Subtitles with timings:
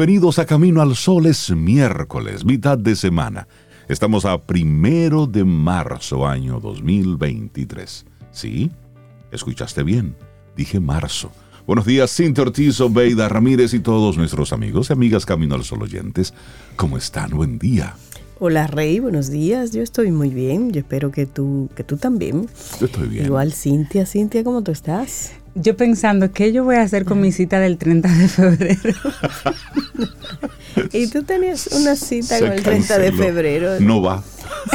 [0.00, 1.26] Bienvenidos a Camino al Sol.
[1.26, 3.46] Es miércoles, mitad de semana.
[3.86, 8.06] Estamos a primero de marzo, año 2023.
[8.30, 8.70] ¿Sí?
[9.30, 10.16] ¿Escuchaste bien?
[10.56, 11.30] Dije marzo.
[11.66, 15.82] Buenos días, Cintia Ortiz, Obeida Ramírez y todos nuestros amigos y amigas Camino al Sol
[15.82, 16.32] oyentes.
[16.76, 17.32] ¿Cómo están?
[17.32, 17.94] Buen día.
[18.38, 19.72] Hola Rey, buenos días.
[19.72, 20.72] Yo estoy muy bien.
[20.72, 22.48] Yo espero que tú, que tú también.
[22.80, 23.26] Yo estoy bien.
[23.26, 25.32] Igual Cintia, Cintia, ¿cómo tú estás?
[25.54, 28.94] Yo pensando, ¿qué yo voy a hacer con mi cita del 30 de febrero?
[30.92, 33.80] Y tú tenías una cita Se con el 30 de febrero.
[33.80, 34.22] No va.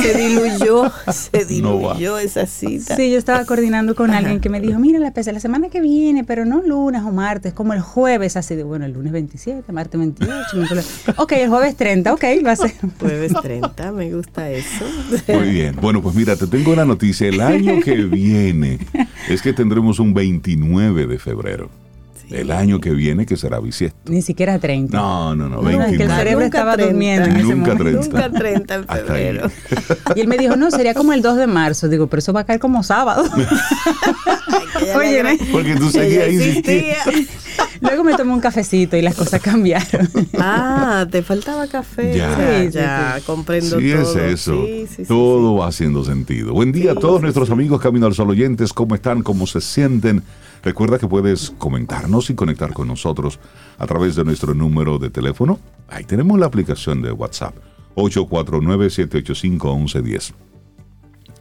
[0.02, 2.96] Se diluyó, se No diluyó esa cita.
[2.96, 5.82] Sí, yo estaba coordinando con alguien que me dijo, mira, la pesa la semana que
[5.82, 9.72] viene, pero no lunes o martes, como el jueves, así de, bueno, el lunes 27,
[9.72, 12.74] martes 28, miércoles- Ok, el jueves 30, ok, va a ser.
[13.00, 14.86] Jueves 30, me gusta eso.
[15.28, 15.76] Muy bien.
[15.82, 17.28] Bueno, pues mira, te tengo una noticia.
[17.28, 18.80] El año que viene
[19.30, 21.70] es que tendremos un 29 de febrero.
[22.30, 23.98] El año que viene que será bisiesto.
[24.12, 24.96] Ni siquiera 30.
[24.98, 26.16] No, no, no, No, es que el 29.
[26.16, 26.92] cerebro Nunca estaba 30.
[26.92, 27.84] durmiendo en ese Nunca momento.
[27.84, 28.02] 30.
[28.08, 29.02] Nunca 30 en Hasta ahí.
[29.06, 29.52] febrero.
[30.16, 31.88] Y él me dijo, no, sería como el 2 de marzo.
[31.88, 33.24] Digo, pero eso va a caer como sábado.
[34.98, 37.12] Oye, Porque tú seguías insistiendo.
[37.82, 40.10] Luego me tomé un cafecito y las cosas cambiaron.
[40.38, 42.16] Ah, te faltaba café.
[42.16, 42.30] Ya.
[42.38, 43.24] Ya, Sí, ya, sí.
[43.26, 44.02] comprendo Sí, todo.
[44.02, 44.66] es eso.
[44.66, 46.54] Sí, sí, sí, Todo va haciendo sentido.
[46.54, 48.74] Buen día a todos nuestros amigos Camino al Sol oyentes.
[48.74, 49.22] ¿Cómo están?
[49.24, 50.24] ¿Cómo se sienten?
[50.66, 53.40] Recuerda que puedes comentarnos y conectar con nosotros
[53.78, 55.60] a través de nuestro número de teléfono.
[55.88, 57.54] Ahí tenemos la aplicación de WhatsApp.
[57.94, 60.34] 849-785-1110.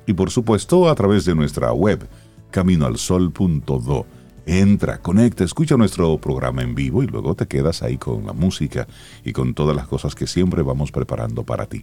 [0.06, 2.06] Y por supuesto a través de nuestra web,
[2.50, 4.06] caminoalsol.do.
[4.44, 8.86] Entra, conecta, escucha nuestro programa en vivo y luego te quedas ahí con la música
[9.24, 11.82] y con todas las cosas que siempre vamos preparando para ti.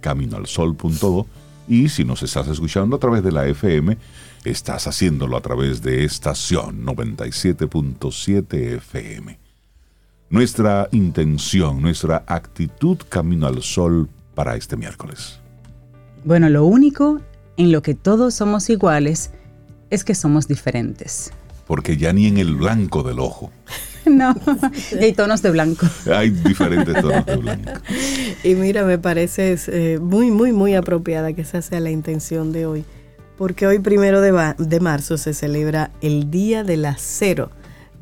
[0.00, 1.26] Caminoalsol.do
[1.68, 3.96] y si nos estás escuchando a través de la FM,
[4.44, 9.38] estás haciéndolo a través de estación 97.7 FM.
[10.30, 15.38] Nuestra intención, nuestra actitud Camino al Sol para este miércoles.
[16.24, 17.20] Bueno, lo único
[17.56, 19.30] en lo que todos somos iguales
[19.90, 21.32] es que somos diferentes.
[21.66, 23.50] Porque ya ni en el blanco del ojo
[24.06, 24.34] No,
[24.92, 25.86] y hay tonos de blanco.
[26.12, 27.70] hay diferentes tonos de blanco.
[28.44, 32.66] Y mira, me parece eh, muy, muy, muy apropiada que esa sea la intención de
[32.66, 32.84] hoy,
[33.36, 37.50] porque hoy primero de, ma- de marzo se celebra el Día de la Cero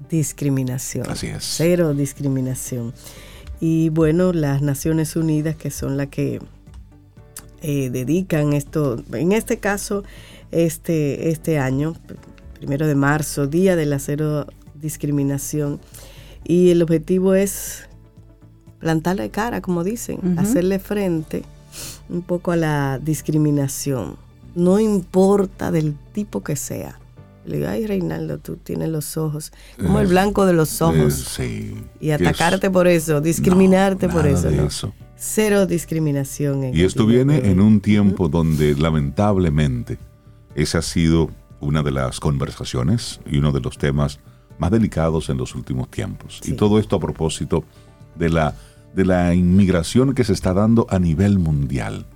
[0.08, 1.08] Discriminación.
[1.08, 1.44] Así es.
[1.56, 2.92] Cero discriminación.
[3.60, 6.40] Y bueno, las Naciones Unidas, que son las que
[7.62, 10.02] eh, dedican esto, en este caso,
[10.50, 11.94] este, este año,
[12.54, 15.78] primero de marzo, Día de la Cero Discriminación,
[16.42, 17.86] y el objetivo es
[18.78, 21.44] plantarle cara, como dicen, hacerle frente
[22.08, 24.16] un poco a la discriminación.
[24.54, 26.98] No importa del tipo que sea.
[27.46, 31.14] Le digo, ay Reinaldo, tú tienes los ojos, como el blanco de los Eh, ojos.
[31.14, 31.74] sí.
[32.00, 34.50] Y es- atacarte por eso, discriminarte No, por eso.
[34.50, 34.66] de ¿no?
[34.66, 34.92] eso.
[35.16, 36.64] Cero discriminación.
[36.64, 39.98] En Y esto de viene en un tiempo donde lamentablemente
[40.54, 41.30] ese ha sido
[41.60, 44.18] una de las conversaciones y uno de los temas
[44.58, 46.40] más delicados en los últimos tiempos.
[46.44, 47.64] Y todo esto a propósito
[48.16, 48.54] de la,
[48.94, 52.06] de la inmigración que se está dando a nivel mundial.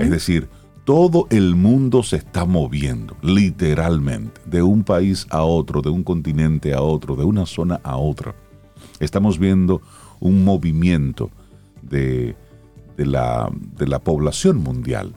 [0.00, 0.48] Es decir,
[0.86, 6.72] todo el mundo se está moviendo, literalmente, de un país a otro, de un continente
[6.72, 8.34] a otro, de una zona a otra.
[9.00, 9.82] estamos viendo
[10.20, 11.28] un movimiento
[11.82, 12.34] de,
[12.96, 15.12] de la, de la población mundial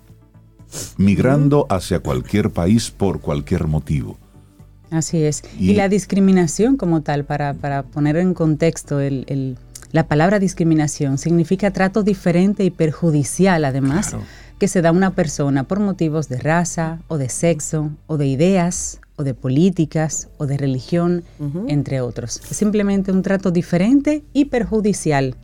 [0.98, 4.18] migrando hacia cualquier país por cualquier motivo.
[4.92, 5.44] Así es.
[5.60, 9.58] Y, Y- la discriminación como tal, para, para poner en contexto, el, el-
[9.92, 14.26] la palabra discriminación significa trato diferente y perjudicial, además, Claro.
[14.60, 18.28] Que se da a una persona por motivos de raza o de sexo o de
[18.28, 21.24] ideas o de políticas o de religión,
[21.68, 22.42] entre otros.
[22.50, 25.36] Es simplemente un trato diferente y perjudicial,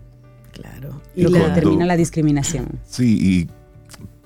[0.51, 1.01] Claro.
[1.15, 2.79] lo que determina la discriminación.
[2.85, 3.49] Sí, y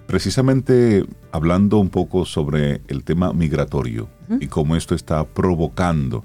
[0.06, 4.10] precisamente hablando un poco sobre el tema migratorio
[4.40, 6.24] y cómo esto está provocando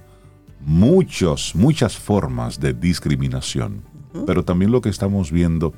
[0.60, 3.82] muchos, muchas formas de discriminación,
[4.26, 5.72] pero también lo que estamos viendo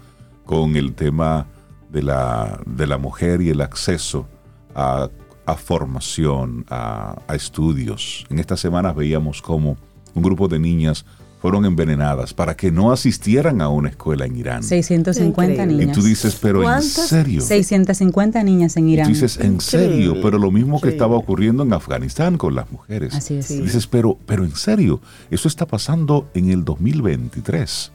[0.45, 1.47] con el tema
[1.91, 4.27] de la, de la mujer y el acceso
[4.75, 5.09] a,
[5.47, 8.27] a formación, a, a estudios.
[8.31, 9.77] En estas semanas veíamos cómo
[10.15, 11.05] un grupo de niñas
[11.41, 14.63] fueron envenenadas para que no asistieran a una escuela en Irán.
[14.63, 15.75] 650 Increíble.
[15.75, 15.97] Y niñas.
[15.97, 17.41] tú dices, pero en serio.
[17.43, 19.07] 650 niñas en Y Irán.
[19.07, 22.73] tú dices, en serio, Increíble, pero lo mismo que estaba ocurriendo en Afganistán con las
[22.73, 23.15] mujeres.
[23.15, 23.51] Así es.
[23.51, 25.01] Y dices, pero, pero en serio,
[25.31, 27.93] eso está pasando en el 2023.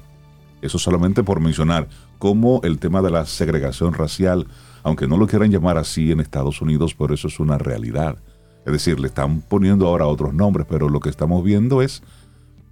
[0.61, 1.87] Eso solamente por mencionar
[2.19, 4.47] cómo el tema de la segregación racial,
[4.83, 8.17] aunque no lo quieran llamar así en Estados Unidos, pero eso es una realidad.
[8.65, 12.03] Es decir, le están poniendo ahora otros nombres, pero lo que estamos viendo es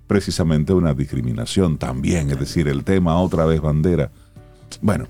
[0.06, 2.30] precisamente una discriminación también.
[2.30, 4.12] Es decir, el tema otra vez bandera.
[4.82, 5.08] Bueno,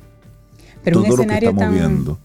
[0.84, 2.20] Pero un todo lo que escenario estamos tan, viendo.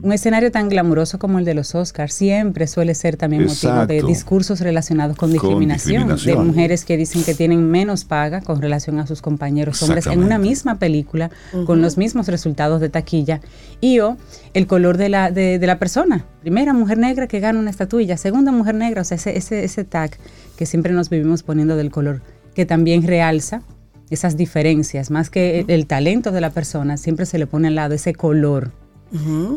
[0.00, 4.02] Un escenario tan glamuroso como el de los Oscars siempre suele ser también motivo de
[4.02, 8.98] discursos relacionados con Con discriminación, de mujeres que dicen que tienen menos paga con relación
[8.98, 11.30] a sus compañeros hombres en una misma película
[11.66, 13.42] con los mismos resultados de taquilla
[13.80, 14.16] y o
[14.54, 16.24] el color de la, de, de la persona.
[16.40, 19.84] Primera mujer negra que gana una estatuilla, segunda mujer negra, o sea, ese, ese, ese
[19.84, 20.16] tag
[20.56, 22.22] que siempre nos vivimos poniendo del color,
[22.54, 23.62] que también realza
[24.08, 27.74] esas diferencias, más que el, el talento de la persona, siempre se le pone al
[27.74, 28.72] lado ese color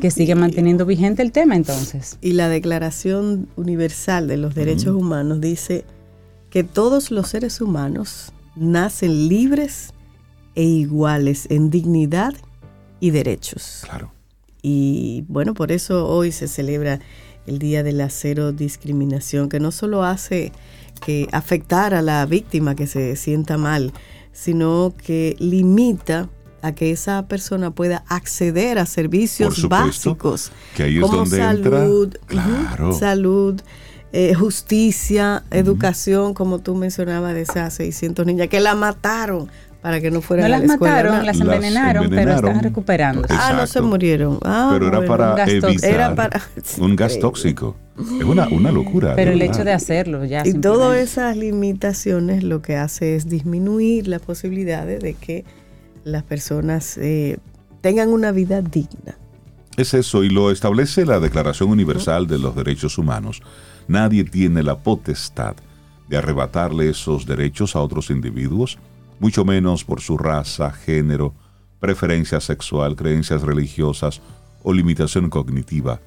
[0.02, 2.18] Que sigue manteniendo vigente el tema entonces.
[2.22, 5.86] Y la Declaración Universal de los Derechos Humanos dice
[6.50, 9.94] que todos los seres humanos nacen libres
[10.56, 12.34] e iguales en dignidad
[13.00, 13.84] y derechos.
[13.86, 14.12] Claro.
[14.62, 17.00] Y bueno, por eso hoy se celebra
[17.46, 20.52] el Día de la Cero Discriminación, que no solo hace
[21.06, 23.94] que afectar a la víctima que se sienta mal,
[24.31, 26.30] sino que limita
[26.66, 31.18] a que esa persona pueda acceder a servicios Por supuesto, básicos que ahí es como
[31.18, 32.44] donde salud, entra.
[32.44, 32.90] Claro.
[32.90, 33.62] ujú, salud,
[34.14, 39.50] eh, justicia, educación, como tú mencionabas de esas 600 niñas que la mataron
[39.82, 40.94] para que no fueran No a las la escuela.
[40.96, 41.24] mataron, ¿no?
[41.24, 43.22] las Las envenenaron, pero están recuperando.
[43.22, 43.44] Exacto.
[43.48, 44.40] Ah, no se murieron.
[44.44, 45.12] Ah, Pero era bueno.
[45.12, 45.68] para un gas tóxico.
[45.68, 46.42] evitar Era para-
[46.80, 47.76] un gas tóxico.
[48.20, 49.14] Es una, una locura.
[49.16, 50.42] Pero el hecho de hacerlo ya.
[50.46, 55.46] Y todas esas limitaciones lo que hace es disminuir las posibilidades de que
[56.06, 57.40] las personas eh,
[57.81, 59.18] tengan una vida digna.
[59.75, 63.42] Es eso, y lo establece la Declaración Universal de los Derechos Humanos.
[63.90, 65.56] Nadie tiene la potestad
[66.07, 68.78] de arrebatarle esos derechos a otros individuos,
[69.19, 71.34] mucho menos por su raza, género,
[71.80, 74.22] preferencia sexual, creencias religiosas
[74.63, 76.00] o limitación cognitiva,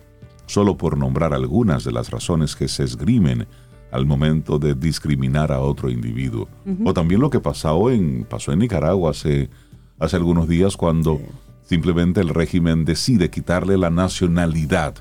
[0.47, 3.47] solo por nombrar algunas de las razones que se esgrimen
[3.91, 6.49] al momento de discriminar a otro individuo.
[6.85, 9.51] O también lo que pasó en, pasó en Nicaragua hace,
[9.99, 11.21] hace algunos días cuando
[11.65, 14.95] simplemente el régimen decide quitarle la nacionalidad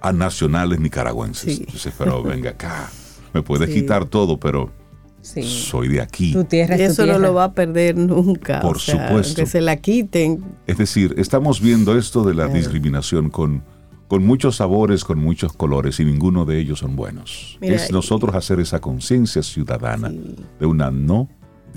[0.00, 1.56] a nacionales nicaragüenses.
[1.56, 1.66] Sí.
[1.72, 2.90] Dices, pero venga acá,
[3.34, 3.80] me puedes Sí.
[3.80, 4.70] quitar todo, pero
[5.20, 5.42] Sí.
[5.42, 6.32] soy de aquí.
[6.32, 7.26] Tu tierra Y es tu eso no tierra.
[7.28, 8.60] lo va a perder nunca.
[8.60, 9.34] Por o sea, supuesto.
[9.42, 10.44] Que se la quiten.
[10.66, 12.58] Es decir, estamos viendo esto de la Claro.
[12.58, 13.62] discriminación con,
[14.06, 17.58] con muchos sabores, con muchos colores, y ninguno de ellos son buenos.
[17.60, 20.36] Mira, es nosotros hacer esa conciencia ciudadana Sí.
[20.60, 21.28] de una no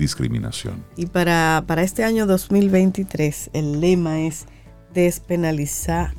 [0.02, 0.84] discriminación.
[0.96, 4.46] Y para, para este año 2023, el lema es
[4.92, 6.14] despenalizar,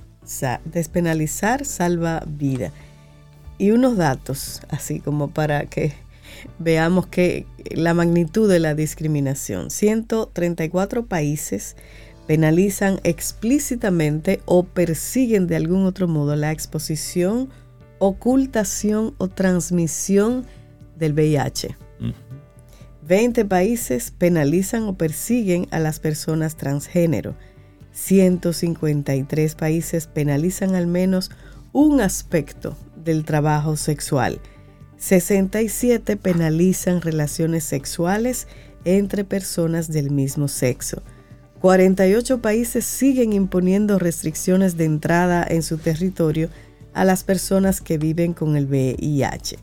[0.66, 2.72] despenalizar salva vida.
[3.58, 5.94] Y unos datos, así como para que
[6.60, 9.70] veamos que la magnitud de la discriminación.
[9.70, 11.76] 134 países
[12.26, 17.50] penalizan explícitamente o persiguen de algún otro modo la exposición,
[18.00, 20.46] ocultación o transmisión
[20.98, 21.83] del VIH.
[23.06, 27.36] 20 países penalizan o persiguen a las personas transgénero.
[27.92, 31.30] 153 países penalizan al menos
[31.74, 34.40] un aspecto del trabajo sexual.
[34.98, 38.48] 67 penalizan relaciones sexuales
[38.86, 41.04] entre personas del mismo sexo.
[41.60, 46.50] 48 países siguen imponiendo restricciones de entrada en su territorio
[46.94, 49.58] a las personas que viven con el VIH.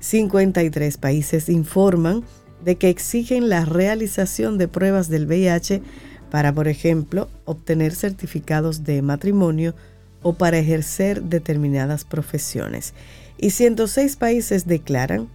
[0.00, 2.24] 53 países informan
[2.64, 5.82] de que exigen la realización de pruebas del VIH
[6.30, 9.74] para, por ejemplo, obtener certificados de matrimonio
[10.22, 12.94] o para ejercer determinadas profesiones.
[13.38, 15.28] Y 106 países declaran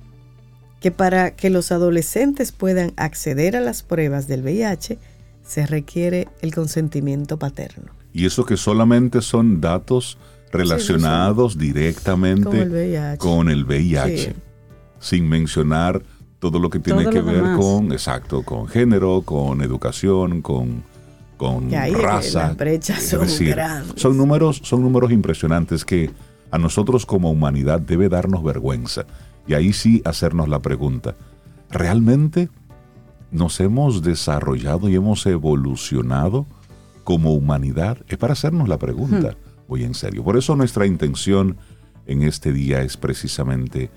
[0.81, 4.97] que para que los adolescentes puedan acceder a las pruebas del VIH
[5.45, 7.91] se requiere el consentimiento paterno.
[8.13, 10.17] Y eso que solamente son datos
[10.51, 13.17] relacionados directamente Con el VIH.
[13.17, 14.35] con el VIH,
[14.99, 16.01] sin mencionar
[16.39, 17.57] todo lo que tiene Todo que ver demás.
[17.59, 20.83] con, exacto, con género, con educación, con,
[21.37, 22.55] con raza.
[22.57, 23.57] las son decir,
[23.95, 26.09] son números, son números impresionantes que
[26.51, 29.05] a nosotros como humanidad debe darnos vergüenza.
[29.47, 31.15] Y ahí sí hacernos la pregunta,
[31.69, 32.49] ¿realmente
[33.31, 36.45] nos hemos desarrollado y hemos evolucionado
[37.03, 37.97] como humanidad?
[38.07, 39.35] Es para hacernos la pregunta,
[39.67, 40.23] voy en serio.
[40.23, 41.57] Por eso nuestra intención
[42.05, 43.89] en este día es precisamente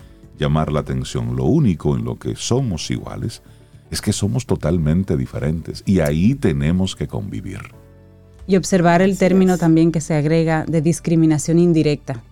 [0.43, 1.37] llamar la atención.
[1.37, 3.43] Lo único en lo que somos iguales
[3.91, 7.61] es que somos totalmente diferentes y ahí tenemos que convivir.
[8.47, 12.23] Y observar el término también que se agrega de discriminación indirecta,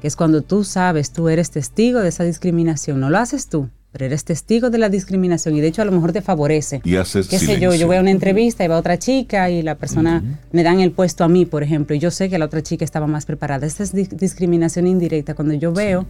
[0.00, 3.68] que es cuando tú sabes, tú eres testigo de esa discriminación, no lo haces tú,
[3.90, 6.82] pero eres testigo de la discriminación y de hecho a lo mejor te favorece.
[6.84, 9.62] Y haces qué sé yo, yo voy a una entrevista y va otra chica y
[9.62, 12.44] la persona me dan el puesto a mí, por ejemplo, y yo sé que la
[12.44, 13.66] otra chica estaba más preparada.
[13.66, 15.34] Esta es di- discriminación indirecta.
[15.34, 16.04] Cuando yo veo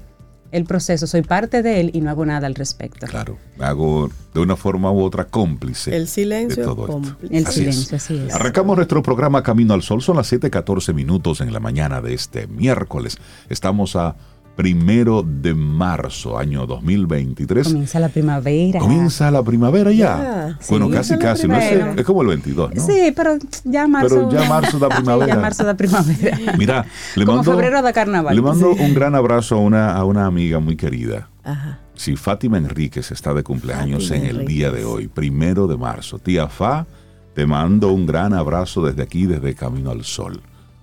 [0.52, 3.06] el proceso, soy parte de él y no hago nada al respecto.
[3.06, 5.94] Claro, me hago de una forma u otra cómplice.
[5.94, 7.16] El de silencio todo esto.
[7.30, 7.74] El Así es.
[7.74, 8.34] silencio, así es.
[8.34, 10.02] Arrancamos nuestro programa Camino al Sol.
[10.02, 13.18] Son las 7:14 minutos en la mañana de este miércoles.
[13.48, 14.16] Estamos a
[14.56, 17.68] primero de marzo, año 2023.
[17.68, 18.80] Comienza la primavera.
[18.80, 20.58] Comienza la primavera ya.
[20.70, 20.92] Bueno, sí.
[20.92, 21.46] casi, casi.
[21.48, 22.82] No es, es como el 22, ¿no?
[22.86, 24.28] Sí, pero ya marzo.
[24.28, 25.34] Pero ya marzo da primavera.
[25.34, 26.38] ya marzo da primavera.
[26.58, 28.34] Mira, le Como mando, febrero da carnaval.
[28.34, 28.82] le mando Sí.
[28.82, 31.28] un gran abrazo a una, a una amiga muy querida.
[31.44, 31.78] Ajá.
[31.94, 34.54] Sí, Fátima Enríquez está de cumpleaños Fátima en el Enríquez.
[34.56, 36.18] día de hoy, primero de marzo.
[36.18, 36.86] Tía Fa,
[37.34, 40.40] te mando un gran abrazo desde aquí, desde Camino al Sol.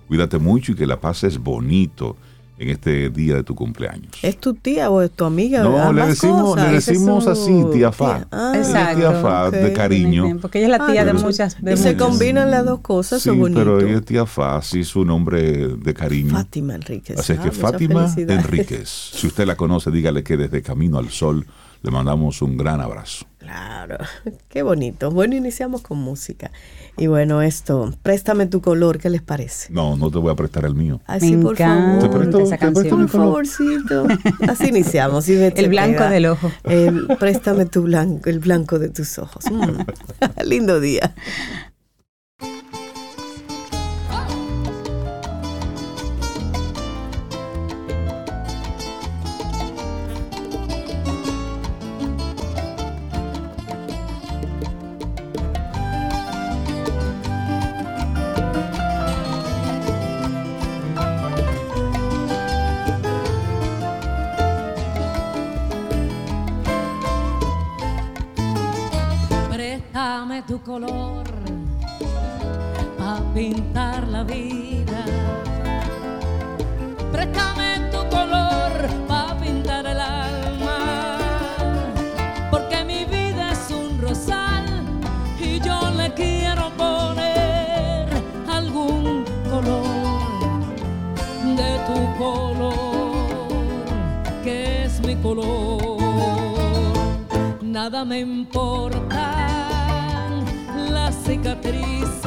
[0.08, 2.16] Cuídate mucho y que la pases bonito
[2.56, 4.12] en este día de tu cumpleaños.
[4.22, 5.62] ¿Es tu tía o es tu amiga?
[5.62, 8.18] No, le decimos, le decimos su así, tía Fa.
[8.18, 8.28] tía.
[8.30, 9.72] Ah, Exacto, tía Fa, de ok.
[9.72, 10.38] cariño.
[10.40, 11.60] Porque ella es la tía Ah, de muchas.
[11.60, 12.08] De y se muchas.
[12.08, 13.58] combinan las dos cosas, Sí, bonito.
[13.60, 16.30] pero ella es tía Fa, sí, su nombre de cariño.
[16.30, 17.18] Fátima Enríquez.
[17.18, 18.14] Así es Ah, que mucha Fátima.
[18.16, 21.44] Enríquez, si usted la conoce, dígale que desde Camino al Sol
[21.82, 23.26] le mandamos un gran abrazo.
[23.44, 23.98] Claro,
[24.48, 25.10] qué bonito.
[25.10, 26.50] Bueno, iniciamos con música.
[26.96, 29.72] Y bueno, esto, préstame tu color, ¿qué les parece?
[29.72, 31.00] No, no te voy a prestar el mío.
[31.06, 32.20] Así, Me por encanta Te favor.
[32.22, 34.06] presto- esa te presto mi favorcito.
[34.48, 35.28] Así iniciamos.
[35.28, 36.10] y El blanco queda.
[36.10, 36.50] del ojo.
[36.64, 39.44] El- préstame tu blanco, el blanco de tus ojos.
[39.50, 39.80] Mm.
[40.44, 41.14] Lindo día.
[70.54, 71.24] Tu color
[73.00, 75.00] a pintar la vida.
[77.10, 78.70] Préstame tu color
[79.08, 80.78] para pintar el alma.
[82.52, 84.66] Porque mi vida es un rosal
[85.40, 88.06] y yo le quiero poner
[88.48, 89.88] algún color
[91.58, 92.74] de tu color,
[94.44, 95.98] que es mi color.
[97.60, 99.53] Nada me importan las
[101.34, 102.20] cicatrices,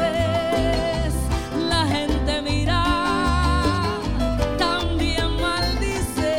[1.70, 2.84] la gente mira,
[4.58, 6.36] también maldice,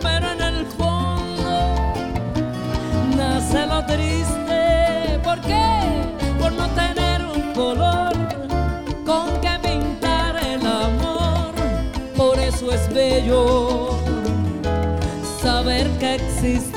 [0.00, 1.94] pero en el fondo
[3.16, 5.18] nace lo triste.
[5.24, 5.80] ¿Por qué?
[6.38, 8.12] Por no tener un color
[9.04, 11.52] con que pintar el amor.
[12.16, 13.98] Por eso es bello
[15.42, 16.67] saber que existe.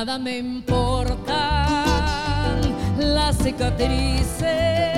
[0.00, 1.28] Nada me importan
[2.96, 4.89] las cicatrices,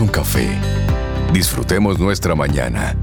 [0.00, 0.48] Un café.
[1.32, 2.96] Disfrutemos nuestra mañana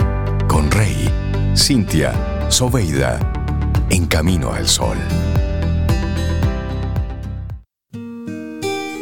[0.50, 1.10] con Rey,
[1.56, 2.14] Cintia,
[2.50, 3.18] Soveida,
[3.90, 4.98] en camino al sol.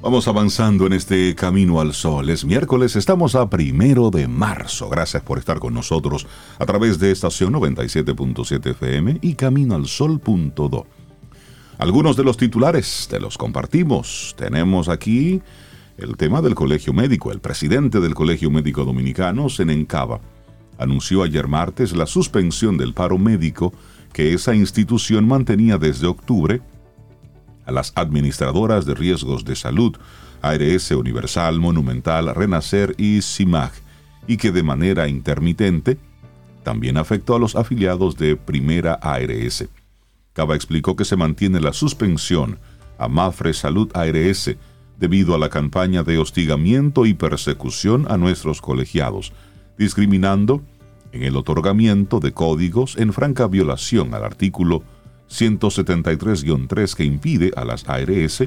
[0.00, 2.28] Vamos avanzando en este camino al sol.
[2.28, 4.88] Es miércoles, estamos a primero de marzo.
[4.88, 6.26] Gracias por estar con nosotros
[6.58, 10.86] a través de estación 97.7 FM y camino al sol.do.
[11.78, 14.34] Algunos de los titulares te los compartimos.
[14.36, 15.40] Tenemos aquí
[15.98, 17.30] el tema del Colegio Médico.
[17.30, 20.20] El presidente del Colegio Médico Dominicano, Senencaba,
[20.78, 23.72] anunció ayer martes la suspensión del paro médico
[24.12, 26.62] que esa institución mantenía desde octubre
[27.66, 29.96] a las administradoras de riesgos de salud,
[30.40, 33.72] ARS Universal, Monumental, Renacer y CIMAG,
[34.26, 35.98] y que de manera intermitente
[36.62, 39.68] también afectó a los afiliados de Primera ARS.
[40.32, 42.58] Cava explicó que se mantiene la suspensión
[42.98, 44.56] a Mafre Salud ARS
[44.98, 49.32] debido a la campaña de hostigamiento y persecución a nuestros colegiados,
[49.78, 50.62] discriminando
[51.12, 54.82] en el otorgamiento de códigos en franca violación al artículo
[55.30, 58.44] 173-3 que impide a las ARS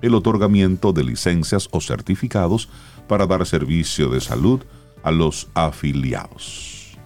[0.00, 2.68] el otorgamiento de licencias o certificados
[3.06, 4.60] para dar servicio de salud
[5.02, 6.96] a los afiliados.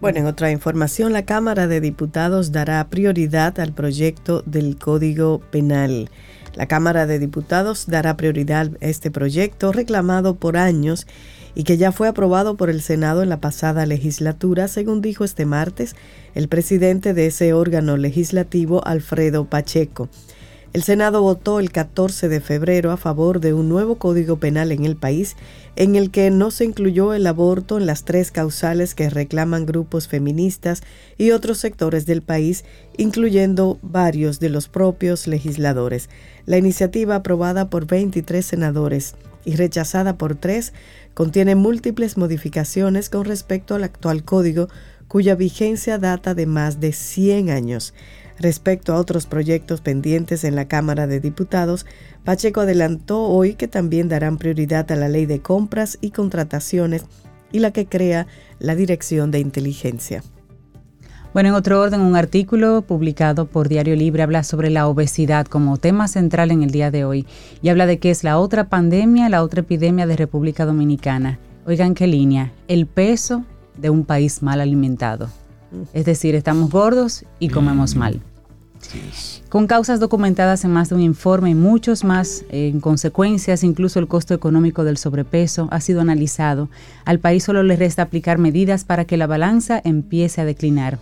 [0.00, 6.10] Bueno, en otra información, la Cámara de Diputados dará prioridad al proyecto del Código Penal.
[6.54, 11.06] La Cámara de Diputados dará prioridad a este proyecto reclamado por años
[11.54, 15.46] y que ya fue aprobado por el Senado en la pasada legislatura, según dijo este
[15.46, 15.94] martes
[16.34, 20.08] el presidente de ese órgano legislativo, Alfredo Pacheco.
[20.72, 24.86] El Senado votó el 14 de febrero a favor de un nuevo código penal en
[24.86, 25.36] el país
[25.76, 30.08] en el que no se incluyó el aborto en las tres causales que reclaman grupos
[30.08, 30.82] feministas
[31.18, 32.64] y otros sectores del país,
[32.96, 36.08] incluyendo varios de los propios legisladores.
[36.46, 40.72] La iniciativa aprobada por 23 senadores y rechazada por tres
[41.14, 44.68] contiene múltiples modificaciones con respecto al actual código
[45.08, 47.92] cuya vigencia data de más de 100 años.
[48.38, 51.86] Respecto a otros proyectos pendientes en la Cámara de Diputados,
[52.24, 57.04] Pacheco adelantó hoy que también darán prioridad a la ley de compras y contrataciones
[57.52, 58.26] y la que crea
[58.58, 60.22] la Dirección de Inteligencia.
[61.32, 65.78] Bueno, en otro orden, un artículo publicado por Diario Libre habla sobre la obesidad como
[65.78, 67.26] tema central en el día de hoy
[67.62, 71.38] y habla de que es la otra pandemia, la otra epidemia de República Dominicana.
[71.66, 73.44] Oigan qué línea, el peso
[73.78, 75.30] de un país mal alimentado.
[75.94, 78.20] Es decir, estamos gordos y comemos mal.
[79.48, 84.08] Con causas documentadas en más de un informe y muchos más, en consecuencias, incluso el
[84.08, 86.68] costo económico del sobrepeso ha sido analizado.
[87.06, 90.98] Al país solo le resta aplicar medidas para que la balanza empiece a declinar.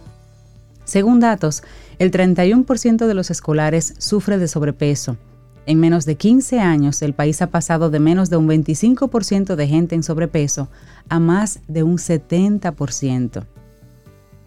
[0.91, 1.63] Según datos,
[2.01, 5.19] el 31% de los escolares sufre de sobrepeso.
[5.65, 9.69] En menos de 15 años, el país ha pasado de menos de un 25% de
[9.69, 10.69] gente en sobrepeso
[11.09, 13.47] a más de un 70%.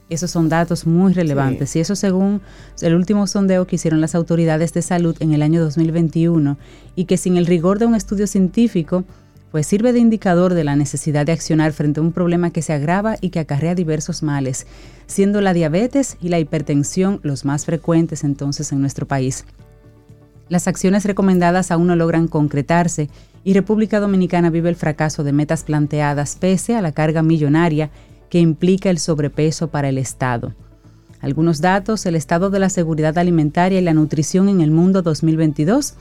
[0.10, 2.41] Esos son datos muy relevantes y eso según
[2.82, 6.58] el último sondeo que hicieron las autoridades de salud en el año 2021
[6.97, 9.06] y que sin el rigor de un estudio científico,
[9.53, 12.73] pues sirve de indicador de la necesidad de accionar frente a un problema que se
[12.73, 14.65] agrava y que acarrea diversos males,
[15.05, 19.45] siendo la diabetes y la hipertensión los más frecuentes entonces en nuestro país.
[20.49, 23.11] Las acciones recomendadas aún no logran concretarse
[23.43, 27.91] y República Dominicana vive el fracaso de metas planteadas pese a la carga millonaria
[28.31, 30.55] que implica el sobrepeso para el Estado.
[31.21, 35.93] Algunos datos, el estado de la seguridad alimentaria y la nutrición en el mundo 2022,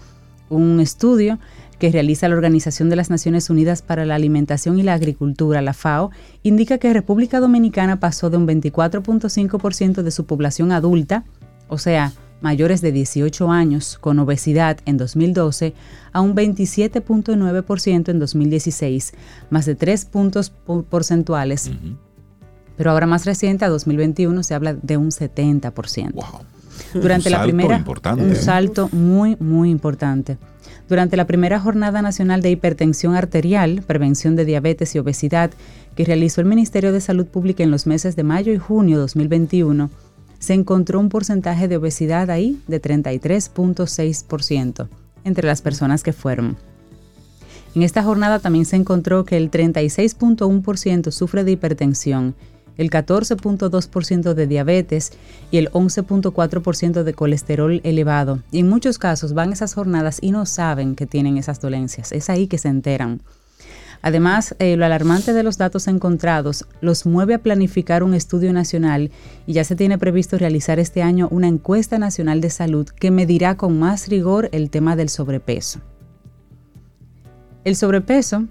[0.48, 1.38] un estudio
[1.82, 5.74] que realiza la Organización de las Naciones Unidas para la Alimentación y la Agricultura, la
[5.74, 6.12] FAO,
[6.44, 11.24] indica que República Dominicana pasó de un 24.5% de su población adulta,
[11.66, 15.74] o sea, mayores de 18 años con obesidad en 2012
[16.12, 19.14] a un 27.9% en 2016,
[19.50, 20.50] más de 3 puntos
[20.88, 21.68] porcentuales.
[22.76, 26.12] Pero ahora más reciente, a 2021, se habla de un 70%.
[26.94, 28.36] Durante Un la salto primera, importante, un ¿eh?
[28.36, 30.38] salto muy, muy importante.
[30.92, 35.50] Durante la primera Jornada Nacional de Hipertensión Arterial, Prevención de Diabetes y Obesidad,
[35.96, 39.00] que realizó el Ministerio de Salud Pública en los meses de mayo y junio de
[39.00, 39.88] 2021,
[40.38, 44.88] se encontró un porcentaje de obesidad ahí de 33.6%
[45.24, 46.58] entre las personas que fueron.
[47.74, 52.34] En esta jornada también se encontró que el 36.1% sufre de hipertensión,
[52.78, 55.12] el 14.2% de diabetes
[55.50, 58.40] y el 11.4% de colesterol elevado.
[58.50, 62.12] Y en muchos casos van esas jornadas y no saben que tienen esas dolencias.
[62.12, 63.20] Es ahí que se enteran.
[64.02, 69.12] Además, eh, lo alarmante de los datos encontrados los mueve a planificar un estudio nacional
[69.46, 73.56] y ya se tiene previsto realizar este año una encuesta nacional de salud que medirá
[73.56, 75.80] con más rigor el tema del sobrepeso.
[77.64, 78.48] El sobrepeso,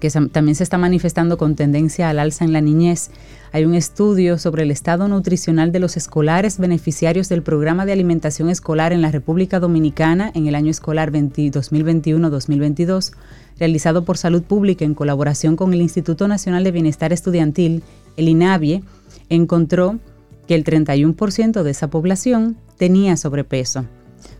[0.00, 3.10] que también se está manifestando con tendencia al alza en la niñez,
[3.52, 8.50] hay un estudio sobre el estado nutricional de los escolares beneficiarios del programa de alimentación
[8.50, 13.12] escolar en la República Dominicana en el año escolar 20 2021-2022,
[13.58, 17.82] realizado por Salud Pública en colaboración con el Instituto Nacional de Bienestar Estudiantil,
[18.16, 18.82] el INABIE,
[19.28, 19.98] encontró
[20.46, 23.84] que el 31% de esa población tenía sobrepeso.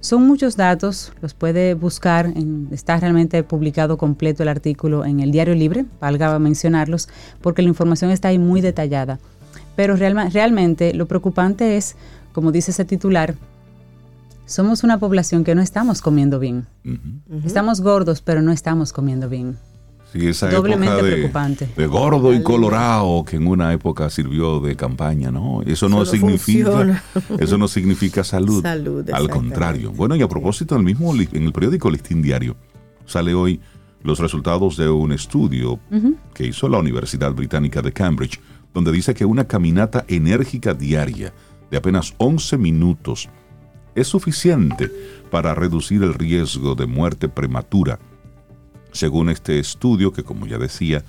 [0.00, 5.30] Son muchos datos, los puede buscar, en- está realmente publicado completo el artículo en el
[5.32, 7.08] Diario Libre, valga mencionarlos,
[7.40, 9.18] porque la información está ahí muy detallada.
[9.76, 11.96] Pero realmente lo preocupante es,
[12.32, 13.34] como dice ese titular,
[14.46, 16.66] somos una población que no estamos comiendo bien.
[17.44, 19.56] Estamos gordos, pero no estamos comiendo bien.
[20.12, 21.68] Sí, esa Doblemente época de, preocupante.
[21.76, 25.60] de gordo y colorado que en una época sirvió de campaña, ¿no?
[25.62, 27.04] Eso no significa funciona.
[27.38, 28.62] eso no significa salud.
[28.62, 29.92] Salud, Al contrario.
[29.92, 32.56] Bueno, y a propósito, en el mismo en el periódico Listín Diario
[33.04, 33.60] sale hoy
[34.02, 35.78] los resultados de un estudio
[36.32, 38.40] que hizo la Universidad Británica de Cambridge,
[38.72, 41.32] donde dice que una caminata enérgica diaria
[41.70, 43.28] de apenas 11 minutos
[43.94, 44.90] es suficiente
[45.30, 47.98] para reducir el riesgo de muerte prematura
[48.92, 51.04] según este estudio que, como ya decía,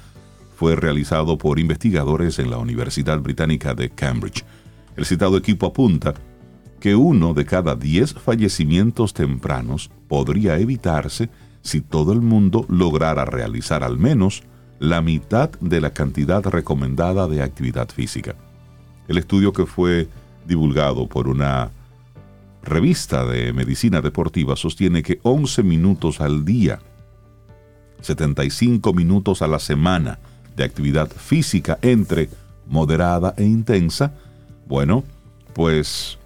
[0.56, 4.44] fue realizado por investigadores en la Universidad Británica de Cambridge.
[4.98, 6.14] El citado equipo apunta
[6.80, 11.30] que uno de cada diez fallecimientos tempranos podría evitarse
[11.62, 14.44] si todo el mundo lograra realizar al menos
[14.80, 18.36] la mitad de la cantidad recomendada de actividad física.
[19.08, 20.08] El estudio que fue
[20.48, 21.72] divulgado por una
[22.64, 26.80] revista de medicina deportiva sostiene que 11 minutos al día
[28.02, 30.20] 75 minutos a la semana
[30.56, 32.30] de actividad física entre
[32.68, 34.14] moderada e intensa,
[34.68, 35.04] bueno,
[35.54, 36.18] pues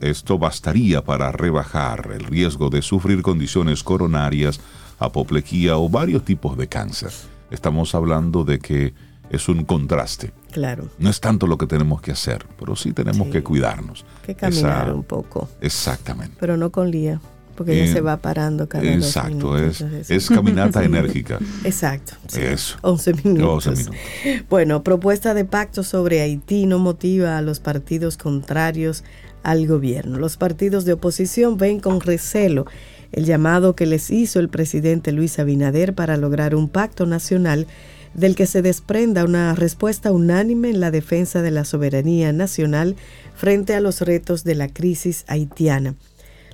[0.00, 4.60] esto bastaría para rebajar el riesgo de sufrir condiciones coronarias,
[4.98, 7.10] apoplejía o varios tipos de cáncer.
[7.50, 8.94] Estamos hablando de que
[9.30, 10.32] es un contraste.
[10.52, 13.32] Claro, No es tanto lo que tenemos que hacer, pero sí tenemos Sí.
[13.32, 14.04] que cuidarnos.
[14.24, 16.36] que caminar Esa- un poco, Exactamente.
[16.40, 17.20] pero no con lía,
[17.54, 21.38] porque Eh, se va parando cada dos Exacto, minutos, es, es caminata enérgica.
[21.64, 22.14] Exacto.
[22.28, 22.40] sí.
[22.40, 22.76] Eso.
[22.82, 23.64] 11 minutos.
[23.64, 24.46] 12 minutos.
[24.48, 29.04] Bueno, propuesta de pacto sobre Haití no motiva a los partidos contrarios
[29.42, 30.18] al gobierno.
[30.18, 32.64] Los partidos de oposición ven con recelo
[33.12, 37.66] el llamado que les hizo el presidente Luis Abinader para lograr un pacto nacional
[38.14, 42.96] del que se desprenda una respuesta unánime en la defensa de la soberanía nacional
[43.34, 45.94] frente a los retos de la crisis haitiana.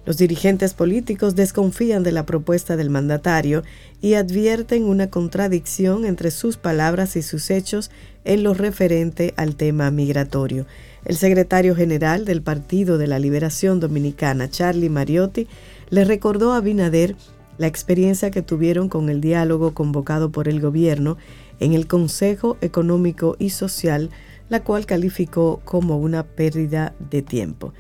[0.07, 3.63] Los dirigentes políticos desconfían de la propuesta del mandatario
[4.01, 7.91] y advierten una contradicción entre sus palabras y sus hechos
[8.25, 10.67] en lo referente al tema migratorio.
[11.05, 15.47] El secretario general del Partido de la Liberación Dominicana, Charlie Mariotti,
[15.91, 17.15] le recordó a Binader
[17.59, 21.19] la experiencia que tuvieron con el diálogo convocado por el gobierno
[21.59, 24.09] en el Consejo Económico y Social,
[24.49, 27.75] la cual calificó como una pérdida de tiempo.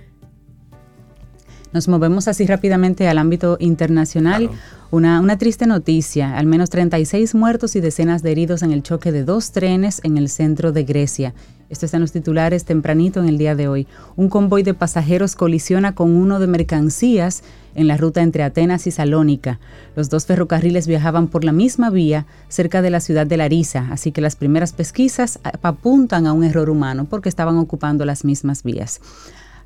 [1.72, 4.48] Nos movemos así rápidamente al ámbito internacional.
[4.48, 4.62] Claro.
[4.90, 9.12] Una, una triste noticia, al menos 36 muertos y decenas de heridos en el choque
[9.12, 11.32] de dos trenes en el centro de Grecia.
[11.68, 13.86] Esto está en los titulares tempranito en el día de hoy.
[14.16, 17.44] Un convoy de pasajeros colisiona con uno de mercancías
[17.76, 19.60] en la ruta entre Atenas y Salónica.
[19.94, 24.10] Los dos ferrocarriles viajaban por la misma vía cerca de la ciudad de Larisa, así
[24.10, 29.00] que las primeras pesquisas apuntan a un error humano porque estaban ocupando las mismas vías.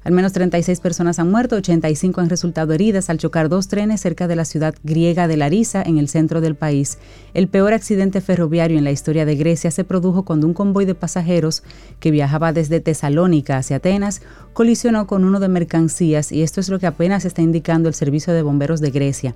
[0.05, 4.29] Al menos 36 personas han muerto, 85 han resultado heridas al chocar dos trenes cerca
[4.29, 6.99] de la ciudad griega de Larisa, en el centro del país.
[7.33, 10.95] El peor accidente ferroviario en la historia de Grecia se produjo cuando un convoy de
[10.95, 11.63] pasajeros
[12.01, 14.21] que viajaba desde Tesalónica hacia Atenas
[14.53, 18.35] colisionó con uno de mercancías y esto es lo que apenas está indicando el Servicio
[18.35, 19.35] de Bomberos de Grecia.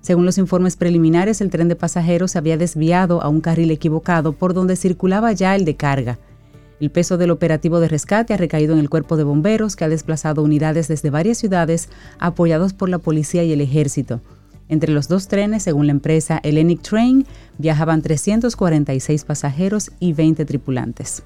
[0.00, 4.32] Según los informes preliminares, el tren de pasajeros se había desviado a un carril equivocado
[4.32, 6.18] por donde circulaba ya el de carga.
[6.80, 9.88] El peso del operativo de rescate ha recaído en el cuerpo de bomberos que ha
[9.88, 11.88] desplazado unidades desde varias ciudades
[12.20, 14.20] apoyados por la policía y el ejército.
[14.68, 21.24] Entre los dos trenes, según la empresa Hellenic Train, viajaban 346 pasajeros y 20 tripulantes.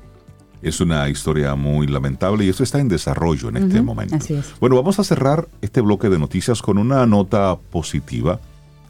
[0.62, 4.14] Es una historia muy lamentable y eso está en desarrollo en este momento.
[4.14, 4.54] así es.
[4.60, 8.40] Bueno, vamos a cerrar este bloque de noticias con una nota positiva.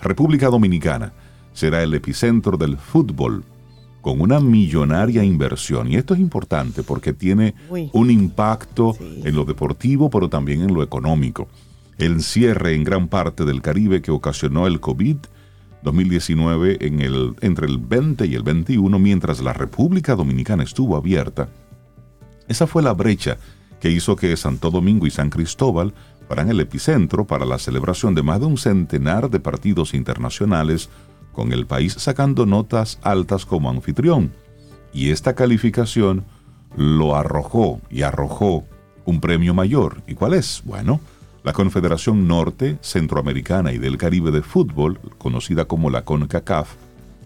[0.02, 1.12] República Dominicana
[1.54, 3.42] será el epicentro del fútbol
[4.02, 5.90] con una millonaria inversión.
[5.90, 7.88] Y esto es importante porque tiene Uy.
[7.94, 9.22] un impacto Sí.
[9.24, 11.48] en lo deportivo, pero también en lo económico.
[11.96, 15.16] El cierre en gran parte del Caribe que ocasionó el COVID
[15.82, 21.48] 2019 en el, entre el 20 y el 21, mientras la República Dominicana estuvo abierta,
[22.48, 23.38] esa fue la brecha
[23.80, 25.92] que hizo que Santo Domingo y San Cristóbal
[26.28, 30.88] fueran el epicentro para la celebración de más de un centenar de partidos internacionales,
[31.32, 34.32] con el país sacando notas altas como anfitrión.
[34.92, 36.24] Y esta calificación
[36.76, 38.64] lo arrojó y arrojó
[39.04, 40.02] un premio mayor.
[40.06, 40.62] ¿Y cuál es?
[40.64, 41.00] Bueno,
[41.44, 46.74] la Confederación Norte, Centroamericana y del Caribe de Fútbol, conocida como la CONCACAF,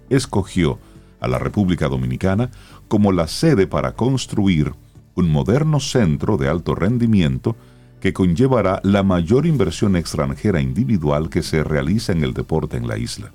[0.09, 0.79] escogió
[1.21, 2.51] a la República Dominicana
[2.89, 4.73] como la sede para construir
[5.15, 7.57] un moderno centro de alto rendimiento
[8.01, 12.99] que conllevará la mayor inversión extranjera individual que se realiza en el deporte en la
[12.99, 13.33] isla.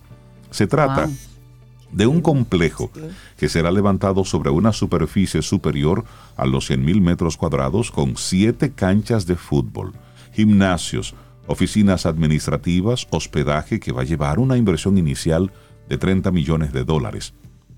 [0.52, 1.16] Se trata Wow.
[1.92, 2.92] de un complejo
[3.38, 6.06] que será levantado sobre una superficie superior
[6.38, 9.94] a los 100.000 metros cuadrados con siete canchas de fútbol,
[10.34, 11.16] gimnasios,
[11.48, 15.52] oficinas administrativas, hospedaje que va a llevar una inversión inicial
[15.90, 17.34] de 30 millones de dólares.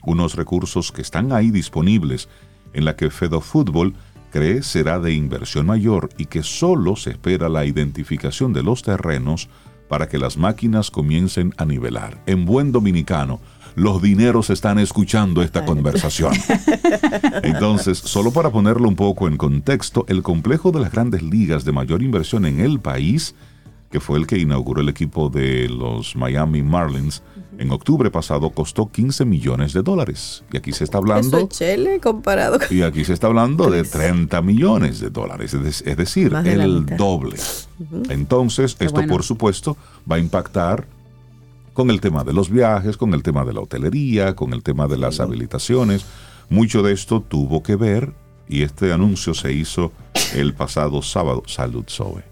[0.05, 2.27] Unos recursos que están ahí disponibles
[2.73, 3.95] en la que Fedofútbol
[4.31, 9.47] cree será de inversión mayor y que solo se espera la identificación de los terrenos
[9.93, 12.17] para que las máquinas comiencen a nivelar.
[12.25, 13.39] En buen dominicano,
[13.75, 16.33] los dineros están escuchando esta conversación.
[17.43, 21.73] Entonces, solo para ponerlo un poco en contexto, el complejo de las grandes ligas de
[21.73, 23.35] mayor inversión en el país,
[23.93, 27.21] que fue el que inauguró el equipo de los Miami Marlins,
[27.59, 30.43] en octubre pasado costó 15 millones de dólares.
[30.51, 31.47] Y aquí se está Eso hablando...
[31.51, 32.75] es comparado con...
[32.75, 36.53] Y aquí se está hablando de 30 millones de dólares, es, de- es decir, de
[36.53, 37.37] el doble.
[38.09, 39.13] Entonces, Qué esto bueno.
[39.13, 39.77] por supuesto
[40.11, 40.87] va a impactar
[41.73, 44.87] con el tema de los viajes, con el tema de la hotelería, con el tema
[44.87, 46.03] de las habilitaciones.
[46.49, 48.11] Mucho de esto tuvo que ver
[48.47, 49.91] y este anuncio se hizo
[50.35, 51.43] el pasado sábado.
[51.47, 52.23] Salud, Zoe.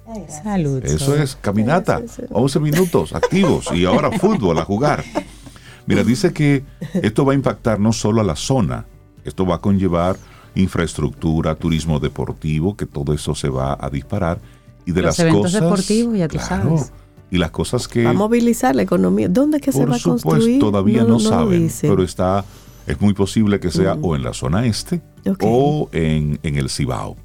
[0.43, 0.83] Salud.
[0.83, 2.27] Eso es caminata, Sí, sí, sí.
[2.31, 5.03] 11 minutos activos y ahora fútbol a jugar.
[5.85, 8.85] Mira, dice que esto va a impactar no solo a la zona,
[9.23, 10.17] esto va a conllevar
[10.55, 14.39] infraestructura, turismo deportivo, que todo eso se va a disparar
[14.85, 16.91] y de Los las eventos cosas deportivos, ya tú claro, sabes.
[17.29, 19.29] y las cosas que Va a movilizar la economía.
[19.29, 20.59] ¿Dónde es que se por va a supuesto construir?
[20.59, 21.89] todavía no, lo saben, dicen.
[21.89, 22.43] pero está
[22.87, 25.01] es muy posible que sea o en la zona este
[25.41, 27.15] o en, en el Cibao.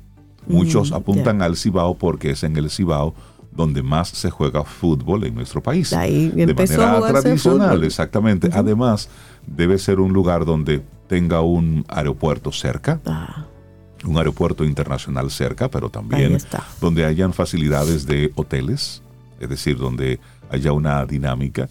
[0.46, 3.14] Muchos Mm, apuntan al Cibao porque es en el Cibao
[3.52, 5.92] donde más se juega fútbol en nuestro país.
[5.92, 8.50] Ahí de a manera jugarse tradicional, exactamente.
[8.52, 9.08] Además,
[9.46, 13.46] debe ser un lugar donde tenga un aeropuerto cerca, Ah,
[14.04, 16.38] un aeropuerto internacional cerca, pero también
[16.80, 19.02] donde hayan facilidades de hoteles,
[19.40, 21.68] es decir, donde haya una dinámica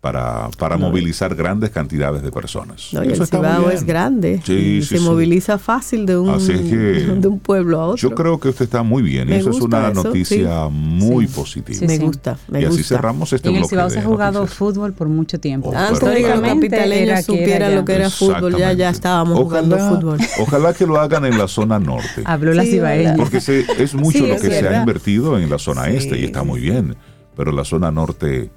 [0.00, 2.90] para, para movilizar grandes cantidades de personas.
[2.92, 5.04] No, y Eso el Cibao es grande Sí, y sí, se sí.
[5.04, 6.76] moviliza fácil de un, Así es que
[7.20, 7.96] de un pueblo a otro.
[8.08, 9.28] Yo creo que usted está muy bien.
[9.28, 10.70] y eso es una eso, noticia sí.
[10.72, 11.34] muy Sí.
[11.34, 11.78] positiva.
[11.80, 12.04] Sí, me sí.
[12.04, 12.94] gusta, me y así gusta.
[12.94, 14.56] cerramos este En el bloque Cibao se ha jugado noticias.
[14.58, 15.70] fútbol por mucho tiempo.
[15.70, 18.56] Oh, Antes de que los Históricamente capitaleños era que era supieran lo que era fútbol,
[18.56, 20.18] ya, ya estábamos jugando Ojalá- fútbol.
[20.40, 22.22] Ojalá que lo hagan en la zona norte.
[22.24, 23.16] Habló la cibaeña.
[23.16, 26.44] Porque se- es mucho lo que se ha invertido en la zona este y está
[26.44, 26.94] muy bien.
[27.36, 28.50] Pero la zona norte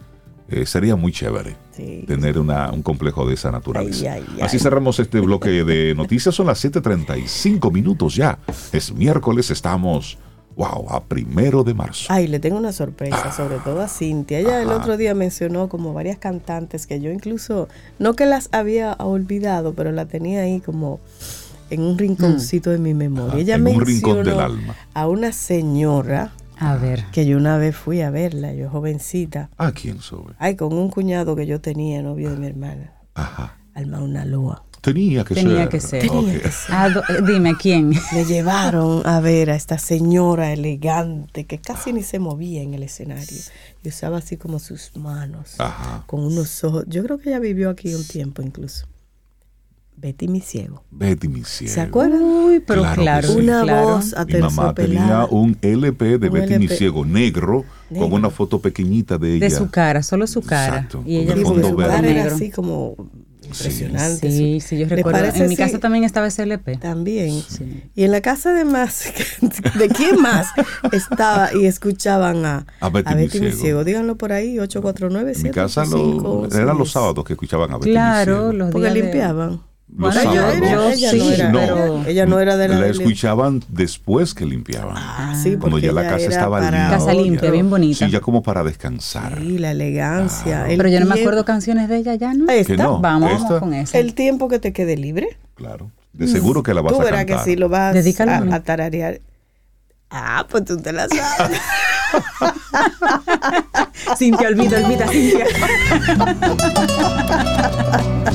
[0.52, 2.04] eh, sería muy chévere Sí.
[2.08, 4.14] tener una- un complejo de esa naturaleza.
[4.14, 6.36] Ay, ay, Así cerramos este bloque de noticias.
[6.36, 8.38] Son las 7:35 minutos ya.
[8.72, 10.18] Es miércoles, estamos,
[10.56, 12.06] wow, a primero de marzo.
[12.10, 14.40] Ay, le tengo una sorpresa, sobre todo a Cintia.
[14.40, 18.94] Ella el otro día mencionó como varias cantantes que yo incluso, no que las había
[19.00, 21.00] olvidado, pero la tenía ahí como
[21.70, 23.30] en un rinconcito de mi memoria.
[23.32, 24.76] Ajá, Ella en un mencionó rincón del alma.
[24.94, 27.04] a una señora A ver.
[27.12, 29.50] que yo una vez fui a verla, yo jovencita.
[29.58, 30.34] ¿A quién sube?
[30.39, 33.58] Ay, con un cuñado que yo tenía, novio de mi hermana, Ajá.
[33.74, 34.63] Alma Unaloa.
[34.82, 35.69] Tenía que Tenía ser.
[35.69, 36.02] que ser.
[36.10, 36.76] Tenía que ser.
[36.76, 37.89] Ah, eh, dime, ¿quién?
[38.13, 42.82] Me llevaron a ver a esta señora elegante que casi ni se movía en el
[42.84, 43.38] escenario
[43.84, 46.04] y usaba así como sus manos Ajá.
[46.08, 46.86] con unos ojos.
[46.88, 48.88] Yo creo que ella vivió aquí un tiempo incluso.
[50.02, 50.84] Betty mi ciego.
[50.90, 51.74] Betty mi cielo.
[51.74, 52.22] ¿Se acuerdan?
[52.24, 53.38] Uy, pero Claro que claro, sí.
[53.38, 53.84] Una claro.
[53.88, 56.76] voz a Mi mamá tenía un LP de Un Betty mi LP.
[56.76, 58.06] ciego negro, Negro.
[58.10, 59.45] con una foto pequeñita de ella.
[59.45, 60.78] De su cara, solo su cara.
[60.78, 61.91] Exacto, Y ella con el Sí, con porque fondo su verde.
[61.93, 62.36] cara era negro.
[62.36, 62.95] así como
[63.43, 64.32] impresionante.
[64.32, 65.20] Sí, sí, yo ¿Le recuerdo.
[65.20, 66.78] parece En mi casa también estaba ese LP.
[66.78, 67.41] También.
[67.47, 67.84] Sí.
[67.95, 69.04] Y en la casa de más,
[69.78, 70.47] ¿de quién más
[70.91, 73.84] estaba y escuchaban a, A Betty mi ciego.
[73.84, 77.89] Díganlo por ahí, 849 En mi casa lo- eran los sábados que escuchaban a Betty
[77.89, 78.54] mi Claro, ciego.
[78.54, 79.62] los Porque días de- limpiaban.
[79.98, 80.56] Los Bueno, sábados.
[80.72, 81.60] yo ella sí, no era, no.
[81.60, 84.96] ella- ella no era de la, La escuchaban después que limpiaban.
[84.98, 86.89] Ah, sí, cuando porque ya la ella casa era estaba limpia.
[86.89, 88.06] Casa limpia, bien bonita.
[88.06, 89.38] Sí, ya como para descansar.
[89.39, 90.70] Sí, la elegancia.
[90.70, 92.46] el Pero yo no me acuerdo canciones de ella ya, ¿no?
[92.46, 93.98] Vamos, Esta- vamos con esa.
[93.98, 95.38] El tiempo que te quede libre.
[95.56, 95.92] Claro.
[96.14, 97.46] De seguro que la vas Tú a verás cantar.
[97.46, 99.20] que sí lo vas Dedícalo a, a tararear.
[100.10, 101.60] Ah, pues tú te la sabes.
[104.18, 105.46] Cintia, olvida, olvida, Cintia.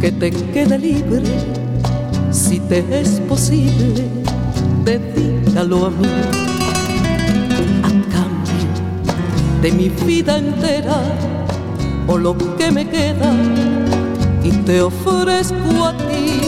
[0.00, 1.22] que te quede libre,
[2.30, 4.04] si te es posible,
[4.84, 6.08] dedícalo a mí.
[7.82, 8.68] A cambio
[9.60, 11.02] de mi vida entera,
[12.06, 13.32] o lo que me queda,
[14.44, 16.40] y te ofrezco a ti.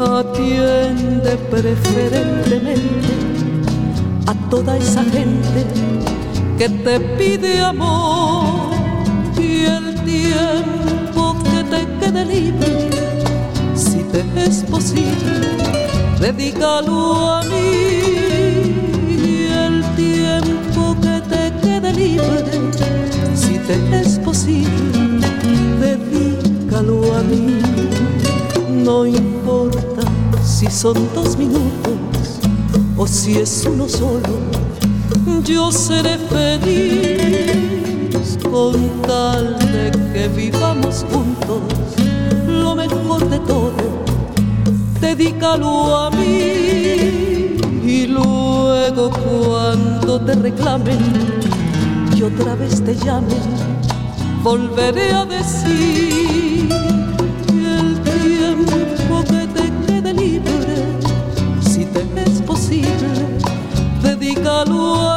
[0.00, 3.12] Atiende preferentemente
[4.26, 5.64] a toda esa gente
[6.58, 8.72] que te pide amor
[9.38, 10.81] y el tiempo
[13.74, 15.48] si te es posible,
[16.20, 18.12] dedícalo a mí.
[19.64, 22.44] El tiempo que te quede libre,
[23.34, 25.26] si te es posible,
[25.80, 27.60] dedícalo a mí.
[28.84, 30.02] No importa
[30.44, 32.40] si son dos minutos
[32.96, 34.38] o si es uno solo,
[35.44, 37.72] yo seré feliz
[38.42, 41.31] con tal de que vivamos juntos
[42.46, 43.72] lo mejor de todo.
[45.00, 50.98] Dedícalo a mí y luego cuando te reclamen
[52.16, 53.42] y otra vez te llamen,
[54.42, 56.68] volveré a decir
[57.50, 60.76] el tiempo que te quede libre,
[61.60, 63.10] si te es posible,
[64.02, 65.11] dedícalo a mí.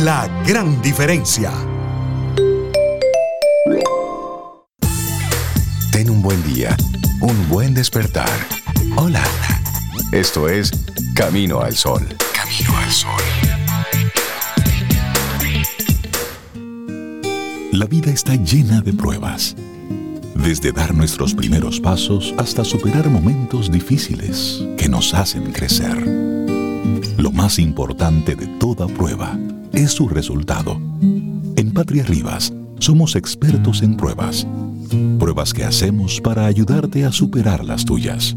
[0.00, 1.52] La gran diferencia.
[5.92, 6.74] Ten un buen día,
[7.20, 8.30] un buen despertar.
[8.96, 9.22] Hola.
[10.10, 10.72] Esto es
[11.14, 12.08] Camino al Sol.
[12.34, 13.22] Camino al Sol.
[17.72, 19.54] La vida está llena de pruebas.
[20.34, 25.98] Desde dar nuestros primeros pasos hasta superar momentos difíciles que nos hacen crecer.
[27.18, 29.38] Lo más importante de toda prueba
[29.72, 30.80] es su resultado.
[31.56, 34.46] En Patria Rivas somos expertos en pruebas.
[35.18, 38.36] Pruebas que hacemos para ayudarte a superar las tuyas.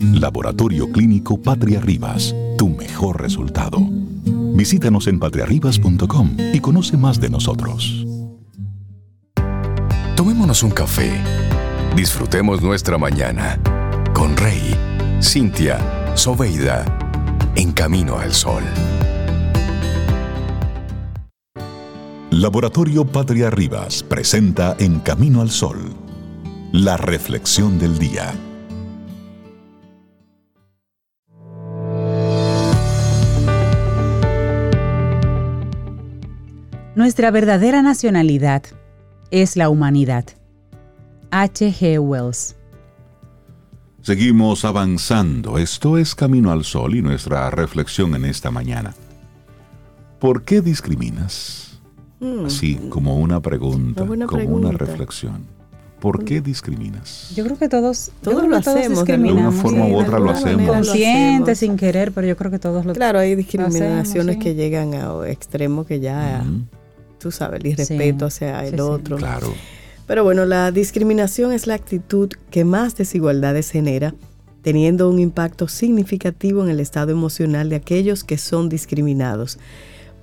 [0.00, 3.78] Laboratorio Clínico Patria Rivas, tu mejor resultado.
[4.54, 8.06] Visítanos en patriarribas.com y conoce más de nosotros.
[10.16, 11.10] Tomémonos un café.
[11.96, 13.58] Disfrutemos nuestra mañana
[14.14, 14.76] con Rey,
[15.20, 15.78] Cintia,
[16.14, 16.84] Soveida,
[17.56, 18.62] en camino al sol.
[22.36, 25.94] Laboratorio Patria Rivas presenta En Camino al Sol,
[26.72, 28.34] la reflexión del día.
[36.96, 38.64] Nuestra verdadera nacionalidad
[39.30, 40.24] es la humanidad.
[41.30, 41.72] H.
[41.72, 42.00] G.
[42.00, 42.56] Wells.
[44.02, 45.56] Seguimos avanzando.
[45.56, 48.92] Esto es Camino al Sol y nuestra reflexión en esta mañana.
[50.18, 51.73] ¿Por qué discriminas?
[52.46, 54.84] Así, como una pregunta, Una como una pregunta.
[54.84, 55.42] reflexión.
[56.00, 57.32] ¿Por qué discriminas?
[57.34, 60.18] Yo creo que todos, Todos lo que todos hacemos, de alguna forma sí, u otra
[60.18, 60.68] lo hacemos.
[60.68, 64.54] Consciente, sin querer, pero yo creo que todos lo Claro, hay discriminaciones hacemos, que sí.
[64.54, 66.60] llegan a extremos que ya, Ujú,
[67.18, 68.80] tú sabes, el irrespeto Sí, hacia el sí, sí.
[68.82, 69.16] otro.
[69.16, 69.54] Claro.
[70.06, 74.14] Pero bueno, la discriminación es la actitud que más desigualdades genera,
[74.60, 79.58] teniendo un impacto significativo en el estado emocional de aquellos que son discriminados.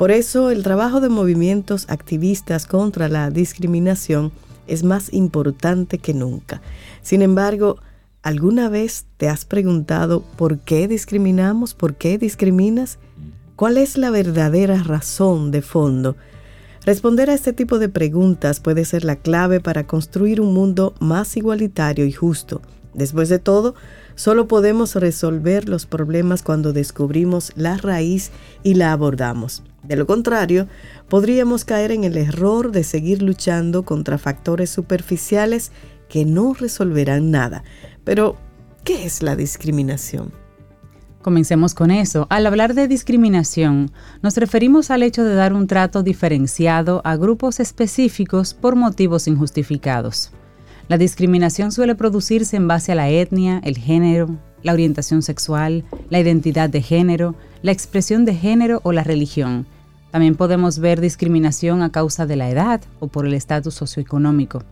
[0.01, 4.31] Por eso, el trabajo de movimientos activistas contra la discriminación
[4.65, 6.59] es más importante que nunca.
[7.03, 7.77] Sin embargo,
[8.23, 11.75] ¿alguna vez te has preguntado por qué discriminamos?
[11.75, 12.97] ¿Por qué discriminas?
[13.55, 16.15] ¿Cuál es la verdadera razón de fondo?
[16.83, 21.37] Responder a este tipo de preguntas puede ser la clave para construir un mundo más
[21.37, 22.63] igualitario y justo.
[22.95, 23.75] Después de todo,
[24.21, 28.29] solo podemos resolver los problemas cuando descubrimos la raíz
[28.61, 29.63] y la abordamos.
[29.81, 30.67] De lo contrario,
[31.09, 35.71] podríamos caer en el error de seguir luchando contra factores superficiales
[36.07, 37.63] que no resolverán nada.
[38.03, 38.35] Pero,
[38.83, 40.31] ¿qué es la discriminación?
[41.23, 42.27] Comencemos con eso.
[42.29, 43.91] Al hablar de discriminación,
[44.21, 50.31] nos referimos al hecho de dar un trato diferenciado a grupos específicos por motivos injustificados.
[50.87, 56.19] La discriminación suele producirse en base a la etnia, el género, la orientación sexual, la
[56.19, 59.65] identidad de género, la expresión de género o la religión.
[60.11, 64.63] También podemos ver discriminación a causa de la edad o por el estatus socioeconómico.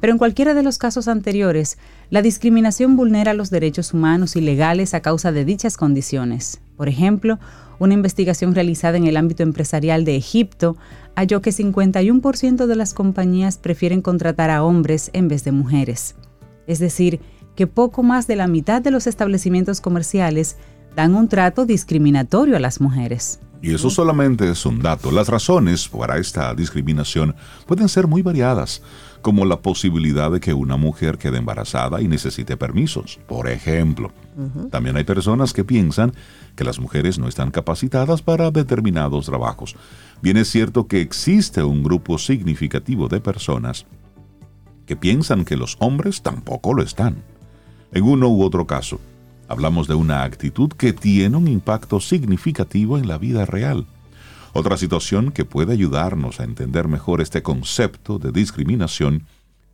[0.00, 1.78] Pero en cualquiera de los casos anteriores,
[2.10, 6.60] la discriminación vulnera los derechos humanos y legales a causa de dichas condiciones.
[6.76, 7.38] Por ejemplo,
[7.78, 10.76] una investigación realizada en el ámbito empresarial de Egipto
[11.16, 16.14] halló que 51% de las compañías prefieren contratar a hombres en vez de mujeres.
[16.66, 17.20] Es decir,
[17.56, 20.58] que poco más de la mitad de los establecimientos comerciales
[20.94, 23.40] dan un trato discriminatorio a las mujeres.
[23.62, 25.10] Y eso solamente es un dato.
[25.10, 27.34] Las razones para esta discriminación
[27.66, 28.82] pueden ser muy variadas,
[29.22, 34.12] como la posibilidad de que una mujer quede embarazada y necesite permisos, por ejemplo.
[34.70, 36.12] También hay personas que piensan
[36.56, 39.76] que las mujeres no están capacitadas para determinados trabajos.
[40.22, 43.86] Bien es cierto que existe un grupo significativo de personas
[44.86, 47.22] que piensan que los hombres tampoco lo están.
[47.92, 48.98] En uno u otro caso,
[49.48, 53.86] Hablamos de una actitud que tiene un impacto significativo en la vida real.
[54.52, 59.24] Otra situación que puede ayudarnos a entender mejor este concepto de discriminación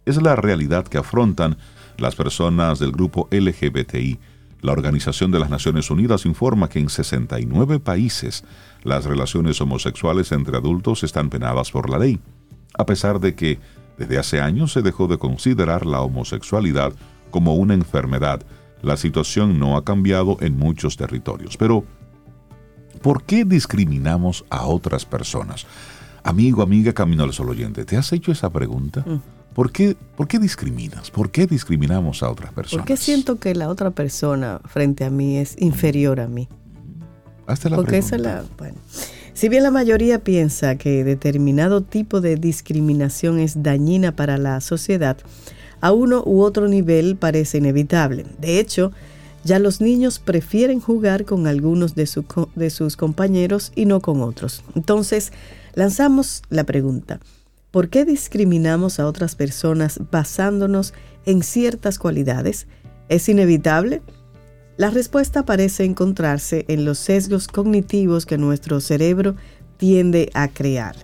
[0.04, 1.56] es la realidad que afrontan
[1.96, 4.18] las personas del grupo LGBTI.
[4.62, 8.44] La Organización de las Naciones Unidas informa que en 69 países
[8.84, 12.20] las relaciones homosexuales entre adultos están penadas por la ley,
[12.78, 13.58] a pesar de que
[13.98, 16.92] desde hace años se dejó de considerar la homosexualidad
[17.32, 18.42] como una enfermedad.
[18.82, 21.56] La situación no ha cambiado en muchos territorios.
[21.56, 21.84] Pero,
[23.02, 25.66] ¿por qué discriminamos a otras personas?
[26.22, 29.04] Amigo, amiga, Camino al Sol oyente, ¿te has hecho esa pregunta?
[29.04, 29.41] Mm.
[29.54, 31.10] ¿Por qué, ¿Por qué discriminas?
[31.10, 32.84] ¿Por qué discriminamos a otras personas?
[32.84, 36.48] ¿Por qué siento que la otra persona frente a mí es inferior a mí?
[37.46, 38.44] Hazte la Porque esa la.
[38.56, 38.78] Bueno.
[39.34, 45.16] Si bien la mayoría piensa que determinado tipo de discriminación es dañina para la sociedad,
[45.80, 48.24] a uno u otro nivel parece inevitable.
[48.38, 48.92] De hecho,
[49.44, 52.24] ya los niños prefieren jugar con algunos de, su
[52.54, 54.62] de sus compañeros y no con otros.
[54.76, 55.32] Entonces,
[55.74, 57.18] lanzamos la pregunta.
[57.72, 60.92] ¿Por qué discriminamos a otras personas basándonos
[61.24, 62.66] en ciertas cualidades?
[63.08, 64.02] ¿Es inevitable?
[64.76, 69.36] La respuesta parece encontrarse en los sesgos cognitivos que nuestro cerebro
[69.78, 70.96] tiende a crear.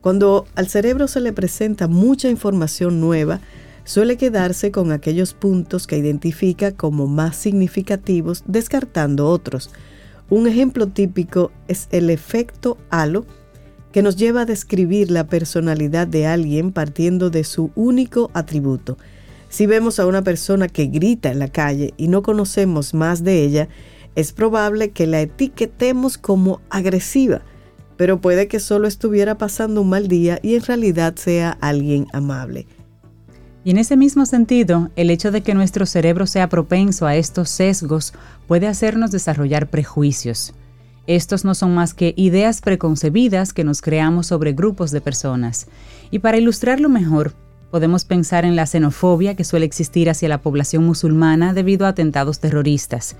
[0.00, 3.40] Cuando al cerebro se le presenta mucha información nueva,
[3.84, 9.70] suele quedarse con aquellos puntos que identifica como más significativos, descartando otros.
[10.30, 13.26] Un ejemplo típico es el efecto halo,
[13.96, 18.98] que nos lleva a describir la personalidad de alguien partiendo de su único atributo.
[19.48, 23.42] Si vemos a una persona que grita en la calle y no conocemos más de
[23.42, 23.70] ella,
[24.14, 27.40] es probable que la etiquetemos como agresiva,
[27.96, 32.66] pero puede que solo estuviera pasando un mal día y en realidad sea alguien amable.
[33.64, 37.48] Y en ese mismo sentido, el hecho de que nuestro cerebro sea propenso a estos
[37.48, 38.12] sesgos
[38.46, 40.52] puede hacernos desarrollar prejuicios.
[41.06, 45.68] Estos no son más que ideas preconcebidas que nos creamos sobre grupos de personas.
[46.10, 47.34] Y para ilustrarlo mejor,
[47.70, 52.40] podemos pensar en la xenofobia que suele existir hacia la población musulmana debido a atentados
[52.40, 53.16] terroristas.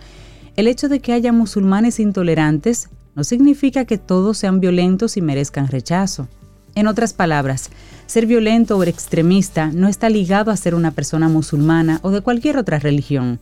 [0.57, 5.69] El hecho de que haya musulmanes intolerantes no significa que todos sean violentos y merezcan
[5.69, 6.29] rechazo.
[6.75, 7.71] En otras palabras,
[8.07, 12.59] ser violento o extremista no está ligado a ser una persona musulmana o de cualquier
[12.59, 13.39] otra religión.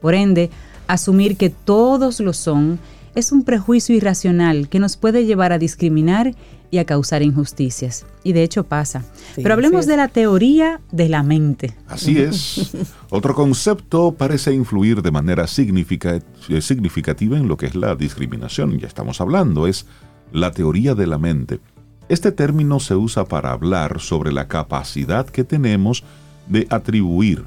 [0.00, 0.50] Por ende,
[0.86, 2.78] asumir que todos lo son
[3.16, 6.34] es un prejuicio irracional que nos puede llevar a discriminar
[6.70, 8.06] y a causar injusticias.
[8.22, 9.02] Y de hecho pasa.
[9.34, 9.98] Sí, Pero hablemos así de es.
[9.98, 11.74] la teoría de la mente.
[11.88, 12.72] Así es.
[13.10, 18.78] Otro concepto parece influir de manera significa- eh, significativa en lo que es la discriminación.
[18.78, 19.86] Ya estamos hablando, es
[20.32, 21.60] la teoría de la mente.
[22.08, 26.04] Este término se usa para hablar sobre la capacidad que tenemos
[26.48, 27.44] de atribuir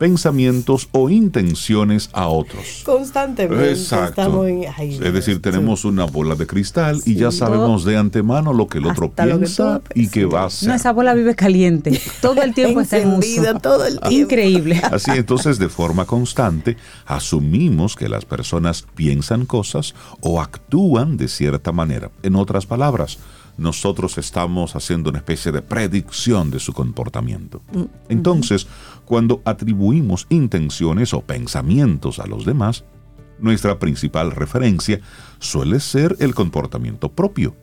[0.00, 2.80] pensamientos o intenciones a otros.
[2.86, 4.22] Constantemente Exacto.
[4.22, 4.64] estamos en...
[4.74, 8.78] ay, es decir, tenemos una bola de cristal y ya sabemos de antemano lo que
[8.78, 10.70] el otro que piensa y que va a hacer.
[10.70, 12.00] No, esa bola vive caliente.
[12.22, 13.58] Todo el tiempo está en uso.
[13.60, 14.10] todo el tiempo.
[14.10, 14.80] Increíble.
[14.90, 21.72] Así entonces, de forma constante, asumimos que las personas piensan cosas o actúan de cierta
[21.72, 22.10] manera.
[22.22, 23.18] En otras palabras,
[23.60, 27.62] nosotros estamos haciendo una especie de predicción de su comportamiento.
[28.08, 28.66] Entonces,
[29.04, 32.84] cuando atribuimos intenciones o pensamientos a los demás,
[33.38, 35.00] nuestra principal referencia
[35.38, 37.54] suele ser el comportamiento propio.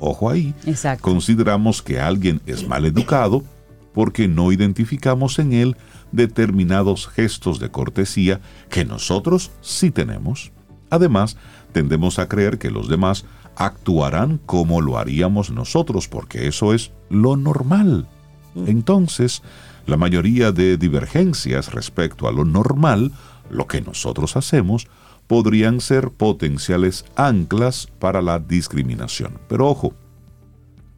[0.00, 1.02] Ojo ahí, Exacto.
[1.02, 3.44] consideramos que alguien es mal educado
[3.92, 5.76] porque no identificamos en él
[6.12, 10.50] determinados gestos de cortesía que nosotros sí tenemos.
[10.88, 11.36] Además,
[11.72, 13.26] tendemos a creer que los demás
[13.56, 18.06] actuarán como lo haríamos nosotros, porque eso es lo normal.
[18.54, 19.42] Entonces,
[19.86, 23.12] la mayoría de divergencias respecto a lo normal,
[23.50, 24.86] lo que nosotros hacemos,
[25.26, 29.38] podrían ser potenciales anclas para la discriminación.
[29.48, 29.94] Pero ojo,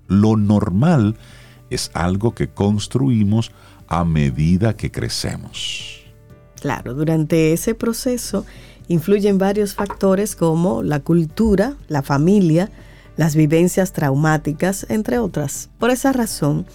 [0.06, 1.16] lo normal
[1.70, 3.52] es algo que construimos
[3.88, 6.02] a medida que crecemos.
[6.61, 8.44] Claro, durante ese proceso
[8.89, 12.70] influyen varios factores como la cultura, la familia,
[13.16, 15.70] las vivencias traumáticas, entre otras.
[15.78, 16.66] Por esa razón,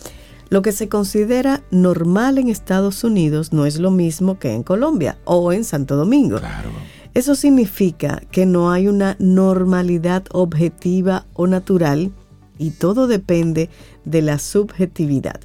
[0.49, 5.18] lo que se considera normal en Estados Unidos no es lo mismo que en Colombia
[5.26, 6.38] o en Santo Domingo.
[6.38, 6.70] Claro.
[7.14, 12.11] Eso significa que no hay una normalidad objetiva o natural
[12.57, 13.70] y todo depende
[14.05, 15.39] de la subjetividad.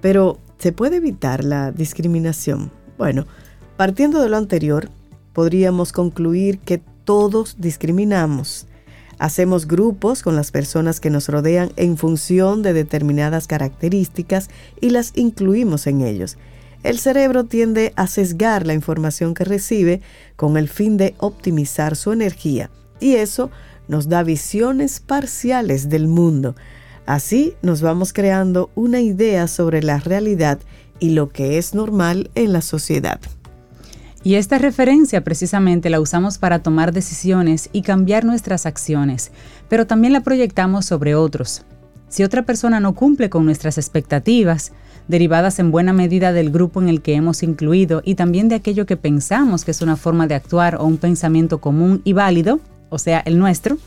[0.00, 2.70] Pero, ¿se puede evitar la discriminación?
[2.96, 3.26] Bueno,
[3.76, 4.90] partiendo de lo anterior,
[5.32, 8.66] podríamos concluir que todos discriminamos.
[9.18, 14.48] Hacemos grupos con las personas que nos rodean en función de determinadas características
[14.80, 16.38] y las incluimos en ellos.
[16.82, 20.00] el cerebro tiende a sesgar la información que recibe
[20.36, 22.70] con el fin de optimizar su energía
[23.00, 23.50] y eso
[23.88, 26.54] nos da visiones parciales del mundo.
[27.06, 30.60] Así nos vamos creando una idea sobre la realidad
[31.00, 33.20] y lo que es normal en la sociedad.
[34.22, 39.32] Y esta referencia precisamente la usamos para tomar decisiones y cambiar nuestras acciones,
[39.68, 41.62] pero también la proyectamos sobre otros.
[42.08, 44.72] Si otra persona no cumple con nuestras expectativas,
[45.08, 48.84] derivadas en buena medida del grupo en el que hemos incluido y también de aquello
[48.84, 52.60] que pensamos que es una forma de actuar o un pensamiento común y válido,
[52.90, 53.78] o sea, el nuestro,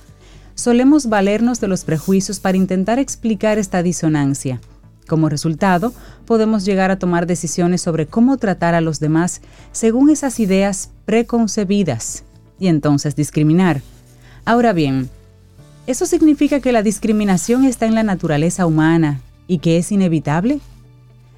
[0.56, 4.60] solemos valernos de los prejuicios para intentar explicar esta disonancia
[5.08, 5.94] como resultado,
[6.26, 9.42] podemos llegar a tomar decisiones sobre cómo tratar a los demás
[9.72, 12.24] según esas ideas preconcebidas
[12.60, 13.82] y entonces discriminar.
[14.46, 15.10] Ahora bien,
[15.88, 20.60] ¿eso significa que la discriminación está en la naturaleza humana y que es inevitable?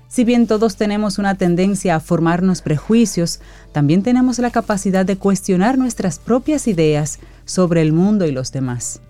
[0.07, 3.41] Si bien todos tenemos una tendencia a formarnos prejuicios,
[3.73, 9.01] también tenemos la capacidad de cuestionar nuestras propias ideas sobre el mundo y los demás.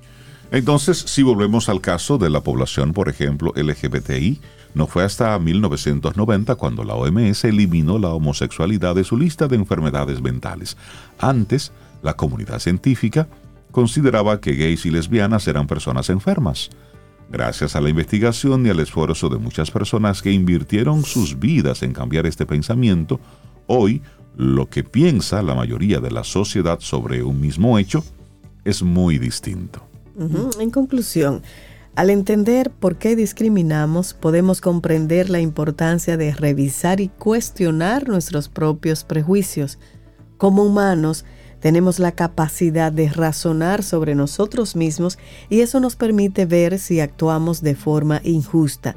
[0.56, 4.40] Entonces, si volvemos al caso de la población, por ejemplo, LGBTI,
[4.74, 10.22] no fue hasta 1990 cuando la OMS eliminó la homosexualidad de su lista de enfermedades
[10.22, 10.78] mentales.
[11.20, 13.28] Antes, la comunidad científica
[13.72, 16.70] consideraba que gays y lesbianas eran personas enfermas.
[17.30, 21.92] Gracias a la investigación y al esfuerzo de muchas personas que invirtieron sus vidas en
[21.92, 23.20] cambiar este pensamiento,
[23.68, 24.02] hoy
[24.38, 28.06] lo que piensa la mayoría de la sociedad sobre un mismo hecho
[28.64, 29.86] es muy distinto.
[30.18, 31.42] En conclusión,
[31.96, 39.04] al entender por qué discriminamos, podemos comprender la importancia de revisar y cuestionar nuestros propios
[39.04, 39.80] prejuicios.
[40.38, 41.26] Como humanos,
[41.62, 45.18] tenemos la capacidad de razonar sobre nosotros mismos
[45.50, 48.96] y eso nos permite ver si actuamos de forma injusta.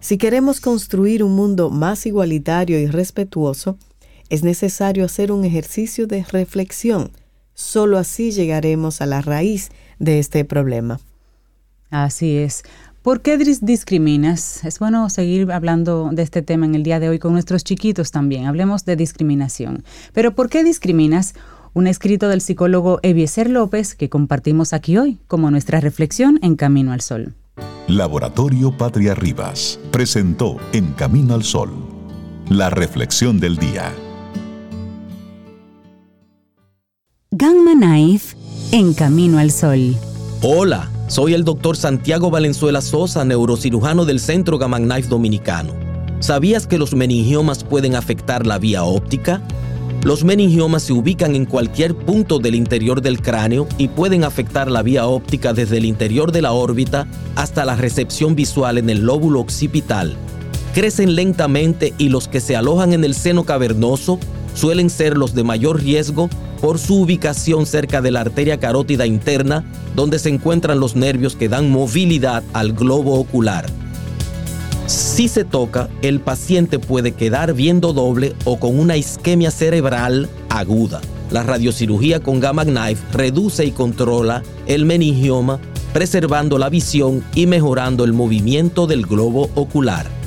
[0.00, 3.78] Si queremos construir un mundo más igualitario y respetuoso,
[4.28, 7.10] es necesario hacer un ejercicio de reflexión.
[7.54, 11.00] Solo así llegaremos a la raíz de este problema.
[11.90, 12.62] Así es.
[13.02, 14.64] ¿Por qué discriminas?
[14.64, 18.10] Es bueno seguir hablando de este tema en el día de hoy con nuestros chiquitos
[18.10, 18.46] también.
[18.46, 19.84] Hablemos de discriminación.
[20.12, 21.34] Pero ¿por qué discriminas?
[21.74, 26.92] Un escrito del psicólogo Eviezer López que compartimos aquí hoy como nuestra reflexión en Camino
[26.92, 27.34] al Sol.
[27.86, 31.98] Laboratorio Patria Rivas presentó En Camino al Sol
[32.50, 33.92] la reflexión del día.
[37.30, 38.36] Gamma Knife
[38.72, 39.96] en Camino al Sol.
[40.42, 45.72] Hola, soy el doctor Santiago Valenzuela Sosa, neurocirujano del Centro Gamma Knife Dominicano.
[46.20, 49.42] ¿Sabías que los meningiomas pueden afectar la vía óptica?
[50.02, 54.82] Los meningiomas se ubican en cualquier punto del interior del cráneo y pueden afectar la
[54.82, 57.06] vía óptica desde el interior de la órbita
[57.36, 60.16] hasta la recepción visual en el lóbulo occipital.
[60.74, 64.20] Crecen lentamente y los que se alojan en el seno cavernoso
[64.58, 66.28] suelen ser los de mayor riesgo
[66.60, 71.48] por su ubicación cerca de la arteria carótida interna, donde se encuentran los nervios que
[71.48, 73.66] dan movilidad al globo ocular.
[74.86, 81.00] Si se toca, el paciente puede quedar viendo doble o con una isquemia cerebral aguda.
[81.30, 85.60] La radiocirugía con gamma knife reduce y controla el meningioma,
[85.92, 90.17] preservando la visión y mejorando el movimiento del globo ocular.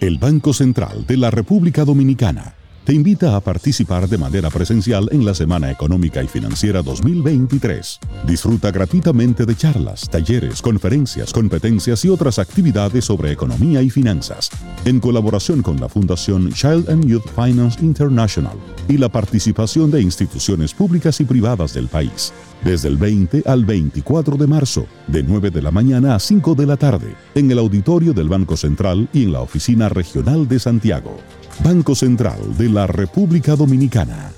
[0.00, 2.55] El Banco Central de la República Dominicana
[2.86, 7.98] te invita a participar de manera presencial en la Semana Económica y Financiera 2023.
[8.24, 14.50] Disfruta gratuitamente de charlas, talleres, conferencias, competencias y otras actividades sobre economía y finanzas,
[14.84, 18.56] en colaboración con la Fundación Child and Youth Finance International
[18.88, 22.32] y la participación de instituciones públicas y privadas del país.
[22.62, 26.66] Desde el 20 al 24 de marzo, de 9 de la mañana a 5 de
[26.66, 31.16] la tarde, en el auditorio del Banco Central y en la Oficina Regional de Santiago.
[31.62, 34.32] Banco Central de la República Dominicana.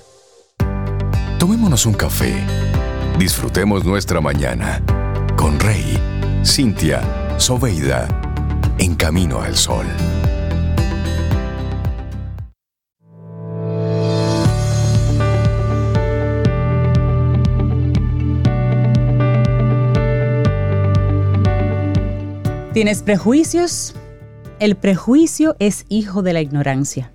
[1.37, 2.33] Tomémonos un café.
[3.17, 4.81] Disfrutemos nuestra mañana
[5.35, 5.99] con Rey,
[6.43, 7.01] Cintia,
[7.37, 8.07] Soveida,
[8.77, 9.85] en camino al sol.
[22.73, 23.93] ¿Tienes prejuicios?
[24.59, 27.11] El prejuicio es hijo de la ignorancia.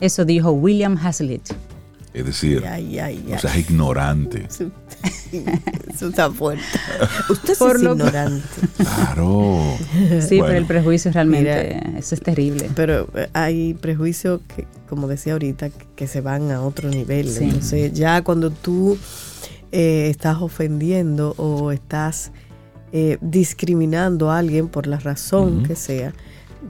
[0.00, 1.50] Eso dijo William Hazlitt.
[2.12, 3.38] Es decir, Ay, ay, ay.
[3.40, 4.46] seas ignorante.
[4.48, 4.70] Eso
[5.92, 6.62] eso está fuerte.
[7.28, 8.46] Usted Por es lo- ignorante.
[8.76, 9.62] Claro.
[10.20, 10.44] Sí, Bueno.
[10.46, 11.98] pero el prejuicio realmente, Mira.
[11.98, 12.70] eso es terrible.
[12.76, 17.28] Pero eh, hay prejuicios que, como decía ahorita, que- se van a otro nivel.
[17.28, 17.44] Sí.
[17.44, 18.96] Entonces, ya cuando tú
[19.72, 22.30] eh, estás ofendiendo o estás
[22.92, 26.12] eh, discriminando a alguien por la razón que sea,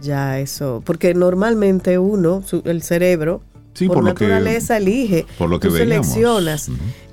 [0.00, 0.82] ya eso.
[0.84, 3.42] Porque normalmente uno, su- el cerebro,
[3.74, 5.26] Sí, por, por lo que- naturaleza elige.
[5.38, 6.06] por lo que tú veíamos.
[6.06, 6.68] seleccionas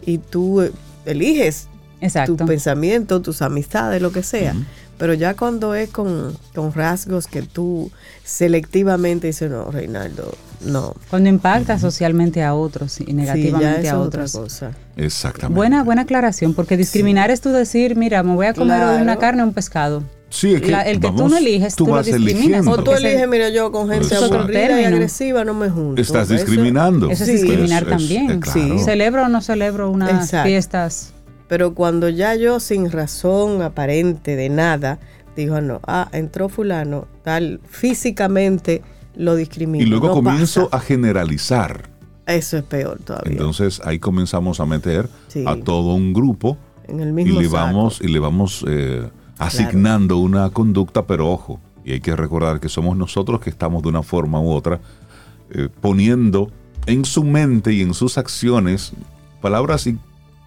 [0.05, 0.71] y tú eh,
[1.05, 1.67] eliges
[2.01, 2.35] Exacto.
[2.35, 4.55] tu pensamiento, tus amistades, lo que sea.
[4.97, 7.89] Pero ya cuando es con, con rasgos que tú
[8.23, 10.31] selectivamente dices, no, Reinaldo,
[10.65, 10.93] no.
[11.09, 14.31] Cuando impacta socialmente a otros y Sí, ya negativamente a otra otros.
[14.33, 14.71] cosa.
[14.97, 15.55] Exactamente.
[15.55, 19.41] Buena, buena aclaración, porque discriminar es tú decir, mira, me voy a comer una carne
[19.41, 20.03] o un pescado.
[20.33, 22.41] Sí, es que, La- el que tú no eliges, tú lo vas discriminas.
[22.41, 22.71] eligiendo.
[22.71, 24.39] O tú eliges, mira, yo con gente Exacto.
[24.39, 26.01] aburrida y agresiva no me junto.
[26.01, 27.09] Estás discriminando.
[27.11, 27.35] Eso es Sí.
[27.35, 28.39] discriminar Es- es- también.
[28.39, 28.79] claro.
[28.79, 30.47] ¿Celebro o no celebro unas Exacto.
[30.47, 31.13] fiestas?
[31.49, 34.99] Pero cuando ya yo sin razón aparente de nada,
[35.35, 38.81] digo, "Ah, no, ah, entró fulano, tal, físicamente
[39.15, 39.83] lo discrimino.
[39.83, 40.77] Y luego no comienzo pasa.
[40.83, 41.89] a generalizar.
[42.25, 43.33] Eso es peor todavía.
[43.33, 45.43] Entonces ahí comenzamos a meter Sí.
[45.45, 46.57] a todo un grupo
[46.87, 47.55] en el y mismo le saco.
[47.57, 49.09] vamos, y le vamos eh,
[49.45, 53.89] asignando una conducta, pero ojo, y hay que recordar que somos nosotros que estamos de
[53.89, 54.79] una forma u otra
[55.51, 56.51] eh, poniendo
[56.85, 58.93] en su mente y en sus acciones
[59.41, 59.97] palabras y,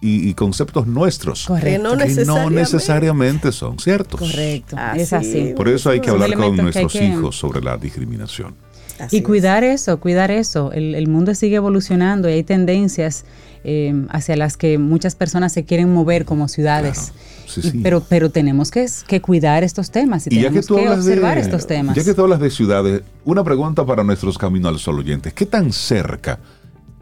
[0.00, 1.82] y- y conceptos nuestros Que Correcto.
[1.82, 2.60] no que no necesariamente.
[2.60, 4.20] necesariamente son ciertos.
[4.20, 4.76] Correcto.
[4.78, 5.52] Así es así.
[5.56, 8.54] Por eso hay que hablar con que nuestros que- hijos sobre la discriminación.
[9.00, 9.24] Así Y es.
[9.24, 10.70] cuidar eso, cuidar eso.
[10.72, 13.24] El, el mundo sigue evolucionando y hay tendencias
[13.64, 17.10] eh, hacia las que muchas personas se quieren mover como ciudades.
[17.10, 17.33] Claro.
[17.82, 21.36] Pero, pero tenemos que, que cuidar estos temas y, Y ya que tenemos que observar
[21.36, 21.96] de, estos temas.
[21.96, 25.32] Ya que tú hablas de ciudades, una pregunta para nuestros Camino al Sol oyentes.
[25.32, 26.38] ¿Qué tan cerca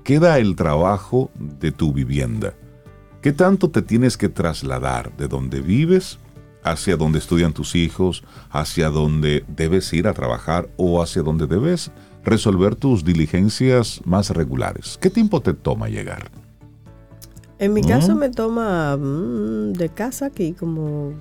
[0.04, 2.54] queda el trabajo de tu vivienda?
[3.20, 6.18] ¿Qué tanto te tienes que trasladar de donde vives
[6.64, 11.90] hacia donde estudian tus hijos, hacia donde debes ir a trabajar o hacia donde debes
[12.24, 14.98] resolver tus diligencias más regulares?
[15.00, 16.30] ¿Qué tiempo te toma llegar?
[17.62, 17.86] En mi ¿Mm?
[17.88, 21.12] caso me toma mm, de casa aquí como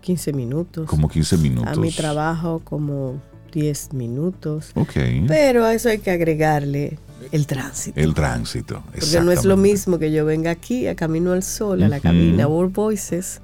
[0.00, 0.86] 15 minutos.
[0.88, 1.76] Como 15 minutos.
[1.76, 3.20] A mi trabajo como
[3.52, 4.70] 10 minutos.
[4.74, 4.92] Ok.
[5.28, 6.98] Pero a eso hay que agregarle
[7.32, 8.00] el tránsito.
[8.00, 8.82] El tránsito.
[8.98, 11.96] Porque no es lo mismo que yo venga aquí a Camino al Sol, a la
[11.96, 12.02] Ujú.
[12.02, 13.40] cabina World Voices,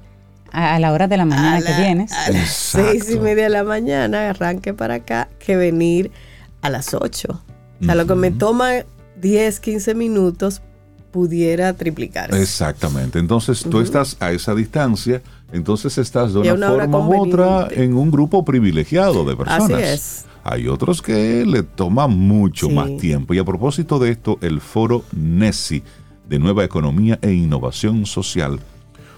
[0.51, 2.11] A, a la hora de la mañana a que la- vienes.
[2.11, 2.41] a las
[2.75, 2.89] Exacto.
[2.91, 6.11] seis y media de la mañana, arranque para acá, que venir
[6.61, 7.27] a las 8.
[7.81, 8.71] O sea, lo que me toma
[9.21, 10.61] 10, 15 minutos
[11.11, 12.41] pudiera triplicarse.
[12.41, 13.19] Exactamente.
[13.19, 18.09] Entonces tú estás a esa distancia, entonces estás de una, forma u otra en un
[18.09, 19.71] grupo privilegiado de personas.
[19.71, 20.25] Así es.
[20.43, 22.73] Hay otros que le toma mucho Sí.
[22.73, 23.33] más tiempo.
[23.33, 25.83] Y a propósito de esto, el foro NESI
[26.27, 28.59] de Nueva Economía e Innovación Social,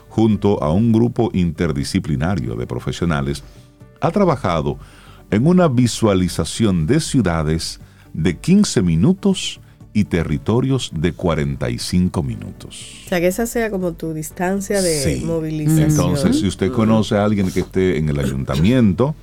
[0.09, 3.43] junto a un grupo interdisciplinario de profesionales,
[4.01, 4.77] ha trabajado
[5.31, 7.79] en una visualización de ciudades
[8.13, 9.59] de 15 minutos
[9.93, 13.03] y territorios de 45 minutos.
[13.05, 15.23] O sea, que esa sea como tu distancia de Sí.
[15.25, 15.89] movilización.
[15.89, 19.15] Entonces, si usted conoce a alguien que esté en el ayuntamiento,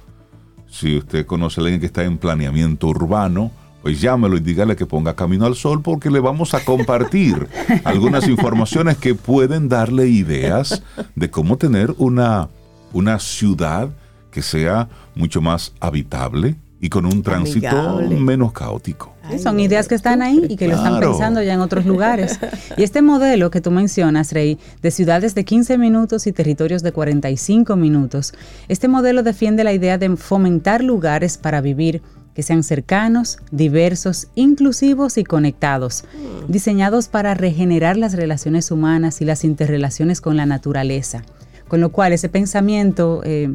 [0.69, 3.51] si usted conoce a alguien que está en planeamiento urbano,
[3.83, 7.49] pues llámelo y dígale que ponga Camino al Sol porque le vamos a compartir
[7.85, 10.83] algunas informaciones que pueden darle ideas
[11.17, 12.49] de cómo tener una,
[12.93, 13.89] una ciudad
[14.31, 18.17] que sea mucho más habitable y con un tránsito Amigable.
[18.21, 19.13] menos caótico.
[19.31, 21.11] Sí, Son ideas que están ahí y que lo están Claro.
[21.11, 22.41] pensando ya en otros lugares.
[22.77, 26.91] Y este modelo que tú mencionas, Rey, de ciudades de 15 minutos y territorios de
[26.93, 28.33] 45 minutos,
[28.69, 32.03] este modelo defiende la idea de fomentar lugares para vivir
[32.35, 36.05] que sean cercanos, diversos, inclusivos y conectados,
[36.49, 41.23] diseñados para regenerar las relaciones humanas y las interrelaciones con la naturaleza.
[41.69, 43.21] Con lo cual ese pensamiento...
[43.25, 43.55] eh,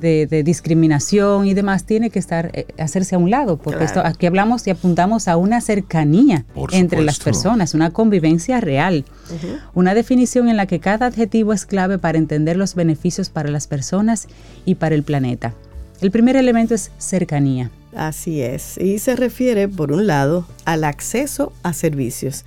[0.00, 4.00] de, de discriminación y demás tiene que estar eh, hacerse a un lado porque esto
[4.04, 9.04] aquí hablamos y apuntamos a una cercanía Por entre las personas una convivencia real
[9.74, 13.66] una definición en la que cada adjetivo es clave para entender los beneficios para las
[13.66, 14.28] personas
[14.64, 15.54] y para el planeta
[16.00, 18.78] el primer elemento es cercanía Así es.
[18.78, 22.44] Y se refiere, por un lado, al acceso a servicios.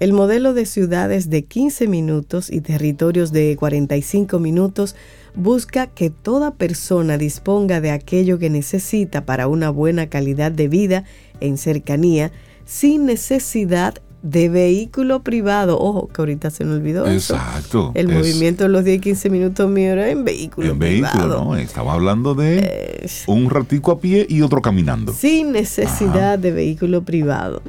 [0.00, 4.96] El modelo de ciudades de 15 minutos y territorios de 45 minutos
[5.34, 11.04] busca que toda persona disponga de aquello que necesita para una buena calidad de vida
[11.40, 12.32] en cercanía,
[12.64, 15.78] sin necesidad de vehículo privado.
[15.80, 17.34] Ojo, que ahorita se me olvidó eso.
[17.34, 17.90] Exacto.
[17.94, 21.10] El Es movimiento de los 10 y 15 minutos mío era en vehículo en vehículo,
[21.12, 21.44] privado.
[21.44, 21.56] ¿no?
[21.56, 25.14] Estaba hablando de Eh, un ratico a pie y otro caminando.
[25.14, 27.62] sin necesidad de vehículo privado.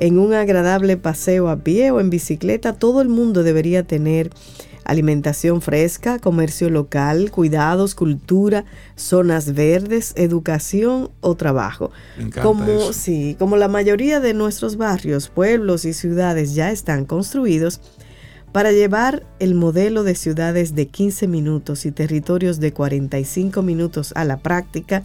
[0.00, 4.30] en un agradable paseo a pie o en bicicleta, todo el mundo debería tener
[4.88, 8.64] alimentación fresca, comercio local, cuidados, cultura,
[8.96, 11.92] zonas verdes, educación o trabajo.
[12.16, 12.92] Me Como, eso.
[12.94, 17.82] sí, como la mayoría de nuestros barrios, pueblos y ciudades ya están construidos,
[18.50, 24.24] para llevar el modelo de ciudades de 15 minutos y territorios de 45 minutos a
[24.24, 25.02] la práctica,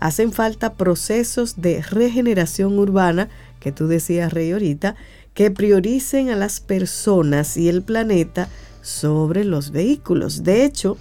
[0.00, 3.28] hacen falta procesos de regeneración urbana,
[3.60, 4.96] que tú decías, Rey, ahorita,
[5.34, 8.48] que prioricen a las personas y el planeta
[8.82, 10.42] sobre los vehículos.
[10.42, 10.96] De hecho,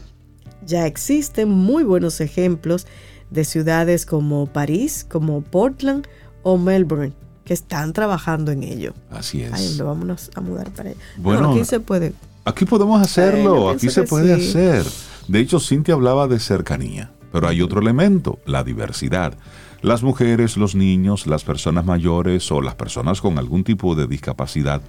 [0.66, 2.88] ya existen muy buenos ejemplos
[3.30, 6.08] de ciudades como París, como Portland
[6.44, 7.14] o Melbourne,
[7.46, 8.94] que están trabajando en ello.
[9.12, 9.54] Así es.
[9.54, 11.00] Ay, lo vámonos a mudar para allá.
[11.18, 12.14] Bueno, aquí se puede.
[12.46, 14.50] Aquí podemos hacerlo, aquí se puede sí.
[14.50, 14.86] hacer.
[15.28, 19.38] De hecho, Cintia hablaba de cercanía, pero hay otro elemento, la diversidad.
[19.82, 24.82] Las mujeres, los niños, las personas mayores o las personas con algún tipo de discapacidad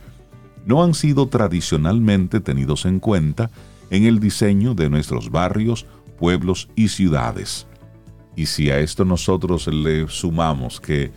[0.65, 3.51] no han sido tradicionalmente tenidos en cuenta
[3.91, 5.87] en el diseño de nuestros barrios,
[6.19, 7.67] pueblos y ciudades.
[8.37, 11.11] Y si a esto nosotros le sumamos que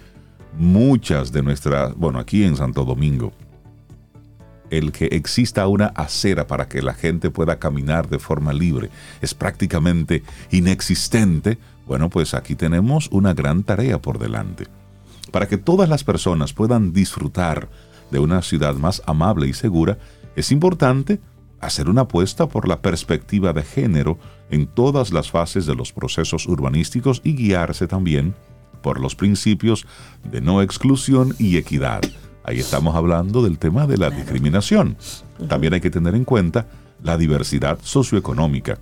[0.58, 3.34] muchas de nuestras, bueno, aquí en Santo Domingo,
[4.70, 8.89] el que exista una acera para que la gente pueda caminar de forma libre
[9.22, 14.68] es prácticamente inexistente, bueno, pues aquí tenemos una gran tarea por delante.
[15.32, 17.70] Para que todas las personas puedan disfrutar
[18.14, 19.97] de una ciudad más amable y segura,
[20.38, 21.20] es importante
[21.59, 24.20] hacer una apuesta por la perspectiva de género
[24.51, 28.36] en todas las fases de los procesos urbanísticos y guiarse también
[28.82, 29.88] por los principios
[30.30, 32.01] de no exclusión y equidad.
[32.43, 34.95] Ahí estamos hablando del tema de la discriminación.
[35.47, 36.68] También hay que tener en cuenta
[37.01, 38.78] la diversidad socioeconómica.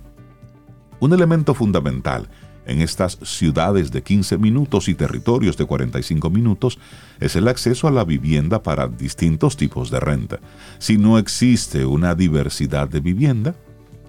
[1.00, 2.28] Un elemento fundamental
[2.66, 6.78] en estas ciudades de 15 minutos y territorios de 45 minutos
[7.20, 10.38] es el acceso a la vivienda para distintos tipos de renta.
[10.78, 13.54] Si no existe una diversidad de vivienda,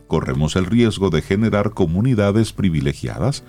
[0.08, 3.44] corremos el riesgo de generar comunidades privilegiadas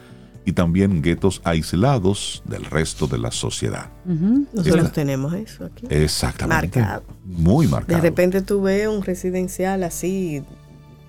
[0.47, 3.91] y también guetos aislados del resto de la sociedad.
[4.07, 4.47] Ujú.
[4.53, 5.87] Nosotros Esta- tenemos eso aquí.
[5.89, 6.81] Exactamente.
[6.81, 7.05] Marcado.
[7.25, 8.01] Muy De marcado.
[8.03, 10.43] repente tú ves un residencial así,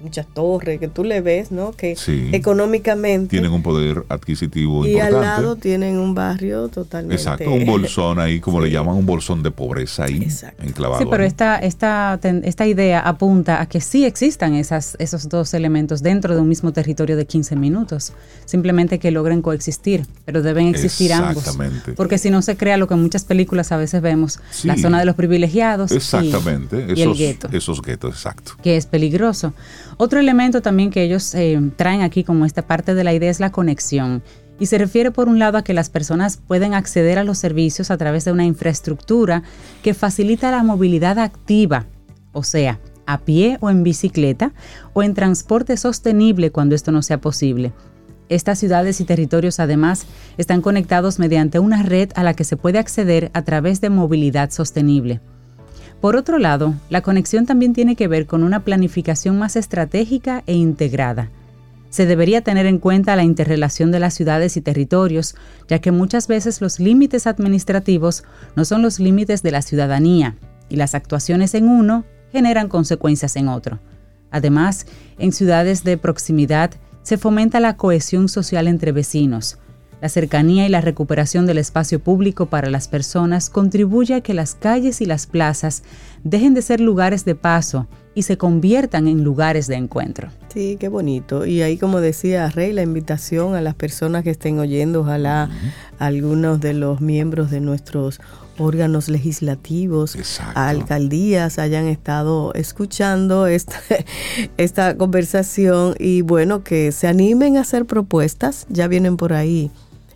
[0.05, 1.71] muchas torres, que tú le ves, ¿no?
[1.73, 2.29] Que Sí.
[2.31, 7.15] económicamente Tienen un poder adquisitivo y al lado tienen un barrio totalmente.
[7.15, 10.63] Exacto, un bolsón ahí, como le llaman, un bolsón de pobreza ahí, Exacto.
[10.63, 11.01] enclavado.
[11.01, 11.27] Sí, pero ahí.
[11.27, 16.41] esta, esta, esta idea apunta a que sí existan esas, esos dos elementos dentro de
[16.41, 18.13] un mismo territorio de 15 minutos.
[18.45, 21.37] Simplemente que logren coexistir, pero deben existir ambos.
[21.47, 21.93] Exactamente.
[21.93, 24.67] Porque si no se crea lo que en muchas películas a veces vemos, Sí.
[24.67, 28.53] la zona de los privilegiados y- Exactamente, y, el esos, gueto esos guetos, exacto.
[28.61, 29.53] que es peligroso.
[29.97, 33.39] Otro elemento también que ellos eh, traen aquí como esta parte de la idea es
[33.39, 34.23] la conexión.
[34.59, 37.91] Y se refiere por un lado a que las personas pueden acceder a los servicios
[37.91, 39.43] a través de una infraestructura
[39.83, 41.85] que facilita la movilidad activa,
[42.31, 44.53] o sea, a pie o en bicicleta,
[44.93, 47.73] o en transporte sostenible cuando esto no sea posible.
[48.27, 52.79] Estas ciudades y territorios además están conectados mediante una red a la que se puede
[52.79, 55.21] acceder a través de movilidad sostenible.
[56.05, 60.53] Por otro lado, la conexión también tiene que ver con una planificación más estratégica e
[60.53, 61.31] integrada.
[61.89, 65.33] Se debería tener en cuenta la interrelación de las ciudades y territorios,
[65.67, 68.23] ya que muchas veces los límites administrativos
[68.55, 70.35] no son los límites de la ciudadanía,
[70.69, 73.79] y las actuaciones en uno generan consecuencias en otro.
[74.29, 74.85] Además,
[75.17, 76.69] en ciudades de proximidad
[77.01, 79.57] se fomenta la cohesión social entre vecinos.
[80.01, 84.55] La cercanía y la recuperación del espacio público para las personas contribuye a que las
[84.55, 85.83] calles y las plazas
[86.23, 90.29] dejen de ser lugares de paso y se conviertan en lugares de encuentro.
[90.53, 91.45] Sí, qué bonito.
[91.45, 95.49] Y ahí, como decía Rey, la invitación a las personas que estén oyendo, ojalá
[95.99, 98.21] algunos de los miembros de nuestros
[98.57, 100.57] órganos legislativos, Exacto.
[100.57, 103.81] alcaldías hayan estado escuchando esta,
[104.57, 108.65] esta conversación y bueno, que se animen a hacer propuestas.
[108.69, 109.71] Ya vienen por ahí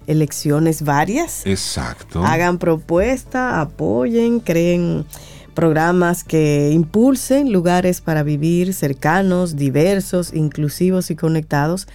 [0.10, 1.45] elecciones varias.
[1.45, 2.24] Exacto.
[2.26, 5.05] Hagan propuesta, apoyen, creen
[5.53, 11.88] programas que impulsen lugares para vivir cercanos, diversos, inclusivos y conectados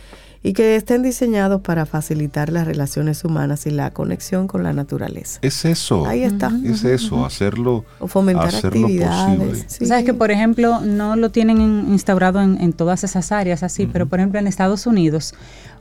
[0.42, 5.38] y que estén diseñados para facilitar las relaciones humanas y la conexión con la naturaleza.
[5.40, 6.04] Es eso.
[6.04, 6.52] Ahí está.
[6.66, 9.38] Es eso, hacerlo, O fomentar hacerlo actividades.
[9.38, 9.64] posible.
[9.68, 9.86] sí.
[9.86, 13.86] Sabes que, por ejemplo, no lo tienen en- instaurado en, en todas esas áreas así,
[13.86, 15.32] pero por ejemplo en Estados Unidos,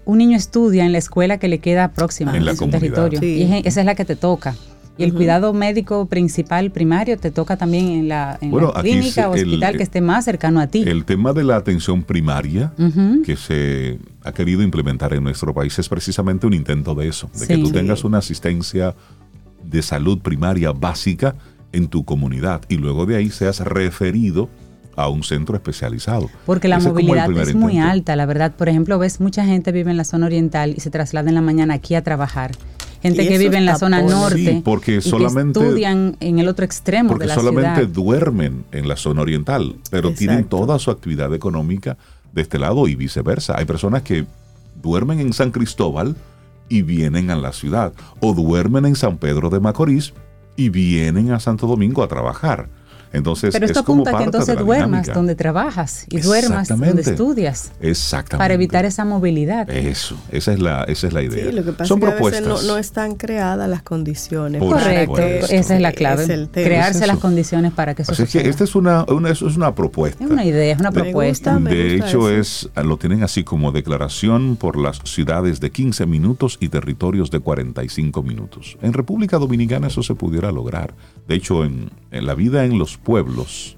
[0.06, 2.80] un niño estudia en la escuela que le queda próxima En la su comunidad.
[2.80, 3.20] territorio.
[3.20, 3.26] Sí.
[3.36, 4.56] Y es- esa es la que te toca.
[4.95, 8.91] Y el cuidado médico principal, primario, te toca también en la, en Bueno, la aquí
[8.91, 10.84] clínica se- o el- hospital que esté más cercano a ti.
[10.86, 12.72] El tema de la atención primaria
[13.26, 17.47] que se ha querido implementar en nuestro país es precisamente un intento de eso, de
[17.47, 18.93] que tú tengas una asistencia
[19.64, 21.34] de salud primaria básica
[21.72, 24.47] en tu comunidad y luego de ahí seas referido
[24.96, 26.30] a un centro especializado.
[26.46, 28.54] Porque la Ese movilidad es muy alta, la verdad.
[28.56, 31.41] Por ejemplo, ves mucha gente vive en la zona oriental y se traslada en la
[31.41, 32.52] mañana aquí a trabajar.
[33.02, 36.48] Gente que vive en la zona norte Sí, porque y solamente- que estudian en el
[36.48, 37.89] otro extremo Porque de la solamente ciudad.
[37.94, 41.98] duermen en la zona oriental, pero tienen toda su actividad económica
[42.32, 43.56] de este lado y viceversa.
[43.58, 44.26] Hay personas que
[44.82, 46.16] duermen en San Cristóbal
[46.70, 47.91] y vienen a la ciudad,
[48.22, 50.14] o duermen en San Pedro de Macorís
[50.56, 52.70] y vienen a Santo Domingo a trabajar.
[53.14, 55.14] Entonces, Pero esto es como apunta a que parte de entonces la duermas dinámica.
[55.14, 57.11] donde trabajas y duermas donde Exactamente.
[57.11, 58.38] estudias Exactamente.
[58.43, 59.70] para evitar esa movilidad.
[59.70, 61.45] Eso, esa es la, esa es la idea.
[61.45, 62.64] Sí, lo que pasa Son es que a veces propuestas.
[62.66, 64.59] no, no están creadas las condiciones.
[64.61, 66.24] Por Correcto, esa es la clave.
[66.24, 66.49] Es.
[66.51, 68.49] Crearse Es las condiciones para que eso Así que suceda.
[68.49, 70.24] esta es una, una, eso es una propuesta.
[70.24, 71.57] Es una idea, es una Me propuesta.
[71.59, 72.70] de hecho, eso.
[72.76, 77.39] es lo tienen así como declaración por las ciudades de 15 minutos y territorios de
[77.39, 78.78] 45 minutos.
[78.82, 80.93] En República Dominicana eso se pudiera lograr.
[81.28, 83.78] De hecho, en, en la vida en los pueblos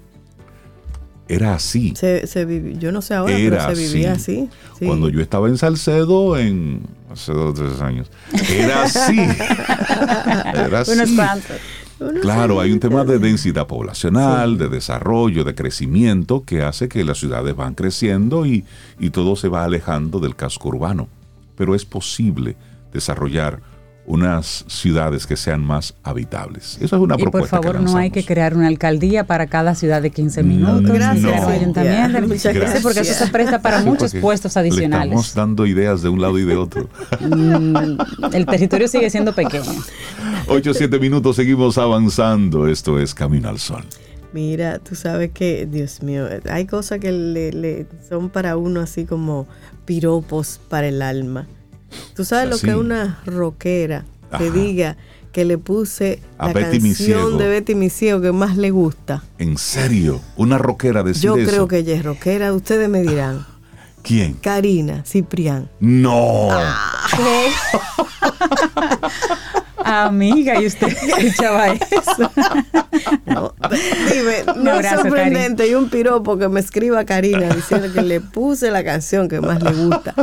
[1.28, 1.92] era así.
[1.96, 4.38] Se, se vivi- yo no sé ahora, Era pero se vivía así.
[4.40, 4.48] así.
[4.78, 4.86] sí.
[4.86, 8.10] Cuando yo estaba en Salcedo, en hace dos o tres años,
[8.50, 9.16] era así.
[10.54, 10.92] era así.
[10.92, 11.56] Unos cuantos.
[12.20, 17.18] Claro, hay un tema de densidad poblacional, de desarrollo, de crecimiento, que hace que las
[17.18, 18.64] ciudades van creciendo y,
[18.98, 21.08] y todo se va alejando del casco urbano.
[21.56, 22.54] Pero es posible
[22.92, 23.60] desarrollar
[24.06, 26.78] unas ciudades que sean más habitables.
[26.80, 27.56] Eso es una Y por propuesta.
[27.60, 30.96] favor, que no hay que crear una alcaldía para cada ciudad de 15 No, minutos.
[30.96, 31.48] Gracias, ni un no.
[31.48, 32.20] ayuntamiento.
[32.22, 33.16] Muchas Sí, porque eso gracias.
[33.18, 35.34] se presta para Sí, muchos puestos Le estamos adicionales.
[35.34, 36.88] dando ideas de un lado y de otro.
[37.20, 37.98] Mm,
[38.32, 39.72] El territorio sigue siendo pequeño.
[40.48, 42.68] 8 7 minutos, seguimos avanzando.
[42.68, 43.84] Esto es Camino al Sol.
[44.32, 49.04] Mira, tú sabes que, Dios mío, hay cosas que le, le- son para uno así
[49.06, 49.46] como
[49.86, 51.46] piropos para el alma.
[52.14, 54.04] Tú sabes lo que es una rockera
[54.38, 54.50] que Ajá.
[54.50, 54.96] diga
[55.32, 59.22] que le puse A la Betty canción de Betty Misiego que más le gusta.
[59.38, 61.50] En serio, una rockera decir Yo eso.
[61.50, 63.44] creo que ella es rockera, ustedes me dirán.
[64.02, 64.34] ¿Quién?
[64.34, 65.68] Karina Ciprián.
[65.80, 66.48] No.
[69.88, 72.30] Amiga, y usted escuchaba eso.
[73.24, 73.54] No,
[74.12, 78.20] dime, Un no es sorprendente y un piropo que me escriba Karina diciendo que le
[78.20, 80.14] puse la canción que más le gusta.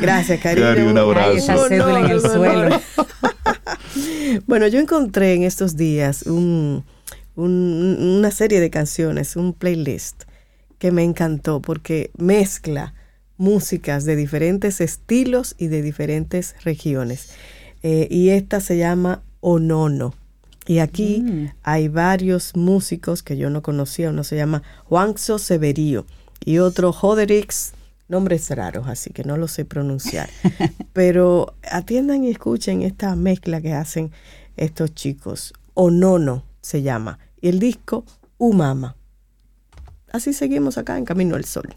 [0.00, 0.74] Gracias, Karina.
[0.84, 1.30] Un abrazo.
[1.30, 2.80] Ay, esa cédula en el suelo.
[4.46, 6.84] bueno, yo encontré en estos días un-
[7.34, 10.24] un- una serie de canciones, un playlist
[10.78, 12.94] que me encantó porque mezcla
[13.42, 17.30] músicas de diferentes estilos y de diferentes regiones.
[17.82, 20.14] Eh, y esta se llama Onono.
[20.64, 21.48] Y aquí Mm.
[21.64, 24.10] hay varios músicos que yo no conocía.
[24.10, 26.06] Uno se llama Juanzo Severío
[26.44, 27.72] y otro Joderix,
[28.08, 30.30] nombres raros, así que no lo sé pronunciar.
[30.92, 34.12] Pero atiendan y escuchen esta mezcla que hacen
[34.56, 35.52] estos chicos.
[35.74, 37.18] Onono se llama.
[37.40, 38.04] Y el disco
[38.38, 38.94] Umama.
[40.12, 41.74] Así seguimos acá en Camino al Sol.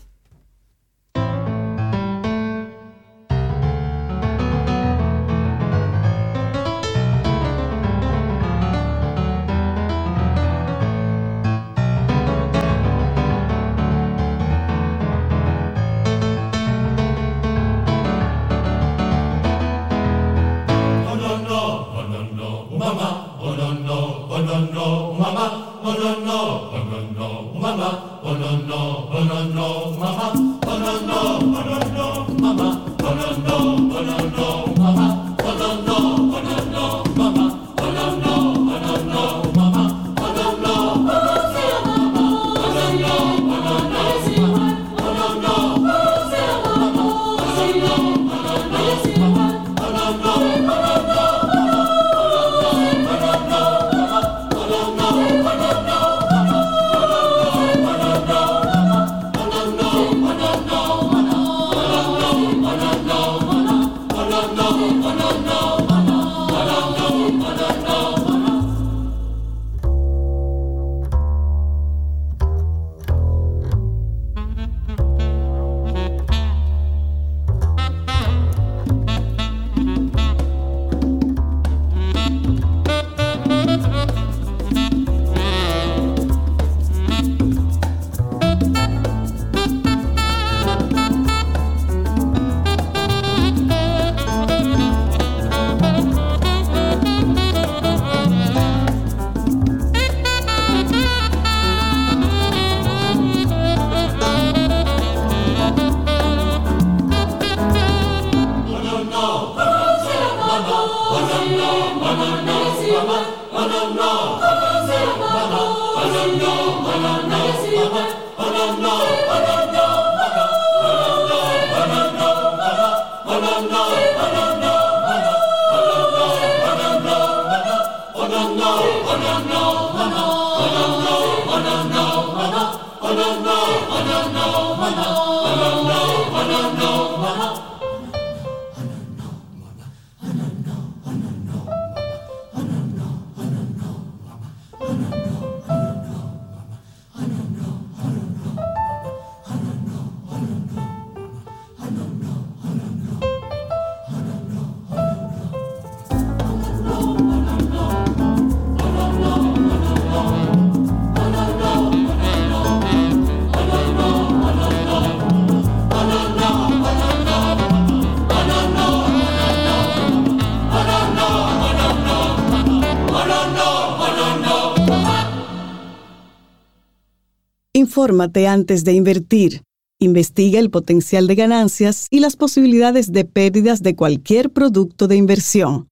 [178.06, 179.64] Infórmate antes de invertir.
[180.00, 185.88] Investiga el potencial de ganancias y las posibilidades de pérdidas de cualquier producto de inversión.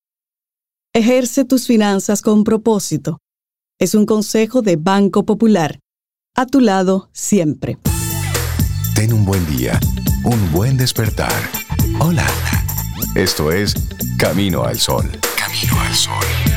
[0.94, 3.18] Ejerce tus finanzas con propósito.
[3.80, 5.80] Es un consejo de Banco Popular.
[6.36, 7.80] A tu lado siempre.
[8.94, 9.80] Ten un buen día,
[10.24, 11.34] un buen despertar.
[12.00, 12.28] Hola.
[13.16, 13.74] Esto es
[14.20, 15.10] Camino al Sol.
[15.36, 16.53] Camino al Sol.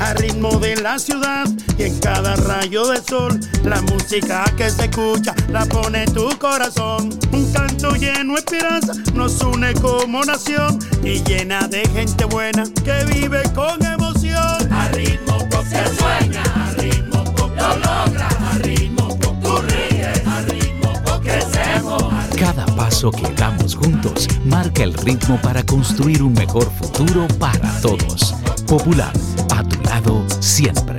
[0.00, 1.46] A ritmo de la ciudad.
[1.78, 7.10] Y en cada rayo de sol la música que se escucha la pone tu corazón.
[7.32, 13.04] Un canto lleno de esperanza nos une como nación y llena de gente buena que
[13.04, 14.72] vive con emoción.
[14.72, 15.56] A ritmo que
[15.98, 16.65] sueña
[22.96, 28.34] paso que damos juntos marca el ritmo para construir un mejor futuro para todos.
[28.66, 29.12] Popular,
[29.54, 30.96] a tu lado siempre.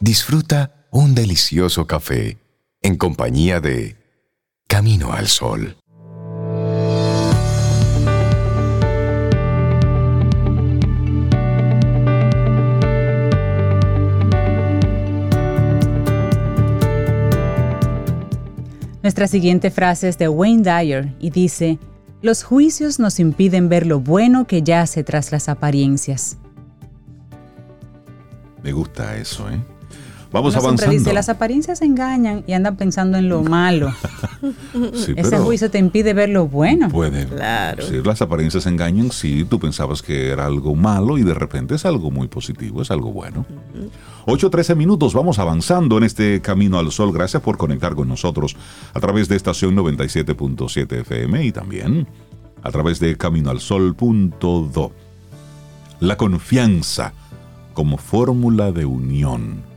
[0.00, 2.39] Disfruta un delicioso café
[2.82, 3.96] en compañía de
[4.66, 5.76] Camino al Sol.
[19.02, 21.78] Nuestra siguiente frase es de Wayne Dyer y dice,
[22.22, 26.38] los juicios nos impiden ver lo bueno que yace tras las apariencias.
[28.62, 29.60] Me gusta eso, ¿eh?
[30.32, 30.92] Vamos Uno siempre avanzando.
[30.98, 33.92] dice, las apariencias engañan y andan pensando en lo malo.
[34.94, 36.88] Sí, Ese pero juicio te impide ver lo bueno.
[36.88, 37.26] Puede.
[37.82, 39.10] Sí, las apariencias engañan.
[39.10, 42.90] Sí, tú pensabas que era algo malo y de repente es algo muy positivo, es
[42.92, 43.44] algo bueno.
[44.26, 47.12] 8.13 minutos, vamos avanzando en este camino al sol.
[47.12, 48.56] Gracias por conectar con nosotros
[48.94, 52.06] a través de estación 97.7 FM y también
[52.62, 54.92] a través de caminoalsol.do.
[56.00, 57.12] La confianza
[57.74, 59.68] como fórmula de unión.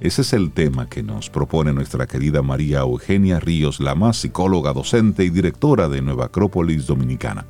[0.00, 5.24] Ese es el tema que nos propone nuestra querida María Eugenia Ríos Lama, psicóloga, docente
[5.24, 7.46] y directora de Nueva Acrópolis Dominicana.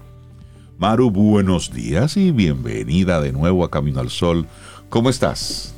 [0.78, 4.46] Maru, buenos días y bienvenida de nuevo a Camino al Sol.
[4.90, 5.74] ¿Cómo estás?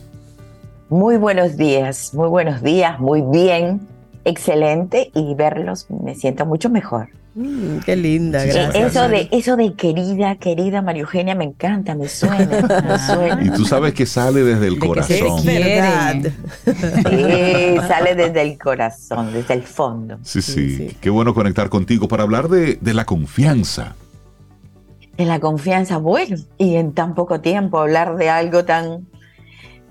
[0.90, 3.80] Muy buenos días, muy buenos días, muy bien,
[4.26, 7.08] excelente y verlos me siento mucho mejor.
[7.38, 8.74] Mm, qué linda, gracias.
[8.74, 13.44] Eso de, eso de querida, querida María Eugenia me encanta, me suena, me suena.
[13.44, 15.42] Y tú sabes que sale desde el que se corazón.
[17.08, 20.18] Sí, sale desde el corazón, desde el fondo.
[20.22, 23.94] Sí, sí, Qué bueno conectar contigo para hablar de, de la confianza.
[25.16, 29.06] De la confianza, bueno, y en tan poco tiempo hablar de algo tan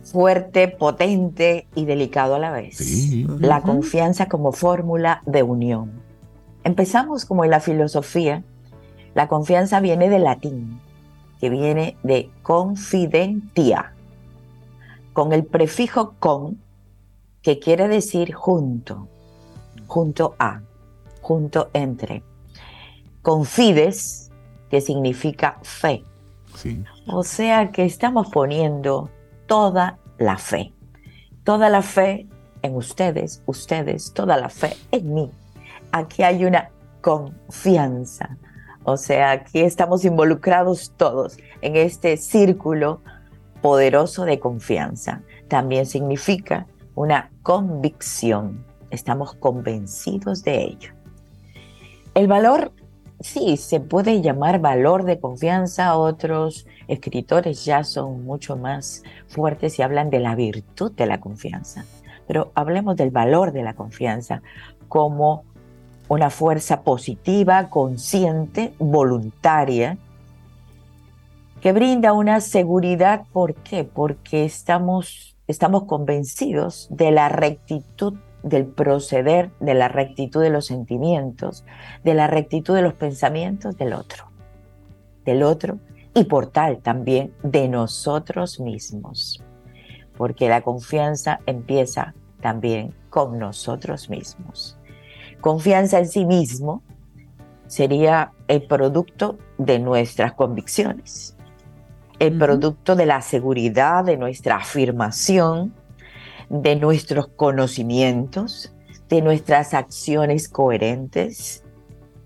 [0.04, 2.78] fuerte, potente y delicado a la vez.
[3.40, 6.07] La confianza como fórmula de unión.
[6.68, 8.44] Empezamos como en la filosofía.
[9.16, 10.82] La confianza viene del latín,
[11.40, 13.94] que viene de confidentia,
[15.14, 16.62] con el prefijo con,
[17.42, 19.08] que quiere decir junto,
[19.88, 20.60] junto a,
[21.22, 22.22] junto entre.
[23.22, 24.30] Confides,
[24.70, 26.04] que significa fe.
[26.54, 26.84] Sí.
[27.08, 29.10] O sea que estamos poniendo
[29.46, 30.74] toda la fe.
[31.46, 32.28] Toda la fe
[32.62, 35.32] en ustedes, ustedes, toda la fe en mí.
[35.92, 36.70] Aquí hay una
[37.02, 38.38] confianza.
[38.84, 43.02] O sea, aquí estamos involucrados todos en este círculo
[43.62, 45.24] poderoso de confianza.
[45.48, 48.66] También significa una convicción.
[48.90, 50.94] Estamos convencidos de ello.
[52.14, 52.72] El valor
[53.20, 55.98] sí, se puede llamar valor de confianza.
[55.98, 61.86] Otros escritores ya son mucho más fuertes y hablan de la virtud de la confianza.
[62.28, 64.42] Pero hablemos del valor de la confianza
[64.88, 65.44] como
[66.10, 69.98] una fuerza positiva, consciente, voluntaria,
[71.62, 73.26] que brinda una seguridad.
[73.34, 73.84] ¿Por qué?
[73.84, 81.66] Porque estamos, estamos convencidos de la rectitud del proceder, de la rectitud de los sentimientos,
[82.04, 84.26] de la rectitud de los pensamientos del otro,
[85.26, 85.80] del otro
[86.14, 89.44] y por tal también de nosotros mismos,
[90.18, 94.77] porque la confianza empieza también con nosotros mismos.
[95.48, 96.84] Confianza en sí mismo
[97.68, 101.38] sería el producto de nuestras convicciones,
[102.20, 105.74] el producto de la seguridad de nuestra afirmación,
[106.50, 108.76] de nuestros conocimientos,
[109.08, 111.64] de nuestras acciones coherentes.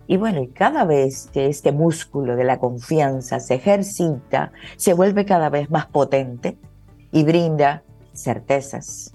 [0.07, 5.25] Y bueno, y cada vez que este músculo de la confianza se ejercita, se vuelve
[5.25, 6.57] cada vez más potente
[7.11, 7.83] y brinda
[8.15, 9.13] certezas,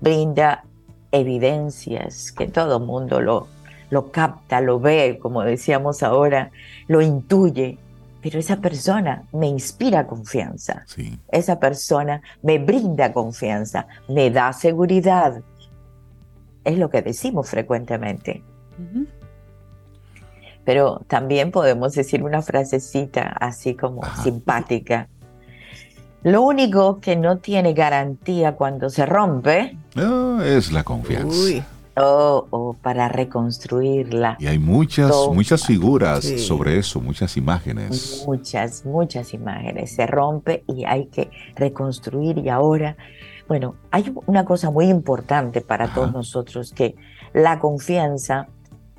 [0.00, 0.64] brinda
[1.16, 3.48] evidencias que todo mundo lo,
[3.90, 6.50] lo capta, lo ve, como decíamos ahora,
[6.88, 7.78] lo intuye
[8.26, 10.84] pero esa persona me inspira confianza.
[11.30, 15.42] Esa persona me brinda confianza, me da seguridad.
[16.64, 18.42] Es lo que decimos frecuentemente.
[20.64, 25.08] Pero también podemos decir una frasecita así como simpática.
[26.24, 29.78] Lo único que no tiene garantía cuando se rompe
[30.44, 31.64] es la confianza
[31.96, 34.36] o, para reconstruirla.
[34.38, 38.24] Y hay muchas, muchas figuras sobre eso, muchas imágenes.
[38.26, 39.94] Muchas, muchas imágenes.
[39.94, 42.96] Se rompe y hay que reconstruir y ahora,
[43.48, 46.96] bueno, hay una cosa muy importante para todos nosotros, que
[47.32, 48.48] la confianza,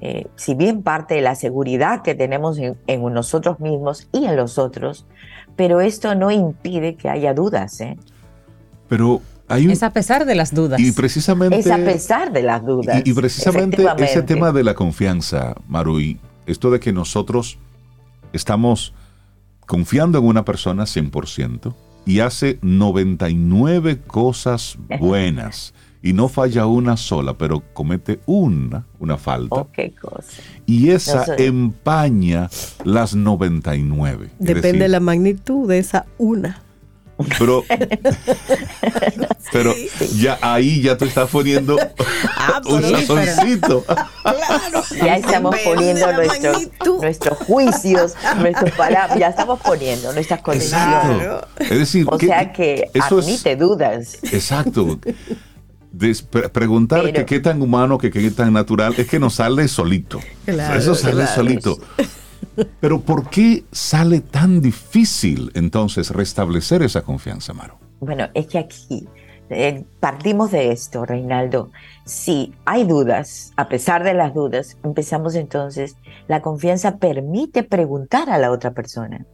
[0.02, 4.36] eh, si bien parte de la seguridad que tenemos en, en, nosotros mismos y en
[4.36, 5.06] los otros,
[5.56, 7.80] pero esto no impide que haya dudas.
[7.82, 7.98] ¿eh?
[8.88, 10.80] Pero es a pesar de las dudas.
[10.80, 11.60] Y precisamente.
[11.60, 13.02] Es a pesar de las dudas.
[13.06, 17.58] Y, precisamente ese tema de la confianza, Marui, esto de que nosotros
[18.34, 18.94] estamos
[19.66, 21.74] confiando en una persona 100%
[22.06, 29.56] y hace 99 cosas buenas y no falla una sola, pero comete una, una falta.
[29.56, 30.42] Oh, qué cosa.
[30.66, 32.50] Y esa empaña
[32.84, 34.30] las 99.
[34.40, 36.64] Depende de la magnitud de esa una.
[37.40, 37.64] Pero,
[39.52, 39.74] pero
[40.16, 41.78] ya ahí ya tú estás poniendo
[42.38, 43.84] ah, un sazoncito.
[45.04, 51.28] Ya estamos poniendo nuestros, juicios, nuestros palabras, ya estamos poniendo nuestras condiciones.
[51.60, 54.20] Es decir, o sea que admite dudas.
[54.32, 55.00] Exacto.
[56.52, 60.20] preguntar que qué tan humano, que qué tan natural, es que nos sale solito.
[60.46, 61.80] Eso sale solito.
[62.80, 67.78] Pero ¿por qué sale tan difícil entonces restablecer esa confianza, Maro?
[68.00, 69.08] Bueno, es que aquí
[69.50, 71.72] eh, partimos de esto, Reinaldo.
[72.06, 75.96] Si hay dudas, a pesar de las dudas, empezamos entonces,
[76.28, 79.26] la confianza permite preguntar a la otra persona.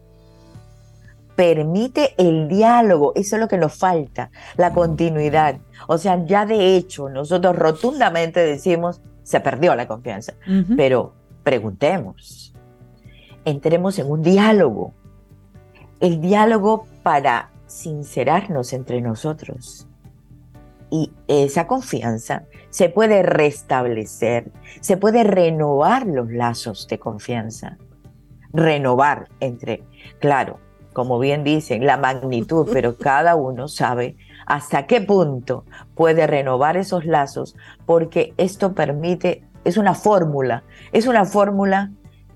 [1.36, 4.74] Permite el diálogo, eso es lo que nos falta, la mm.
[4.74, 5.58] continuidad.
[5.88, 10.34] O sea, ya de hecho, nosotros rotundamente decimos, se perdió la confianza,
[10.76, 11.14] pero
[11.44, 12.43] preguntemos,
[13.46, 14.94] entremos en un diálogo.
[16.00, 19.88] El diálogo para sincerarnos entre nosotros.
[20.90, 27.78] Y esa confianza se puede restablecer, se puede renovar los lazos de confianza.
[28.52, 29.84] Renovar entre,
[30.20, 30.60] claro,
[30.94, 34.16] como bien dicen, la magnitud, pero cada uno sabe
[34.46, 35.66] hasta qué punto
[35.96, 37.56] puede renovar esos lazos,
[37.88, 41.92] porque esto permite, es una fórmula, es una fórmula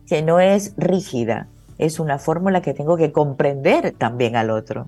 [0.08, 1.48] que no es rígida,
[1.78, 4.88] es una fórmula que tengo que comprender también al otro.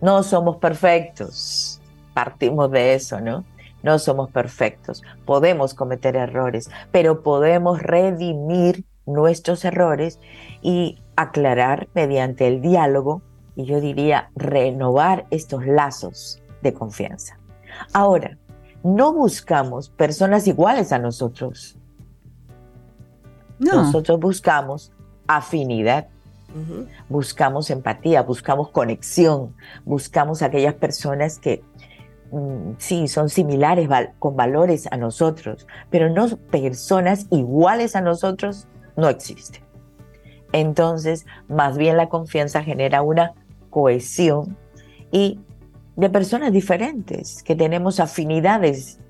[0.00, 1.80] No somos perfectos,
[2.14, 3.44] partimos de eso, ¿no?
[3.82, 10.18] No somos perfectos, podemos cometer errores, pero podemos redimir nuestros errores
[10.62, 13.22] y aclarar mediante el diálogo
[13.56, 17.38] y yo diría renovar estos lazos de confianza.
[17.92, 18.38] Ahora,
[18.82, 21.78] no buscamos personas iguales a nosotros.
[23.72, 24.92] Nosotros buscamos
[25.26, 26.08] afinidad,
[27.08, 29.54] buscamos empatía, buscamos conexión,
[29.84, 31.62] buscamos aquellas personas que
[32.30, 33.88] mm, sí son similares
[34.18, 39.62] con valores a nosotros, pero no personas iguales a nosotros no existen.
[40.52, 43.32] Entonces, más bien la confianza genera una
[43.70, 44.56] cohesión
[45.10, 45.40] y
[45.96, 49.00] de personas diferentes, que tenemos afinidades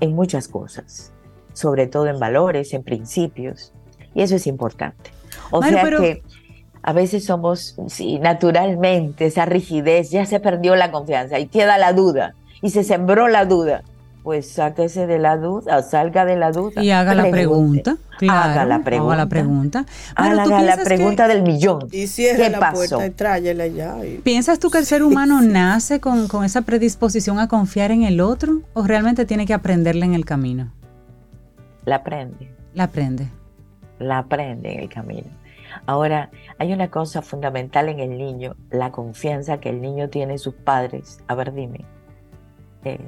[0.00, 1.12] en muchas cosas,
[1.52, 3.73] sobre todo en valores, en principios.
[4.14, 5.10] Y eso es importante.
[5.50, 6.22] O Maru, sea pero- que
[6.82, 11.92] a veces somos, sí, naturalmente, esa rigidez, ya se perdió la confianza y queda la
[11.92, 13.82] duda y se sembró la duda.
[14.22, 16.82] Pues sáquese de la duda, salga de la duda.
[16.82, 17.98] Y haga la pregunta.
[18.18, 19.12] Claro, haga la pregunta.
[19.12, 19.84] Haga la pregunta.
[20.16, 21.88] Maru, ¿tú Haga la piensas que- pregunta del millón.
[21.92, 22.74] Y cierra ¿Qué la pasó?
[22.96, 24.02] puerta y tráyela ya.
[24.02, 28.02] y- ¿Piensas tú que el ser humano nace con, con esa predisposición a confiar en
[28.02, 30.72] el otro o realmente tiene que aprenderla en el camino?
[31.84, 32.50] La aprende.
[32.72, 33.28] La aprende.
[34.04, 35.28] La aprende en el camino.
[35.86, 40.38] Ahora, hay una cosa fundamental en el niño, la confianza que el niño tiene en
[40.38, 41.18] sus padres.
[41.26, 41.84] A ver, dime.
[42.84, 42.98] Eh,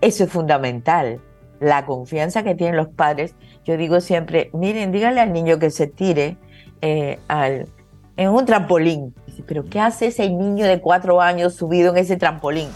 [0.00, 1.20] eso es fundamental.
[1.60, 3.34] La confianza que tienen los padres.
[3.64, 6.36] Yo digo siempre, miren, díganle al niño que se tire
[6.80, 7.68] eh, al,
[8.16, 9.14] en un trampolín.
[9.46, 12.68] Pero ¿qué hace ese niño de cuatro años subido en ese trampolín?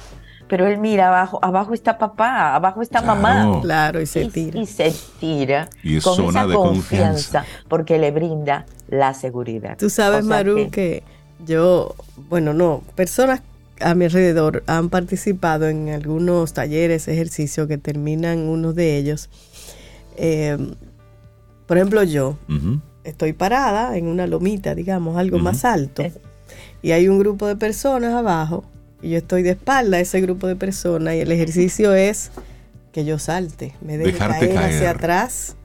[0.52, 3.60] Pero él mira abajo, abajo está papá, abajo está mamá.
[3.62, 4.60] Claro, y se tira.
[4.60, 7.38] Y se tira Y es con zona esa de confianza.
[7.40, 9.78] confianza porque le brinda la seguridad.
[9.78, 11.02] Tú sabes, O sea Maru, que- que...
[11.46, 11.94] yo,
[12.28, 13.40] bueno, no, personas
[13.80, 19.30] a mi alrededor han participado en algunos talleres, ejercicios que terminan unos de ellos.
[20.18, 20.58] Eh,
[21.66, 22.36] por ejemplo, yo
[23.04, 26.02] estoy parada en una lomita, digamos, algo más alto,
[26.82, 28.64] y hay un grupo de personas abajo,
[29.02, 32.30] y yo estoy de espalda a ese grupo de personas, y el ejercicio es
[32.92, 34.74] que yo salte, me deje Dejarte caer, caer.
[34.76, 35.56] hacia atrás.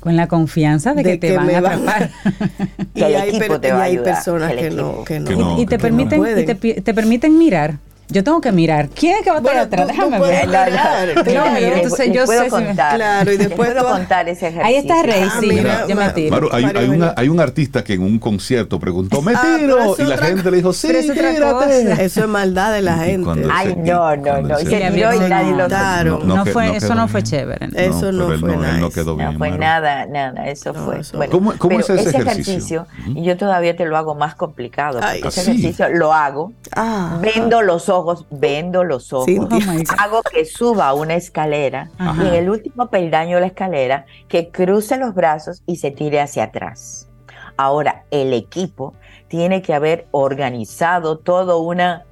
[0.00, 2.10] Con la confianza de, que te van a atrapar.
[2.94, 6.40] y hay, per- y hay personas que no, que no, y te que permiten, no
[6.40, 7.78] y te, pi- te permiten mirar.
[8.10, 8.88] Yo tengo que mirar.
[8.88, 9.86] ¿Quién es que va a estar atrás?
[9.88, 10.46] Déjame puedes ver.
[10.46, 11.50] mirar, Yo claro.
[11.60, 12.94] miro, entonces yo puedo sé si me- contar.
[12.96, 14.64] Claro, y después puedo tú- contar ese ejercicio.
[14.66, 16.30] Ahí está Rey, Ah, sí, mira, yo me tiro.
[16.34, 19.92] Maru, hay, hay una- hay un artista que en un concierto preguntó, me Ah, tiro,
[19.94, 22.04] es y la otra gente le dijo, sí, Pero es tírate.
[22.04, 23.30] Eso es maldad de la gente.
[23.52, 24.58] Ay, se- no, no, no.
[24.60, 26.20] Y se- tiró y nadie lo Claro.
[26.24, 27.68] No, No, fue, no eso no fue chévere.
[27.74, 29.32] Eso no fue no, él no quedó bien.
[29.32, 31.02] No fue nada, nada, eso fue.
[31.12, 32.86] Bueno, ¿Cómo- es ese ejercicio?
[33.06, 34.98] y yo todavía te lo hago más complicado.
[35.00, 37.97] Ese ejercicio lo hago, Ah, vendo los ojos,
[38.30, 39.58] vendo los ojos, Cintia.
[39.58, 42.24] Oh hago que suba una escalera Ajá.
[42.24, 46.20] y en el último peldaño de la escalera que cruce los brazos y se tire
[46.20, 47.08] hacia atrás.
[47.56, 48.94] Ahora, el equipo
[49.28, 52.04] tiene que haber organizado todo una,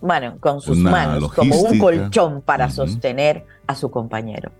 [0.00, 1.84] bueno, con sus Una manos, como un logística.
[1.84, 2.74] colchón para Ujú.
[2.76, 4.50] sostener a su compañero.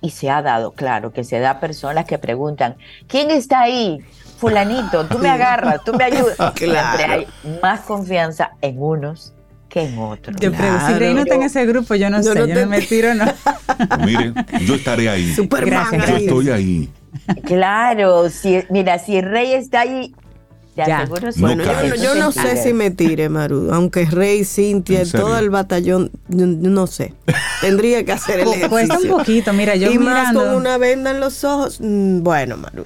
[0.00, 2.76] Y se ha dado, claro, que se da personas que preguntan,
[3.06, 3.98] ¿quién está ahí?
[4.38, 6.36] Fulanito, tú me agarras, tú me ayudas.
[6.54, 6.96] Claro.
[6.96, 9.34] Siempre hay más confianza en unos
[9.70, 9.94] que en.
[9.96, 12.54] Yo pregunto, si Rey no está en ese grupo, yo no Yo sé, no yo
[12.54, 13.24] te- no me tiro, no.
[14.04, 14.34] Miren,
[14.66, 15.32] yo estaré ahí.
[15.34, 16.88] Superman Gracias, Yo estoy ahí.
[17.44, 20.14] Claro, si, mira, si rey está ahí,
[20.74, 20.98] te Ya.
[21.00, 23.70] aseguro No Bueno, yo, no- yo no sé si me tire, Maru.
[23.72, 27.14] Aunque Rey, Cintia, todo el batallón, yo no sé.
[27.60, 28.68] Tendría que hacer el ejercicio.
[28.70, 30.40] Cuesta un poquito, mira, yo y más mirando.
[30.44, 31.78] con una venda en los ojos.
[31.80, 32.84] mm, Bueno, Maru.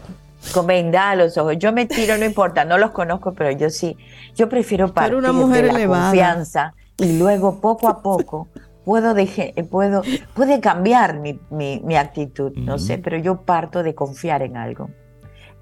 [0.52, 0.66] Con
[1.10, 1.56] a los ojos.
[1.58, 3.96] Yo me tiro, no importa, no los conozco, pero yo sí.
[4.34, 6.04] Yo prefiero partir una mujer de la elevada.
[6.10, 8.48] confianza y luego poco a poco
[8.84, 10.02] puedo, deje- puedo
[10.34, 14.90] puede cambiar mi, mi- mi actitud, no sé, pero yo parto de confiar en algo,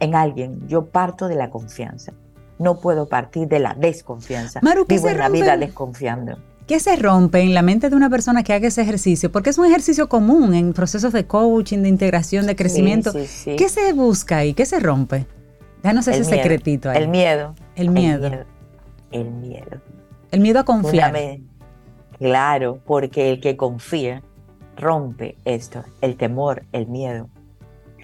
[0.01, 0.67] en alguien.
[0.69, 2.13] Yo parto de la confianza.
[2.59, 4.61] No puedo partir de la desconfianza.
[4.63, 6.39] Maru, ¿qué Vivo en la vida desconfiando.
[6.67, 9.31] ¿Qué se rompe en la mente de una persona que haga ese ejercicio?
[9.33, 13.13] Porque es un ejercicio común en procesos de coaching, de integración, de crecimiento.
[13.13, 13.57] sí, sí.
[13.57, 14.55] ¿Qué se busca ahí?
[14.55, 15.27] ¿Qué se rompe?
[15.83, 16.37] Danos ese El miedo.
[16.43, 17.03] secretito ahí.
[17.03, 17.55] El miedo.
[17.75, 18.31] El miedo.
[19.11, 19.81] El miedo.
[20.31, 21.15] El miedo a confiar.
[22.19, 24.23] Claro, porque el que confía
[24.77, 27.29] rompe esto, el temor, el miedo,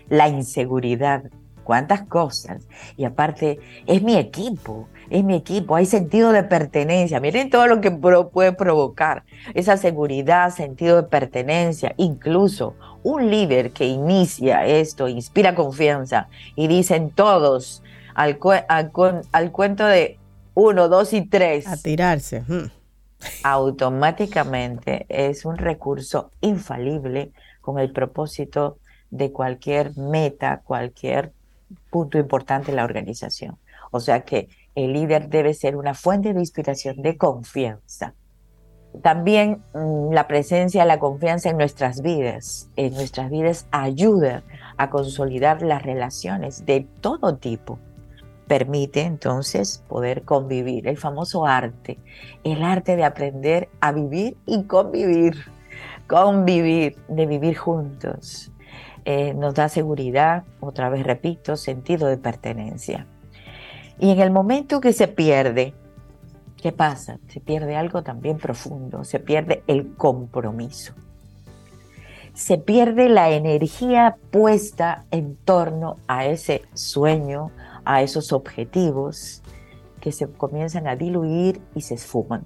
[0.08, 1.22] la inseguridad,
[1.64, 2.66] cuántas cosas.
[2.96, 7.20] Y aparte, es mi equipo, es mi equipo, hay sentido de pertenencia.
[7.20, 9.24] Miren todo lo que pro- puede provocar
[9.54, 17.10] esa seguridad, sentido de pertenencia, incluso un líder que inicia esto, inspira confianza y dicen
[17.10, 17.82] todos
[18.14, 20.18] al cuento de
[20.54, 22.40] uno, dos y tres A tirarse.
[22.46, 22.70] mm.
[23.44, 28.78] automáticamente es un recurso infalible con el propósito
[29.10, 31.32] de cualquier meta, cualquier
[31.90, 33.56] punto importante en la organización.
[33.90, 34.48] O sea que
[34.84, 38.14] el líder debe ser una fuente de inspiración, de confianza.
[39.02, 44.44] También mm, la presencia de la confianza en nuestras vidas, en nuestras vidas ayuda
[44.76, 47.78] a consolidar las relaciones de todo tipo.
[48.46, 51.98] Permite entonces poder convivir, el famoso arte,
[52.44, 55.36] el arte de aprender a vivir y convivir,
[56.06, 58.52] convivir, de vivir juntos.
[59.04, 63.06] Eh, nos da seguridad, otra vez repito, sentido de pertenencia.
[64.00, 65.74] Y en el momento que se pierde,
[66.56, 67.18] ¿qué pasa?
[67.28, 70.94] Se pierde algo también profundo, se pierde el compromiso.
[72.32, 77.50] Se pierde la energía puesta en torno a ese sueño,
[77.84, 79.42] a esos objetivos
[80.00, 82.44] que se comienzan a diluir y se esfuman.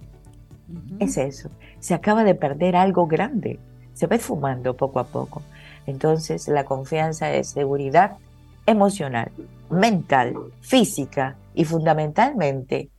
[0.99, 1.51] Es eso.
[1.81, 3.61] Se acaba de perder algo grande.
[3.93, 5.43] Se va esfumando poco a poco.
[5.85, 8.17] Entonces la confianza es seguridad
[8.65, 9.31] emocional,
[9.69, 12.91] mental, física y fundamentalmente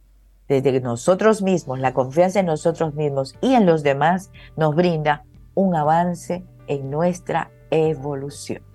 [0.47, 5.23] desde nosotros mismos, la confianza en nosotros mismos y en los demás nos brinda
[5.55, 8.72] un avance en nuestra evolución.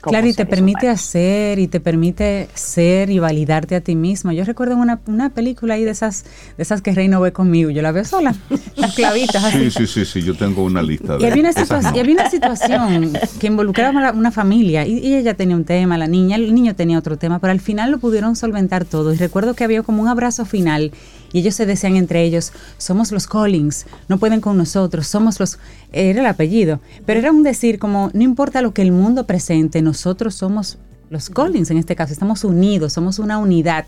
[0.00, 4.32] Claro, y te permite hacer y te permite ser y validarte a ti mismo.
[4.32, 6.24] Yo recuerdo una, una película ahí de esas,
[6.56, 8.34] de esas que Rey no ve conmigo, yo la veo sola,
[8.76, 9.42] las clavitas.
[9.52, 12.14] Sí, sí, sí, sí, yo tengo una lista de y había una, situación, y había
[12.14, 16.36] una situación que involucraba una, una familia y, y, ella tenía un tema, la niña,
[16.36, 19.12] el niño tenía otro tema, pero al final lo pudieron solventar todo.
[19.12, 20.92] Y recuerdo que había como un abrazo final
[21.32, 25.58] y ellos se decían entre ellos, somos los Collins, no pueden con nosotros, somos los...
[25.92, 29.82] Era el apellido, pero era un decir como, no importa lo que el mundo presente,
[29.82, 30.78] nosotros somos
[31.08, 33.86] los Collins en este caso, estamos unidos, somos una unidad.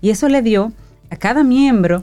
[0.00, 0.72] Y eso le dio
[1.10, 2.02] a cada miembro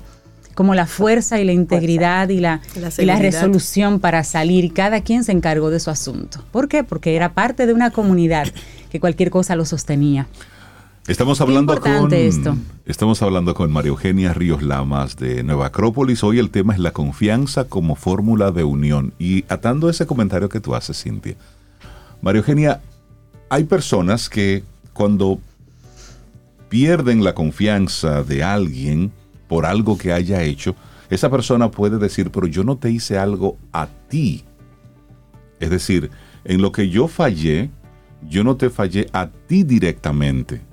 [0.55, 5.01] como la fuerza y la integridad y la, la, y la resolución para salir cada
[5.01, 6.43] quien se encargó de su asunto.
[6.51, 6.83] ¿Por qué?
[6.83, 8.45] Porque era parte de una comunidad
[8.91, 10.27] que cualquier cosa lo sostenía.
[11.07, 12.55] Estamos hablando con esto.
[12.85, 16.23] estamos hablando con María Eugenia Ríos Lamas de Nueva Acrópolis.
[16.23, 20.59] Hoy el tema es la confianza como fórmula de unión y atando ese comentario que
[20.59, 21.35] tú haces, Cintia.
[22.21, 22.81] María Eugenia,
[23.49, 24.63] hay personas que
[24.93, 25.39] cuando
[26.69, 29.11] pierden la confianza de alguien
[29.47, 30.75] por algo que haya hecho,
[31.09, 34.43] esa persona puede decir, pero yo no te hice algo a ti.
[35.59, 36.11] Es decir,
[36.43, 37.71] en lo que yo fallé,
[38.27, 40.68] yo no te fallé a ti directamente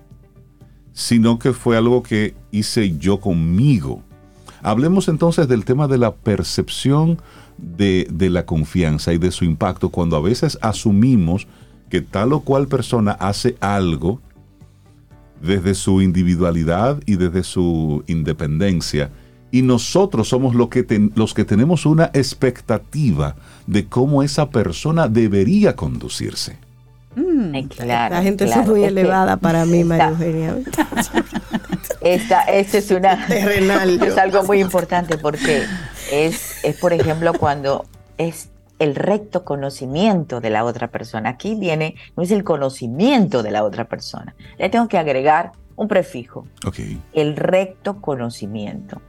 [0.97, 4.03] sino que fue algo que hice yo conmigo.
[4.63, 7.21] Hablemos entonces del tema de la percepción
[7.59, 11.47] de, de, la confianza y de su impacto cuando a veces asumimos
[11.91, 14.23] que tal o cual persona hace algo
[15.43, 19.11] desde su individualidad y desde su independencia
[19.51, 23.37] y nosotros somos lo que los que tenemos una expectativa
[23.67, 26.66] de cómo esa persona debería conducirse.
[27.17, 30.57] Mm, claro, la gente claro, es muy es elevada para mí, María Eugenia.
[32.03, 35.65] Esta, esta es una Terrenal, es algo muy importante porque
[36.13, 37.87] es, es, por ejemplo, cuando
[38.17, 41.31] es el recto conocimiento de la otra persona.
[41.31, 44.37] Aquí viene, no es el conocimiento de la otra persona.
[44.59, 46.47] Le tengo que agregar un prefijo.
[46.65, 47.01] Okay.
[47.13, 49.01] El recto conocimiento.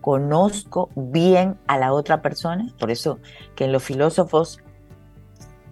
[0.00, 3.18] Conozco bien a la otra persona, por eso
[3.54, 4.58] que en los filósofos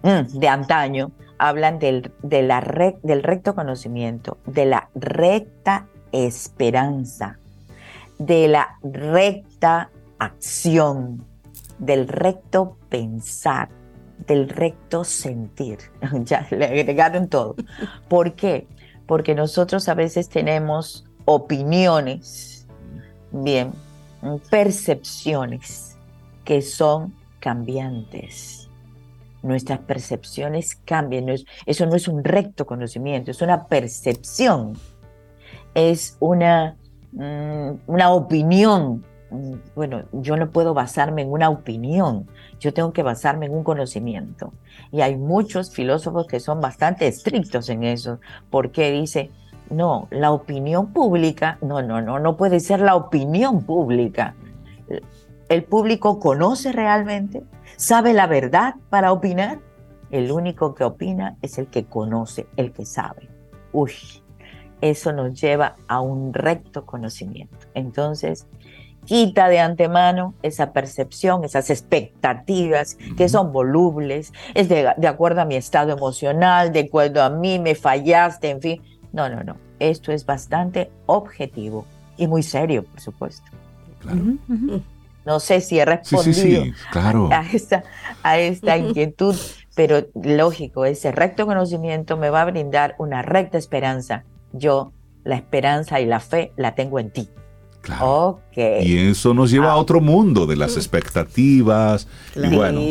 [0.03, 1.11] mm, de antaño
[1.41, 7.39] hablan del, de la recto conocimiento, de la recta esperanza,
[8.19, 9.89] de la recta
[10.19, 11.25] acción,
[11.79, 13.69] del recto pensar,
[14.27, 15.79] del recto sentir.
[16.25, 17.55] ya le agregaron todo.
[18.07, 18.67] ¿Por qué?
[19.07, 22.67] Porque nosotros a veces tenemos opiniones,
[23.31, 23.73] bien,
[24.51, 25.97] percepciones
[26.45, 28.60] que son cambiantes
[29.43, 31.27] nuestras percepciones cambian.
[31.65, 34.73] eso no es un recto conocimiento, es una percepción,
[35.73, 36.75] es una,
[37.13, 39.03] mm, una opinión.
[39.31, 42.27] Mm, bueno, yo no puedo basarme en una opinión,
[42.59, 44.53] yo tengo que basarme en un conocimiento.
[44.91, 48.19] Y hay muchos filósofos que son bastante estrictos en eso,
[48.49, 49.31] porque dice,
[49.69, 54.35] no, la opinión pública, no, no, no, no puede ser la opinión pública.
[55.47, 57.43] ¿El público conoce realmente?
[57.81, 59.59] ¿Sabe la verdad para opinar?
[60.11, 63.27] El único que opina es el que conoce, el que sabe.
[63.73, 63.91] Uy,
[64.81, 67.57] eso nos lleva a un recto conocimiento.
[67.73, 68.45] Entonces,
[69.05, 75.45] quita de antemano esa percepción, esas expectativas que son volubles, es de, de, acuerdo a
[75.45, 78.81] mi estado emocional, de acuerdo a mí, me fallaste, en fin.
[79.11, 79.55] No, no, no.
[79.79, 83.49] Esto es bastante objetivo y muy serio, por supuesto.
[84.01, 84.19] Claro.
[84.19, 84.83] Uh -huh.
[85.25, 87.29] No sé si he respondido sí, sí, sí, claro.
[87.31, 87.83] a, esta,
[88.23, 89.35] a esta inquietud,
[89.75, 94.23] pero lógico, ese recto conocimiento me va a brindar una recta esperanza.
[94.51, 94.93] Yo
[95.23, 97.29] la esperanza y la fe la tengo en ti.
[97.81, 98.39] Claro.
[98.49, 98.85] Okay.
[98.85, 99.73] Y eso nos lleva ah.
[99.73, 102.07] a otro mundo de las expectativas.
[102.33, 102.53] Claro.
[102.53, 102.81] Y bueno.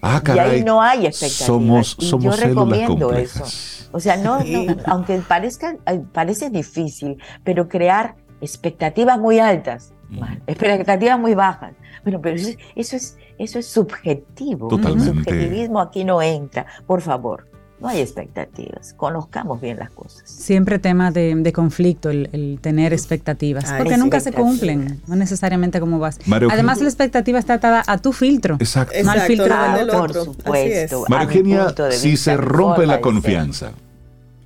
[0.00, 1.46] Ah, caray, y ahí no hay expectativas.
[1.46, 3.80] Somos, somos yo recomiendo complejas.
[3.82, 3.90] eso.
[3.92, 5.76] O sea, no, no aunque parezca,
[6.12, 10.40] parece difícil, pero crear expectativas muy altas Mal.
[10.46, 11.72] Expectativas muy bajas.
[12.02, 14.68] Bueno, pero eso, eso, es, eso es subjetivo.
[14.68, 15.10] Totalmente.
[15.10, 16.66] El subjetivismo aquí no entra.
[16.86, 17.46] Por favor,
[17.80, 18.94] no hay expectativas.
[18.94, 20.22] Conozcamos bien las cosas.
[20.24, 23.72] Siempre tema de, de conflicto el, el, tener expectativas.
[23.76, 25.00] Porque nunca se cumplen.
[25.06, 26.18] No necesariamente como vas.
[26.26, 28.56] Mario Además, la expectativa está atada a tu filtro.
[28.56, 28.94] Exacto.
[29.04, 30.24] No al filtro claro, del por otro.
[30.24, 31.04] supuesto.
[31.08, 33.72] María Eugenia, si se rompe la confianza,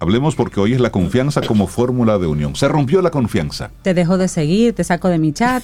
[0.02, 2.56] Hablemos porque hoy es la confianza como fórmula de unión.
[2.56, 3.70] Se rompió la confianza.
[3.82, 5.62] Te dejo de seguir, te saco de mi chat.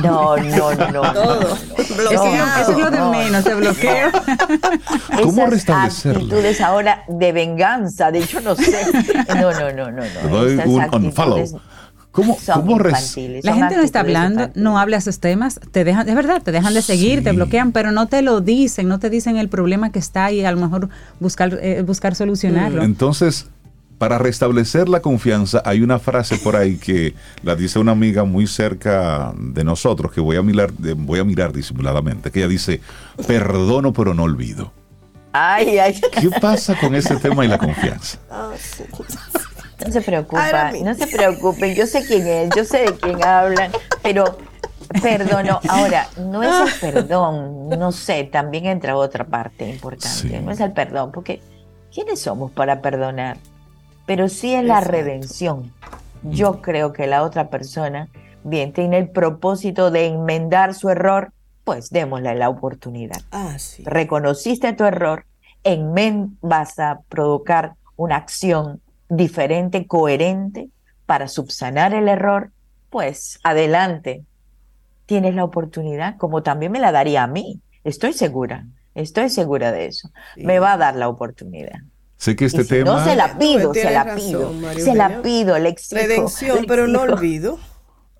[0.00, 1.12] No, no, no.
[1.12, 1.58] Todo.
[1.76, 4.10] Eso, eso es lo de menos, te bloqueo.
[5.24, 6.20] ¿Cómo Esas restablecerla?
[6.20, 8.86] actitudes ahora de venganza, de yo no sé.
[9.34, 10.02] No, no, no, no.
[10.02, 10.28] Te no.
[10.28, 11.60] doy Esas un actitudes unfollow.
[12.16, 14.62] ¿Cómo, son cómo res- infantiles, La son gente no está hablando, infantiles.
[14.64, 17.92] no habla esos temas, te dejan, es verdad, te dejan de seguir, te bloquean, pero
[17.92, 20.88] no te lo dicen, no te dicen el problema que está y a lo mejor
[21.20, 22.82] buscar, eh, buscar solucionarlo.
[22.82, 23.46] Entonces,
[23.98, 28.46] para restablecer la confianza, hay una frase por ahí que la dice una amiga muy
[28.46, 32.80] cerca de nosotros, que voy a mirar, voy a mirar disimuladamente, que ella dice,
[33.26, 34.72] perdono pero no olvido.
[35.32, 36.00] Ay, ay.
[36.18, 38.18] ¿Qué pasa con ese tema y la confianza?
[39.84, 43.70] No se preocupa, no se preocupen, yo sé quién es, yo sé de quién hablan,
[44.02, 44.38] pero
[45.02, 45.60] perdono.
[45.68, 50.40] Ahora, no es el perdón, no sé, también entra otra parte importante, Sí.
[50.42, 51.42] no es el perdón, porque
[51.92, 53.36] ¿quiénes somos para perdonar?
[54.06, 54.92] Pero sí es la Exacto.
[54.92, 55.72] redención.
[56.22, 58.08] Yo creo que la otra persona,
[58.44, 61.32] bien, tiene el propósito de enmendar su error,
[61.64, 63.20] pues démosle la oportunidad.
[63.30, 63.82] Ah, sí.
[63.84, 65.26] reconociste tu error,
[65.64, 70.68] en men vas a provocar una acción diferente, coherente
[71.06, 72.50] para subsanar el error,
[72.90, 74.24] pues adelante.
[75.06, 77.60] Tienes la oportunidad, como también me la daría a mí.
[77.84, 80.10] Estoy segura, estoy segura de eso.
[80.36, 81.78] Me va a dar la oportunidad.
[82.16, 82.92] Sé que este Y si tema...
[82.92, 86.00] no se la pido, se la razón, pido, se la pido, le exijo.
[86.00, 87.58] Redención, le pero no olvido.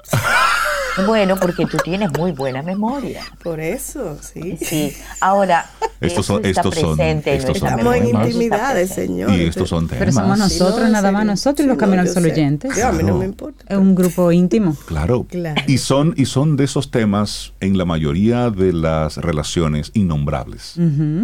[1.05, 3.23] Bueno, porque tú tienes muy buena memoria.
[3.43, 4.57] Por eso, sí.
[4.61, 5.67] Sí, ahora
[6.01, 9.31] Estos son- estos son- estos Estamos en intimidades, señor.
[9.33, 9.99] Y estos son temas.
[9.99, 12.71] Pero somos nosotros, nada más nosotros y los Camino al Sol oyentes.
[12.83, 13.19] a mí no Claro.
[13.19, 13.65] me importa.
[13.69, 14.75] Es un grupo íntimo.
[14.87, 15.27] Claro.
[15.29, 15.61] Claro.
[15.67, 20.77] Y son, y son de esos temas en la mayoría de las relaciones innombrables.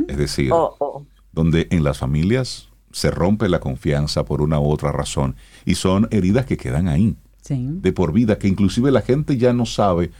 [0.09, 1.05] Es decir, Oh, oh.
[1.33, 5.35] donde en las familias se rompe la confianza por una u otra razón
[5.65, 7.69] y son heridas que quedan ahí, Sí.
[7.71, 10.11] de por vida, que inclusive la gente ya no sabe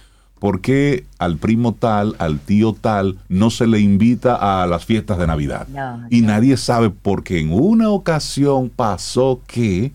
[0.41, 5.19] por qué al primo tal, al tío tal, no se le invita a las fiestas
[5.19, 5.69] de Navidad.
[5.69, 9.93] No, y nadie sabe porque en una ocasión pasó que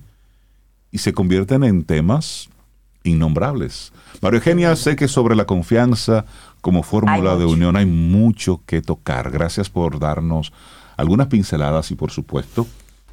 [0.89, 2.47] y se convierten en temas
[3.03, 3.91] innombrables.
[4.21, 6.25] María Eugenia, sé que sobre la confianza
[6.61, 9.31] como fórmula de unión hay mucho que tocar.
[9.31, 10.53] Gracias por darnos
[10.95, 12.65] algunas pinceladas y por supuesto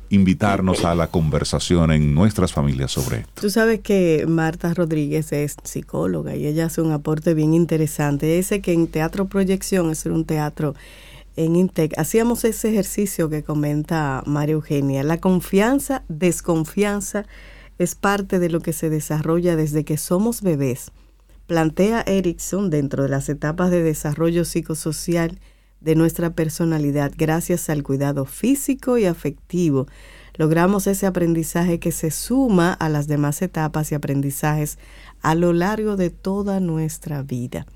[0.08, 3.32] invitarnos a la conversación en nuestras familias sobre esto.
[3.40, 8.26] Tú sabes que Marta Rodríguez es psicóloga y ella hace un aporte bien interesante.
[8.26, 10.74] Ella dice que en Teatro Proyección, es un teatro
[11.36, 15.02] en Intec, hacíamos ese ejercicio que comenta María Eugenia.
[15.02, 17.26] La confianza, desconfianza,
[17.78, 20.92] es parte de lo que se desarrolla desde que somos bebés.
[21.46, 25.40] Plantea Erickson dentro de las etapas de desarrollo psicosocial
[25.84, 29.86] de nuestra personalidad gracias al cuidado físico y afectivo.
[30.36, 34.78] Logramos ese aprendizaje que se suma a las demás etapas y aprendizajes
[35.20, 37.66] a lo largo de toda nuestra vida.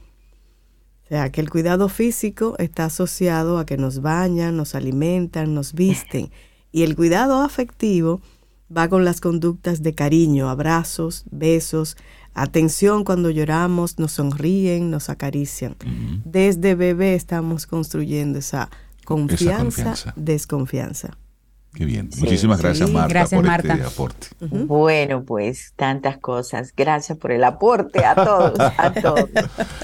[1.05, 5.75] O sea, que el cuidado físico está asociado a que nos bañan, nos alimentan, nos
[5.75, 6.31] visten.
[6.73, 8.21] Y el cuidado afectivo
[8.75, 11.97] va con las conductas de cariño, abrazos, besos,
[12.43, 15.77] atención cuando lloramos, nos sonríen, nos acarician.
[16.25, 18.71] Desde bebé estamos construyendo esa
[19.05, 20.13] confianza, confianza.
[20.17, 21.17] desconfianza.
[21.75, 22.11] Qué bien.
[22.11, 22.21] Sí.
[22.23, 23.75] Muchísimas gracias Sí, Marta gracias, por Marta.
[23.75, 24.27] este aporte.
[24.41, 26.73] Bueno, pues tantas cosas.
[26.77, 29.29] Gracias por el aporte a todos, a todos.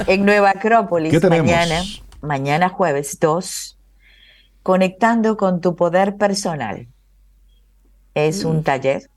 [0.07, 1.83] En Nueva Acrópolis, mañana,
[2.23, 3.79] mañana jueves 2,
[4.63, 6.89] conectando con tu poder personal.
[8.15, 9.09] Es un taller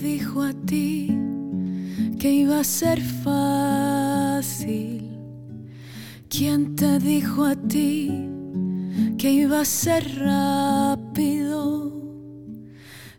[0.01, 1.16] Dijo a ti
[2.18, 5.10] que iba a ser fácil?
[6.28, 8.28] ¿Quién te dijo a ti
[9.18, 11.93] que iba a ser rápido?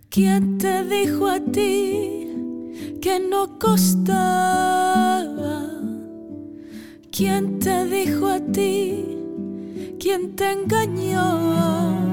[0.09, 2.27] ¿Quién te dijo a ti
[3.01, 5.21] que no costaba?
[7.11, 9.05] ¿Quién te dijo a ti?
[9.99, 12.10] ¿Quién te engañó?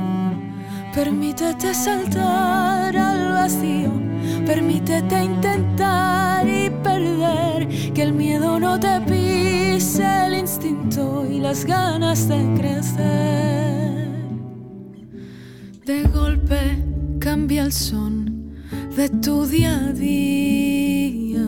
[0.99, 3.93] Permítete saltar al vacío,
[4.45, 12.27] permítete intentar y perder, que el miedo no te pise el instinto y las ganas
[12.29, 14.09] de crecer.
[15.87, 16.59] De golpe
[17.21, 18.57] cambia el son
[18.97, 21.47] de tu día a día,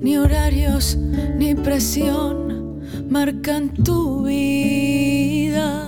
[0.00, 5.87] ni horarios ni presión marcan tu vida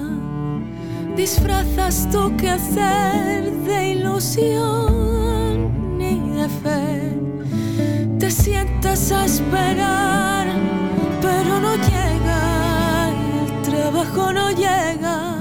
[1.21, 5.57] disfrazas tu hacer de ilusión
[6.01, 7.13] y de fe.
[8.19, 10.47] Te sientas a esperar,
[11.21, 13.11] pero no llega,
[13.43, 15.39] el trabajo no llega.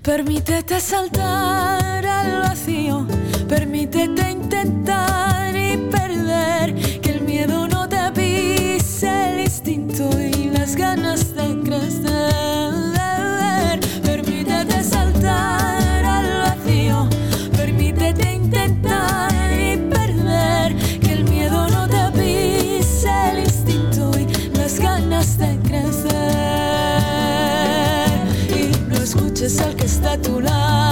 [0.00, 3.06] Permítete saltar al vacío,
[3.46, 11.34] permítete intentar y perder, que el miedo no te pise el instinto y las ganas
[11.34, 12.53] de crecer.
[29.44, 30.83] Es el que está a tu lado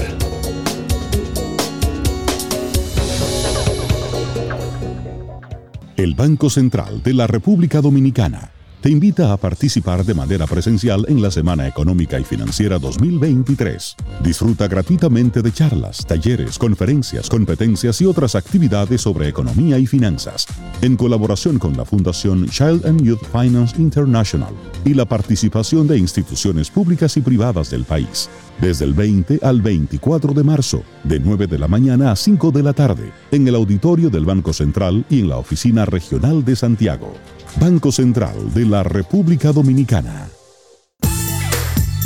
[5.96, 8.50] El Banco Central de la República Dominicana
[8.82, 13.94] te invita a participar de manera presencial en la Semana Económica y Financiera 2023.
[14.24, 20.48] Disfruta gratuitamente de charlas, talleres, conferencias, competencias y otras actividades sobre economía y finanzas,
[20.80, 24.52] en colaboración con la Fundación Child and Youth Finance International
[24.84, 28.28] y la participación de instituciones públicas y privadas del país.
[28.60, 32.64] Desde el 20 al 24 de marzo, de 9 de la mañana a 5 de
[32.64, 37.14] la tarde, en el auditorio del Banco Central y en la Oficina Regional de Santiago.
[37.60, 40.28] Banco Central de la República Dominicana.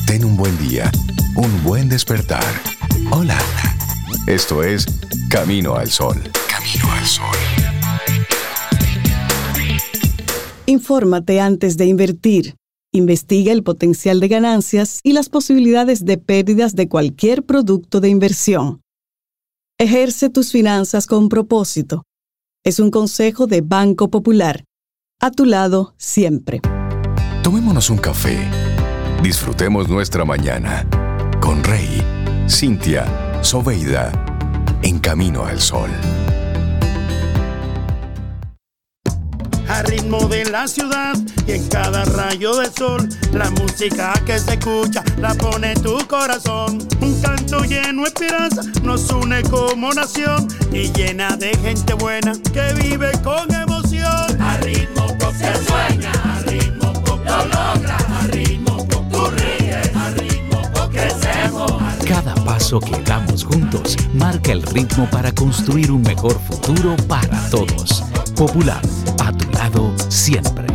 [0.07, 0.91] Ten un buen día,
[1.37, 2.45] un buen despertar.
[3.11, 3.39] Hola.
[4.27, 4.87] Esto es
[5.31, 6.17] Camino al Sol.
[6.49, 7.37] Camino al Sol.
[10.67, 12.57] Infórmate antes de invertir.
[12.93, 18.81] Investiga el potencial de ganancias y las posibilidades de pérdidas de cualquier producto de inversión.
[19.79, 22.03] Ejerce tus finanzas con propósito.
[22.65, 24.65] Es un consejo de Banco Popular.
[25.19, 26.61] A tu lado siempre.
[27.43, 28.39] Tomémonos un café.
[29.23, 30.87] Disfrutemos nuestra mañana
[31.41, 32.03] con Rey,
[32.49, 33.07] Cintia,
[33.43, 34.13] Soveida,
[34.83, 35.91] en camino al sol.
[39.69, 41.15] a ritmo de la ciudad
[41.47, 46.79] y en cada rayo de sol la música que se escucha la pone tu corazón
[47.01, 52.73] un canto lleno de esperanza nos une como nación y llena de gente buena que
[52.75, 55.06] vive con emoción a ritmo
[62.07, 68.05] Cada paso que damos juntos marca el ritmo para construir un mejor futuro para todos.
[68.37, 68.81] Popular,
[69.25, 70.67] a tu lado siempre.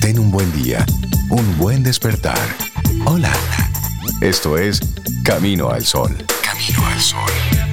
[0.00, 0.84] Ten un buen día,
[1.30, 2.38] un buen despertar.
[3.04, 3.32] Hola.
[4.20, 4.80] Esto es
[5.24, 6.16] Camino al Sol.
[6.42, 7.69] Camino al Sol.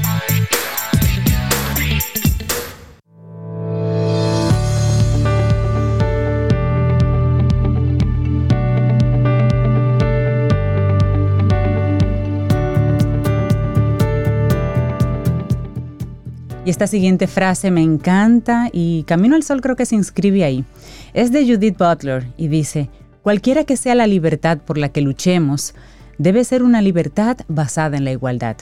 [16.68, 20.66] Y esta siguiente frase me encanta y Camino al Sol creo que se inscribe ahí.
[21.14, 22.90] Es de Judith Butler y dice,
[23.22, 25.76] cualquiera que sea la libertad por la que luchemos,
[26.18, 28.58] debe ser una libertad basada en la igualdad.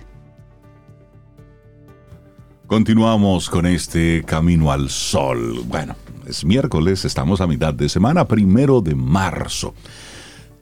[2.67, 5.63] Continuamos con este Camino al Sol.
[5.65, 5.95] Bueno,
[6.27, 9.73] es miércoles, estamos a mitad de semana, primero de marzo.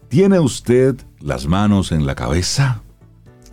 [0.08, 2.83] ¿Tiene usted las manos en la cabeza?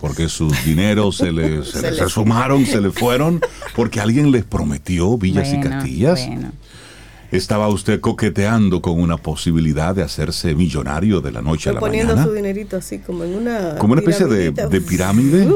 [0.00, 3.40] Porque sus dineros se le, se sumaron, se le fueron,
[3.74, 6.26] porque alguien les prometió villas y castillas.
[6.26, 6.52] bueno.
[7.30, 12.14] ¿Estaba usted coqueteando con una posibilidad de hacerse millonario de la noche a la poniendo
[12.14, 12.28] mañana?
[12.28, 15.48] su dinerito así como en una como una especie de pirámide.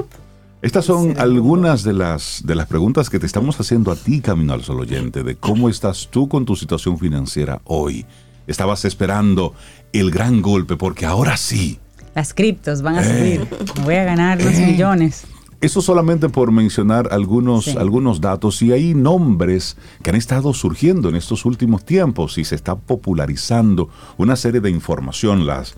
[0.64, 4.54] Estas son algunas de las, de las preguntas que te estamos haciendo a ti, Camino
[4.54, 8.06] al Sol Oyente, de cómo estás tú con tu situación financiera hoy.
[8.46, 9.52] Estabas esperando
[9.92, 11.80] el gran golpe, porque ahora sí.
[12.14, 13.38] Las criptos van a Eh.
[13.38, 13.48] subir.
[13.84, 14.66] Voy a ganar los Eh.
[14.66, 15.24] millones.
[15.60, 17.74] Eso solamente por mencionar algunos, Sí.
[17.78, 22.54] algunos datos y hay nombres que han estado surgiendo en estos últimos tiempos y se
[22.54, 23.88] está popularizando
[24.18, 25.74] una serie de información, las,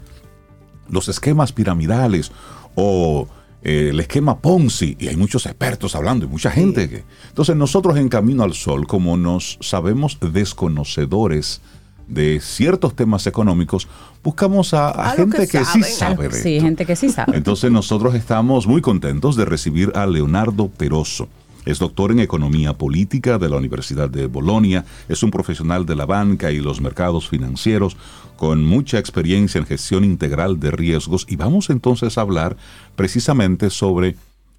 [0.88, 2.32] los esquemas piramidales
[2.74, 3.28] o
[3.62, 6.88] eh, el esquema Ponzi, y hay muchos expertos hablando y mucha gente.
[6.88, 11.60] que- entonces nosotros en Camino al Sol, como nos sabemos desconocedores
[12.08, 13.88] de ciertos temas económicos,
[14.22, 17.36] buscamos a, a gente que, sí sabe de Sí, gente que sí sabe.
[17.36, 21.28] entonces nosotros estamos muy contentos de recibir a Leonardo Peroso.
[21.64, 26.06] Es doctor en Economía Política de la Universidad de Bolonia, es un profesional de la
[26.06, 27.96] banca y los mercados financieros
[28.36, 32.56] con mucha experiencia en gestión integral de riesgos y vamos entonces a hablar
[32.94, 34.14] precisamente sobre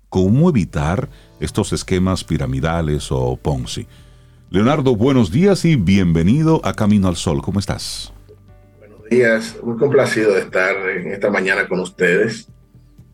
[0.10, 1.10] cómo evitar
[1.40, 3.88] estos esquemas piramidales o Ponzi.
[4.50, 7.42] Leonardo, buenos días y bienvenido a Camino al Sol.
[7.42, 8.14] ¿Cómo estás?
[9.10, 12.48] días, muy complacido de estar en esta mañana con ustedes.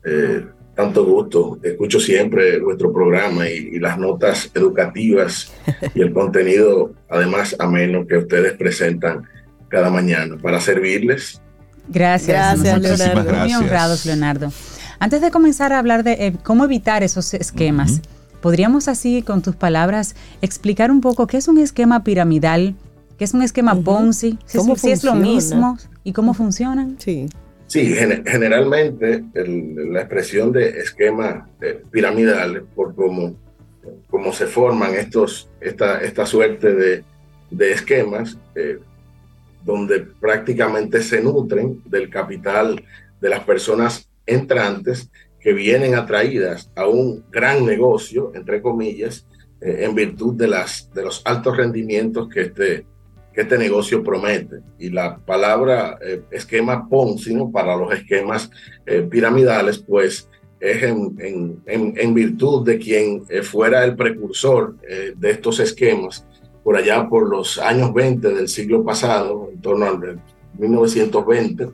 [0.03, 0.45] Eh,
[0.76, 5.53] tanto gusto, escucho siempre vuestro programa y, y las notas educativas
[5.93, 9.23] y el contenido, además ameno, que ustedes presentan
[9.69, 11.41] cada mañana para servirles.
[11.88, 12.61] Gracias.
[12.64, 13.23] Gracias, Leonardo.
[13.23, 13.61] Muy Gracias.
[13.61, 14.51] honrados, Leonardo.
[14.99, 18.01] Antes de comenzar a hablar de eh, cómo evitar esos esquemas,
[18.43, 22.75] ¿podríamos así, con tus palabras, explicar un poco qué es un esquema piramidal,
[23.17, 26.97] qué es un esquema Ponzi, si, ¿Cómo es, si es lo mismo y cómo funcionan?
[26.99, 27.29] Sí.
[27.67, 33.33] Sí, gen- generalmente el- la expresión de esquema eh, piramidal, por cómo,
[34.09, 37.03] cómo se forman estos, esta, esta suerte de,
[37.49, 38.77] de esquemas, eh,
[39.63, 42.83] donde prácticamente se nutren del capital
[43.21, 45.09] de las personas entrantes
[45.43, 49.27] que vienen atraídas a un gran negocio, entre comillas,
[49.61, 52.85] eh, en virtud de, las, de los altos rendimientos que este,
[53.33, 54.57] que este negocio promete.
[54.79, 57.51] Y la palabra eh, esquema Ponzi, ¿no?
[57.51, 58.49] para los esquemas
[58.85, 60.29] eh, piramidales, pues
[60.59, 65.59] es en, en- en- en virtud de quien eh, fuera el precursor eh, de estos
[65.59, 66.25] esquemas
[66.63, 70.21] por allá por los años 20 del siglo pasado, en torno al
[70.57, 71.67] 1920,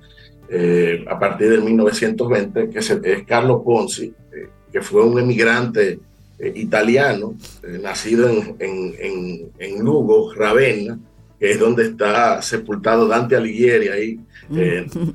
[0.50, 6.00] eh, a partir del 1920, que es, es Carlo Ponzi, eh, que fue un emigrante
[6.40, 7.36] eh, italiano,
[7.82, 10.98] nacido en, en- en- en Lugo, Ravenna,
[11.40, 14.20] que es donde está sepultado Dante Alighieri, ahí,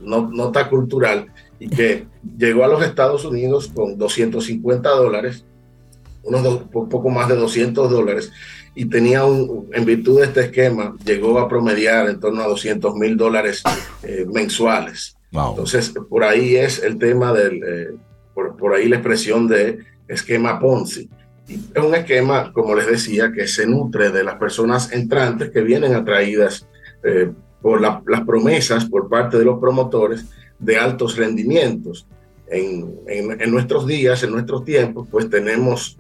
[0.02, 1.26] no- nota cultural,
[1.58, 2.06] y que
[2.38, 5.44] llegó a los Estados Unidos con 250 dólares,
[6.22, 8.32] unos poco más de 200 dólares,
[8.74, 12.94] y tenía un, en virtud de este esquema, llegó a promediar en torno a 200
[12.96, 13.62] mil dólares
[14.02, 15.16] eh, mensuales.
[15.34, 17.96] Entonces, por ahí es el tema del, eh,
[18.34, 21.10] por, ahí la expresión de esquema Ponzi.
[21.48, 25.94] Es un esquema, como les decía, que se nutre de las personas entrantes que vienen
[25.94, 26.66] atraídas
[27.02, 30.26] eh, por las promesas por parte de los promotores
[30.58, 32.06] de altos rendimientos.
[32.46, 35.98] En, en, nuestros días, en nuestros tiempos, pues tenemos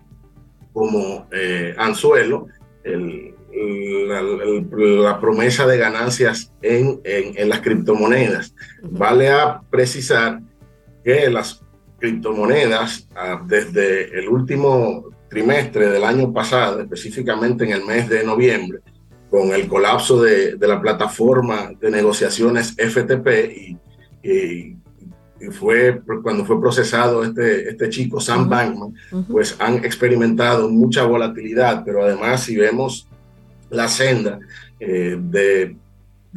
[0.72, 2.46] como eh, anzuelo
[2.84, 8.54] el, la, promesa de ganancias en, en, las criptomonedas.
[8.82, 10.40] Vale a precisar
[11.04, 11.62] que las
[11.98, 18.80] criptomonedas ah, desde el último trimestre del año pasado, específicamente en el mes de noviembre,
[19.30, 23.78] con el colapso de, de la plataforma de negociaciones FTP y,
[24.22, 24.76] y,
[25.50, 28.94] fue cuando fue procesado este, este chico Sam Bankman,
[29.28, 33.08] pues han experimentado mucha volatilidad, pero además si vemos
[33.70, 34.38] la senda
[34.80, 35.76] eh, de,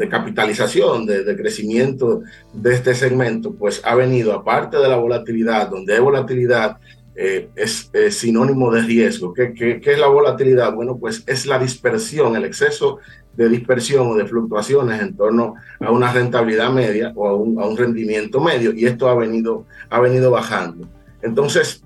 [0.09, 2.21] capitalización, de, crecimiento
[2.53, 6.77] de este segmento, pues ha venido, aparte de la volatilidad, donde hay volatilidad,
[7.15, 9.33] eh, es, sinónimo de riesgo.
[9.33, 10.73] ¿Qué, ¿Qué, qué, es la volatilidad?
[10.73, 12.99] Bueno, pues es la dispersión, el exceso
[13.35, 17.65] de dispersión o de fluctuaciones en torno a una rentabilidad media o a un, a
[17.65, 20.87] un rendimiento medio, y esto ha venido, ha venido bajando.
[21.21, 21.83] Entonces,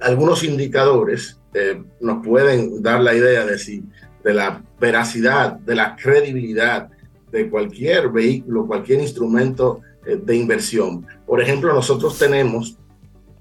[0.00, 3.84] algunos indicadores eh, nos pueden dar la idea de si
[4.24, 6.88] de la veracidad, de la credibilidad
[7.30, 11.06] de cualquier vehículo, cualquier instrumento eh, de inversión.
[11.26, 12.76] Por ejemplo, nosotros tenemos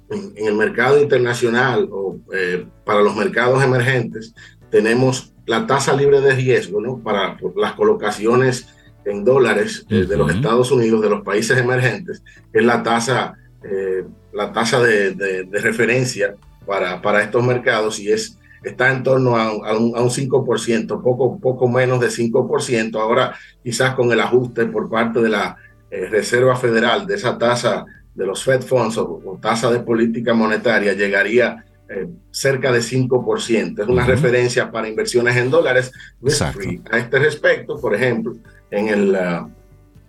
[0.09, 4.33] en, el mercado internacional o eh, para los mercados emergentes,
[4.69, 6.99] tenemos la tasa libre de riesgo ¿no?
[6.99, 8.67] para las colocaciones
[9.05, 13.33] en dólares eh, de los Estados Unidos, de los países emergentes, que es la tasa,
[13.63, 16.35] eh, la tasa de, de, referencia
[16.65, 21.01] para, para, estos mercados y es, está en torno a, a, un, a un 5%,
[21.01, 22.99] poco, poco menos de 5%.
[22.99, 25.57] Ahora quizás con el ajuste por parte de la
[25.89, 27.85] Reserva Federal de esa tasa
[28.15, 33.81] de los Fed Funds o, tasa de política monetaria llegaría eh, cerca de 5%.
[33.81, 35.91] Es una referencia para inversiones en dólares
[36.91, 38.35] A este respecto, por ejemplo,
[38.69, 39.49] en el, uh,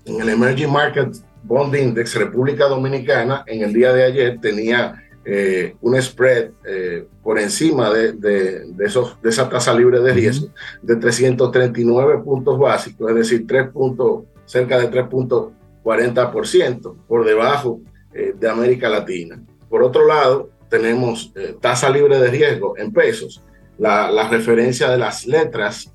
[0.04, 5.76] en el Emerging Market Bond Index República Dominicana, en el día de ayer tenía eh,
[5.80, 10.48] un spread eh, por encima de, de, de, esos, de esa tasa libre de riesgo
[10.82, 17.80] de 339 puntos básicos, es decir, 3 puntos, cerca de 3.40%, por debajo
[18.12, 19.40] eh, de América Latina.
[19.68, 23.44] Por otro lado, tenemos tasa libre de riesgo en pesos,
[23.78, 25.94] la, la, referencia de las letras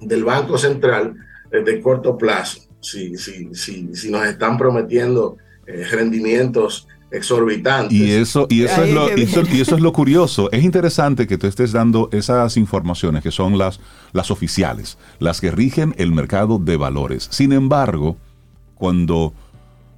[0.00, 1.14] del Banco Central
[1.50, 2.62] de corto plazo.
[2.80, 5.36] Si, si, si, si nos están prometiendo
[5.90, 7.92] rendimientos exorbitantes.
[7.92, 10.50] Y eso, y eso, es lo, y eso, y eso es lo curioso.
[10.52, 13.80] Es interesante que tú estés dando esas informaciones que son las,
[14.12, 17.28] las oficiales, las que rigen el mercado de valores.
[17.30, 18.16] Sin embargo,
[18.74, 19.34] cuando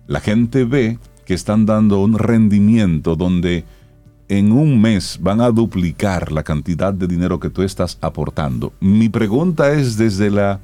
[0.06, 3.64] la gente ve que están dando un rendimiento donde
[4.28, 8.72] en un mes van a duplicar la cantidad de dinero que tú estás aportando.
[8.80, 10.60] Mi pregunta es desde la,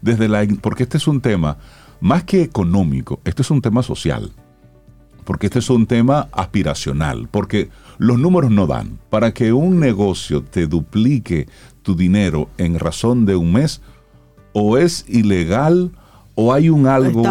[0.00, 1.58] desde la, porque este es un tema
[2.00, 4.30] más que económico, este es un tema social,
[5.24, 7.68] porque este es un tema aspiracional, porque
[7.98, 8.98] los números no dan.
[9.10, 11.48] Para que un negocio te duplique
[11.82, 13.80] tu dinero en razón de un mes,
[14.52, 15.92] o es ilegal
[16.34, 17.22] o hay un algo,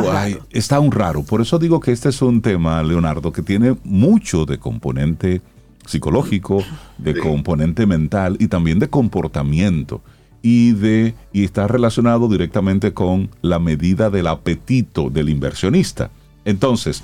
[0.52, 1.24] está, un raro.
[1.24, 5.41] Por eso digo que este es un tema, Leonardo, que tiene mucho de componente
[5.86, 6.64] psicológico,
[6.99, 10.02] de componente mental y también de comportamiento.
[10.41, 16.11] Y, de, y está relacionado directamente con la medida del apetito del inversionista.
[16.45, 17.03] Entonces,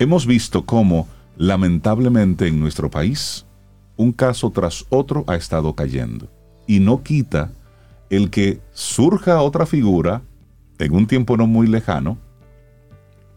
[0.00, 1.06] hemos visto cómo
[1.36, 3.46] lamentablemente en nuestro país
[3.96, 6.26] un caso tras otro ha estado cayendo.
[6.66, 7.52] Y no quita
[8.08, 10.22] el que surja otra figura
[10.78, 12.16] en un tiempo no muy lejano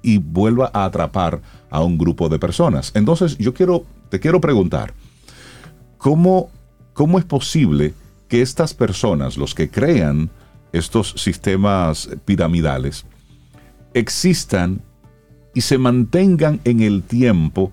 [0.02, 2.92] y vuelva a atrapar a un grupo de personas.
[2.96, 4.94] Entonces, yo quiero, te quiero preguntar,
[5.98, 6.50] ¿cómo,
[6.94, 7.94] cómo es posible
[8.30, 10.30] que estas personas, los que crean
[10.72, 13.06] estos sistemas piramidales,
[13.94, 14.82] existan
[15.54, 17.72] y se mantengan en el tiempo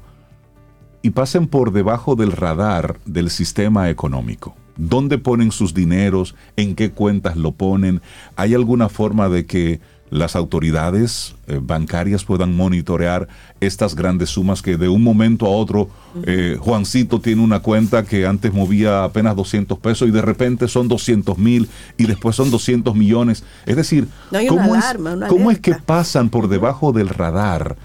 [1.02, 4.55] y pasen por debajo del radar del sistema económico?
[4.77, 6.35] ¿Dónde ponen sus dineros?
[6.57, 8.01] ¿En qué cuentas lo ponen?
[8.36, 9.81] ¿Hay alguna forma de que
[10.11, 13.28] las autoridades eh, bancarias puedan monitorear
[13.61, 15.89] estas grandes sumas que de un momento a otro
[16.24, 20.89] eh, Juancito tiene una cuenta que antes movía apenas 200 pesos y de repente son
[20.89, 23.45] 200 mil y después son 200 millones.
[23.66, 24.09] Es decir,
[24.49, 27.77] ¿cómo, es, que pasan por debajo del radar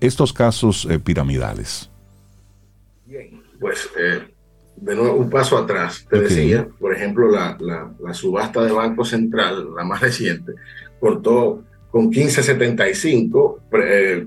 [0.00, 1.90] estos casos eh, piramidales?
[3.06, 3.88] Bien, pues
[4.80, 6.06] de nuevo, un paso atrás.
[6.08, 10.52] Te decía, por ejemplo, la, la- la subasta de Banco Central, la más reciente,
[11.00, 14.26] cortó con 15.75 pre- eh,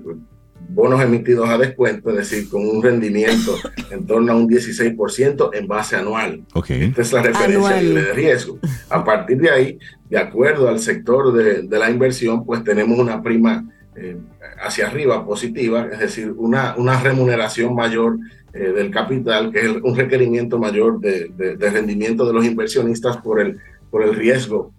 [0.68, 3.56] bonos emitidos a descuento, es decir, con un rendimiento
[3.90, 6.44] en torno a un 16% en base anual.
[6.54, 6.70] Ok.
[6.70, 7.84] Esta es la referencia Anual.
[7.84, 8.58] libre de riesgo.
[8.88, 9.78] A partir de ahí,
[10.08, 13.64] de acuerdo al sector de, de la inversión, pues tenemos una prima
[13.96, 14.16] eh,
[14.64, 18.16] hacia arriba positiva, es decir, una, una remuneración mayor
[18.54, 22.44] eh, del capital, que es el- un requerimiento mayor de, de- de rendimiento de los
[22.46, 23.58] inversionistas por el,
[23.90, 24.72] por el riesgo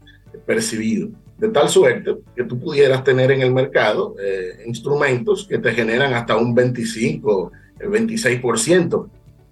[0.47, 1.09] percibido.
[1.43, 6.13] De tal suerte que tú pudieras tener en el mercado eh, instrumentos que te generan
[6.13, 7.51] hasta un 25,
[7.81, 9.09] eh, 26%.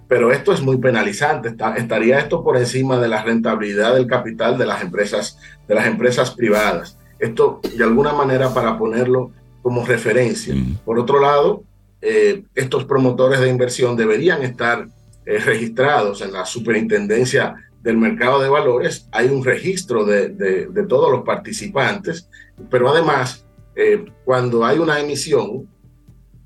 [0.07, 1.49] Pero esto es muy penalizante.
[1.49, 5.37] Está- estaría esto por encima de la rentabilidad del capital de las empresas,
[5.67, 6.97] de las empresas privadas.
[7.19, 9.31] Esto, de alguna manera, para ponerlo
[9.61, 10.55] como referencia.
[10.85, 11.63] Por otro lado,
[12.01, 14.87] eh, estos promotores de inversión deberían estar
[15.25, 19.07] eh, registrados en la superintendencia del mercado de valores.
[19.11, 22.29] Hay un registro de, de- de todos los participantes,
[22.69, 23.45] pero además,
[23.75, 25.67] eh, cuando hay una emisión,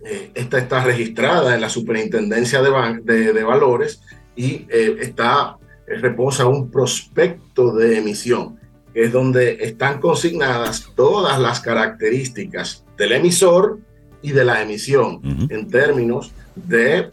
[0.03, 2.71] eh, esta está registrada en la superintendencia de,
[3.03, 4.01] de- de valores
[4.35, 5.57] y eh, está,
[5.87, 8.59] eh, reposa un prospecto de emisión,
[8.93, 13.79] que es donde están consignadas todas las características del emisor
[14.21, 17.11] y de la emisión en términos de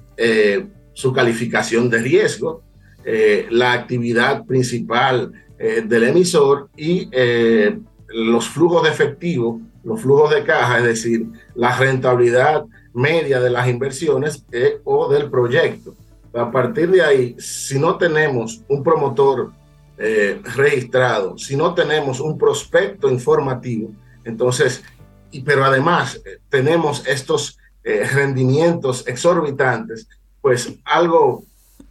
[0.95, 2.63] su calificación de riesgo,
[3.05, 10.31] eh, la actividad principal eh, del emisor y eh, los flujos de efectivo, los flujos
[10.35, 12.65] de caja, es decir, la rentabilidad
[12.95, 15.95] media de las inversiones eh, o del proyecto.
[16.35, 19.53] A partir de ahí, si no tenemos un promotor
[19.99, 23.91] eh, registrado, si no tenemos un prospecto informativo,
[24.25, 24.83] entonces,
[25.31, 30.07] y, pero además eh, tenemos estos rendimientos exorbitantes,
[30.41, 31.43] pues algo,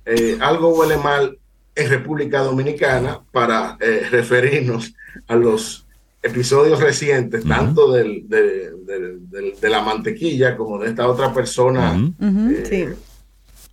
[0.05, 1.37] eh, algo huele mal
[1.75, 4.93] en República Dominicana para eh, referirnos
[5.27, 5.85] a los
[6.23, 12.95] episodios recientes, tanto del, de, la mantequilla como de esta otra persona, eh,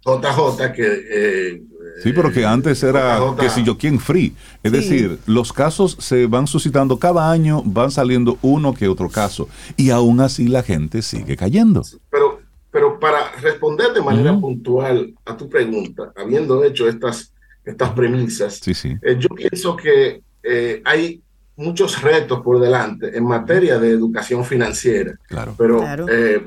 [0.05, 1.62] JJ, que eh,
[2.02, 3.36] Sí, pero que antes era JJ.
[3.40, 4.32] que si yo quién free.
[4.62, 4.78] Es Sí.
[4.78, 9.48] decir, los casos se van suscitando cada año, van saliendo uno que otro caso.
[9.76, 11.82] Y aún así la gente sigue cayendo.
[12.10, 12.38] pero,
[12.70, 17.32] pero para responder de manera puntual a tu pregunta, habiendo hecho estas,
[17.65, 18.95] estas premisas, Sí, sí.
[19.03, 21.23] eh, yo pienso que eh, hay
[21.57, 25.19] muchos retos por delante en materia de educación financiera.
[25.27, 25.55] Claro.
[25.59, 26.07] Pero Claro.
[26.09, 26.47] eh,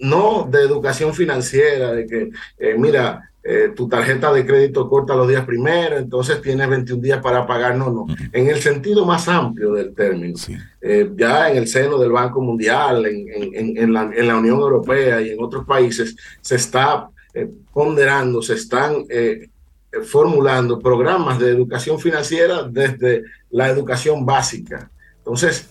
[0.00, 5.28] no de educación financiera, de que, eh, mira, eh, tu tarjeta de crédito corta los
[5.28, 7.76] días primero, entonces tienes 21 días para pagar.
[7.76, 8.06] No, no.
[8.32, 10.34] En el sentido más amplio del término.
[10.80, 14.58] Eh, ya en el seno del Banco Mundial, en, en- en- la, en la Unión
[14.60, 19.04] Europea y en otros países, se está eh, ponderando, se están
[20.04, 24.90] formulando programas de educación financiera desde la educación básica.
[25.18, 25.68] Entonces,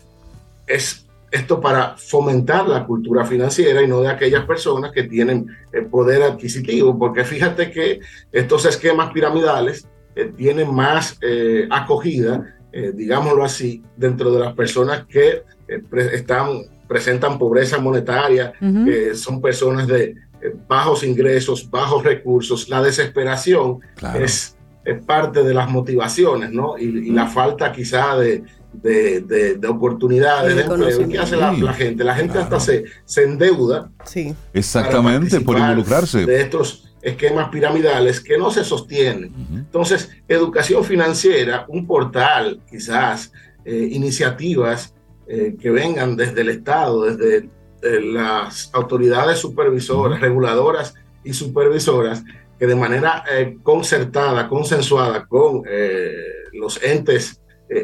[0.67, 1.05] es
[1.39, 6.21] esto para fomentar la cultura financiera y no de aquellas personas que tienen eh, poder
[6.21, 7.99] adquisitivo, porque fíjate que
[8.31, 15.05] estos esquemas piramidales eh, tienen más eh, acogida, eh, digámoslo así, dentro de las personas
[15.07, 16.47] que eh, pre- están,
[16.87, 18.85] presentan pobreza monetaria, Ujú.
[18.85, 22.69] que son personas de eh, bajos ingresos, bajos recursos.
[22.69, 23.79] La desesperación
[24.19, 24.55] es,
[24.85, 26.77] es parte de las motivaciones, ¿no?
[26.77, 28.43] Y, y la falta quizá de,
[28.73, 31.01] de, de- de oportunidades de de empleo.
[31.01, 32.03] ¿Y ¿Qué hace la, la gente?
[32.03, 34.33] La gente hasta se, se endeuda Sí.
[34.53, 36.25] Exactamente, por involucrarse.
[36.25, 39.33] de estos esquemas piramidales que no se sostienen.
[39.53, 43.31] Entonces, educación financiera, un portal, quizás,
[43.65, 44.93] eh, iniciativas
[45.27, 47.49] eh, que vengan desde el Estado, desde
[47.81, 50.93] eh, las autoridades supervisoras, reguladoras
[51.23, 52.23] y supervisoras,
[52.57, 56.13] que de manera eh, concertada, consensuada con eh,
[56.53, 57.41] los entes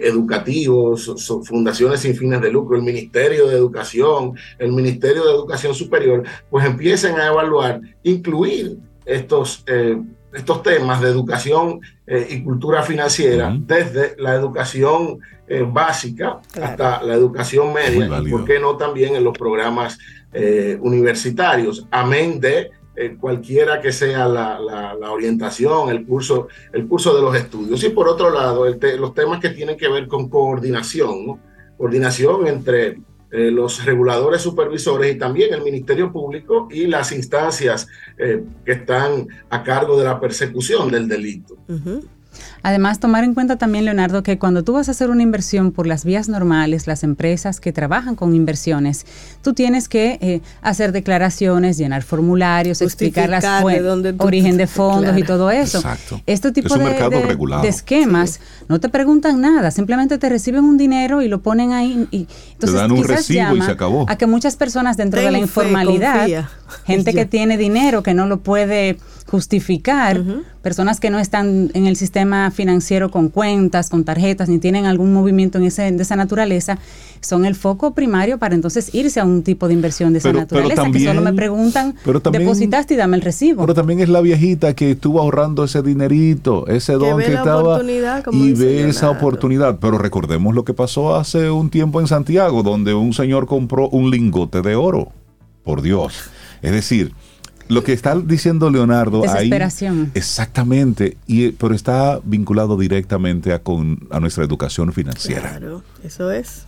[0.08, 5.74] educativos, so- fundaciones sin fines de lucro, el Ministerio de Educación, el Ministerio de Educación
[5.74, 9.98] Superior, pues empiecen a evaluar, incluir estos, eh,
[10.34, 17.16] estos temas de educación eh, y cultura financiera desde la educación eh, básica hasta la
[17.16, 19.98] educación media, y por qué no también en los programas
[20.32, 22.70] eh, universitarios, amén de
[23.20, 27.84] cualquiera que sea la, la- orientación, el curso, el curso de los estudios.
[27.84, 28.66] Y por otro lado,
[28.98, 31.40] los temas que tienen que ver con coordinación, ¿no?
[31.78, 33.00] coordinación entre
[33.32, 39.28] eh, los reguladores supervisores y también el Ministerio Público y las instancias eh, que están
[39.50, 41.56] a cargo de la persecución del delito.
[42.62, 45.88] Además, tomar en cuenta también, Leonardo, que cuando tú vas a hacer una inversión por
[45.88, 49.06] las vías normales, las empresas que trabajan con inversiones,
[49.42, 55.20] tú tienes que eh, hacer declaraciones, llenar formularios, explicar las fuentes, origen de fondos Claro.
[55.20, 55.78] y todo eso.
[55.80, 56.22] Exacto.
[56.26, 56.92] Este tipo Es un de,
[57.62, 62.08] de- esquemas no te preguntan nada, simplemente te reciben un dinero y lo ponen ahí.
[62.12, 64.06] Y, entonces, dan un quizás recibo y llama se acabó.
[64.10, 66.28] A que muchas personas dentro de la informalidad,
[66.86, 68.98] gente que tiene dinero que no lo puede
[69.28, 70.22] justificar,
[70.70, 75.12] personas que no están en el sistema financiero con cuentas, con tarjetas, ni tienen algún
[75.12, 76.78] movimiento en ese, de esa naturaleza,
[77.22, 80.46] son el foco primario para entonces irse a un tipo de inversión de esa Pero-
[80.48, 83.62] pero naturaleza, que solo me también- preguntan, pero también- depositaste y dame el recibo.
[83.64, 87.40] Pero también es la viejita que estuvo ahorrando ese dinerito, ese don ve que la
[87.40, 87.82] estaba
[88.32, 89.80] y ve esa oportunidad.
[89.80, 94.12] Pero recordemos lo que pasó hace un tiempo en Santiago, donde un señor compró un
[94.12, 95.10] lingote de oro.
[95.64, 96.14] Por Dios.
[96.62, 97.14] Es decir,
[97.70, 100.12] lo que está diciendo Leonardo ahí Desesperación.
[100.16, 105.50] exactamente, y pero está vinculado directamente a con a nuestra educación financiera.
[105.58, 106.66] Claro, eso es.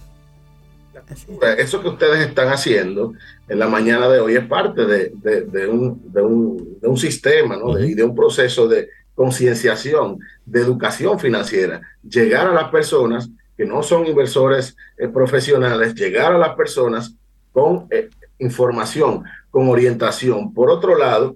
[1.58, 3.14] Eso que ustedes están haciendo
[3.50, 6.98] en la mañana de hoy es parte de, de- de un, de un- de un
[6.98, 7.74] sistema ¿no?
[7.76, 11.82] De- y de un proceso de concienciación, de educación financiera.
[12.08, 17.14] Llegar a las personas que no son inversores eh, profesionales, llegar a las personas
[17.52, 18.10] con eh,
[18.40, 20.54] información, con orientación.
[20.54, 21.36] Por otro lado,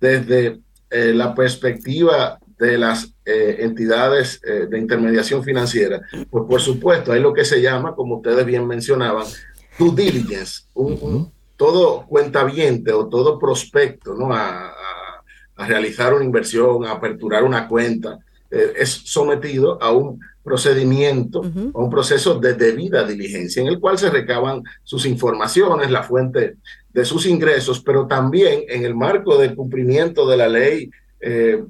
[0.00, 0.60] desde
[0.90, 7.20] eh, la perspectiva de las eh, entidades eh, de intermediación financiera, pues por supuesto, hay
[7.20, 9.26] lo que se llama, como ustedes bien mencionaban,
[9.78, 14.32] due diligence, un, un- todo cuentaviente o todo prospecto, ¿no?
[14.32, 14.72] A, a-
[15.58, 18.18] a realizar una inversión, a aperturar una cuenta,
[18.50, 21.40] eh, es sometido a un procedimiento,
[21.74, 26.56] a un proceso de debida diligencia, en el cual se recaban sus informaciones, la fuente
[26.96, 30.90] de sus ingresos, pero también en el marco del cumplimiento de la ley
[31.20, 31.62] eh,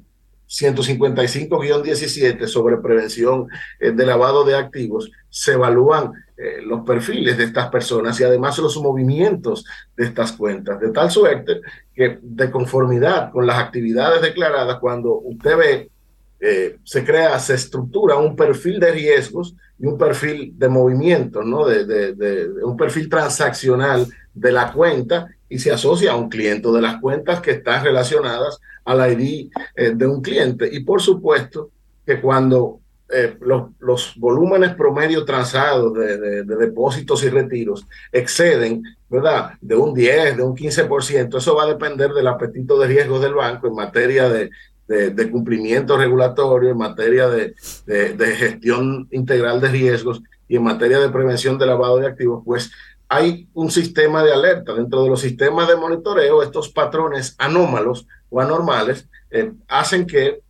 [0.47, 3.49] 155-17 sobre prevención
[3.81, 8.57] eh, de lavado de activos, se evalúan eh, los perfiles de estas personas y además
[8.59, 9.65] los movimientos
[9.97, 11.59] de estas cuentas, de tal suerte
[11.93, 15.91] que de conformidad con las actividades declaradas, cuando usted ve,
[16.39, 21.65] eh, se crea, se estructura un perfil de riesgos y un perfil de movimientos, ¿no?
[21.65, 26.81] De, de- un perfil transaccional de la cuenta y se asocia a un cliente de
[26.81, 30.69] las cuentas que están relacionadas al ID eh, de un cliente.
[30.71, 31.71] Y por supuesto
[32.05, 39.51] que cuando eh, los, los volúmenes promedio transados de depósitos y retiros exceden, ¿verdad?
[39.61, 43.33] De un 10, de un 15%, eso va a depender del apetito de riesgos del
[43.33, 44.49] banco en materia de,
[44.87, 47.53] de- de cumplimiento regulatorio, en materia de,
[47.85, 52.41] de- de gestión integral de riesgos y en materia de prevención de lavado de activos,
[52.45, 52.71] pues
[53.09, 54.73] hay un sistema de alerta.
[54.73, 60.41] Dentro de los sistemas de monitoreo, estos patrones anómalos o anormales eh, hacen que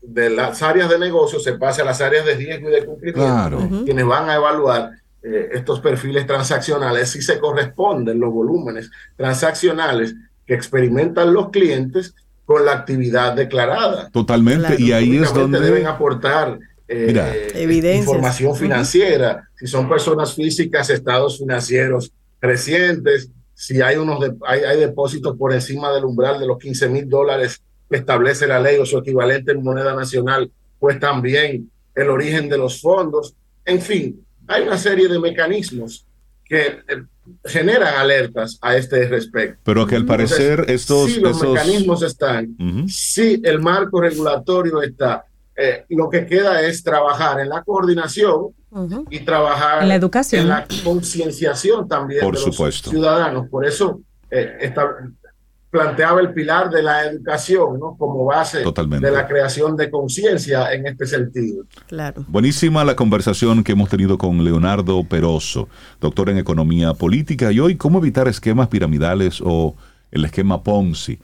[0.00, 3.20] de las áreas de negocio se pase a las áreas de riesgo y de cumplimiento,
[3.32, 3.68] Claro.
[3.84, 4.90] Quienes van a evaluar
[5.22, 10.14] eh, estos perfiles transaccionales si se corresponden los volúmenes transaccionales
[10.46, 12.14] que experimentan los clientes
[12.46, 14.08] con la actividad declarada.
[14.10, 16.58] Totalmente, y ahí es donde deben aportar
[16.88, 17.34] eh, Mira.
[17.54, 18.06] Evidencias.
[18.06, 24.78] información financiera, si son personas físicas, estados financieros recientes, si hay unos de- hay, hay
[24.78, 27.60] depósitos por encima del umbral de los 15 mil dólares
[27.90, 32.58] que establece la ley o su equivalente en moneda nacional, pues también el origen de
[32.58, 33.34] los fondos.
[33.64, 36.06] En fin, hay una serie de mecanismos
[36.44, 37.02] que eh,
[37.44, 39.60] generan alertas a este respecto.
[39.64, 42.88] Pero que al parecer Entonces, estos- si los esos- mecanismos están, Ujú.
[42.88, 45.24] si el marco regulatorio está,
[45.56, 48.48] eh, lo que queda es trabajar en la coordinación
[49.10, 50.42] y trabajar En la educación.
[50.42, 52.90] en la concienciación también Por de los supuesto.
[52.90, 53.48] ciudadanos.
[53.48, 54.00] Por eso
[54.30, 54.96] eh, esta-
[55.76, 57.96] planteaba el pilar de la educación ¿no?
[57.98, 59.06] como base Totalmente.
[59.06, 61.64] de la creación de conciencia en este sentido.
[61.86, 62.24] Claro.
[62.28, 65.68] Buenísima la conversación que hemos tenido con Leonardo Peroso,
[66.00, 69.74] doctor en economía política, y hoy cómo evitar esquemas piramidales o
[70.10, 71.18] el esquema Ponzi.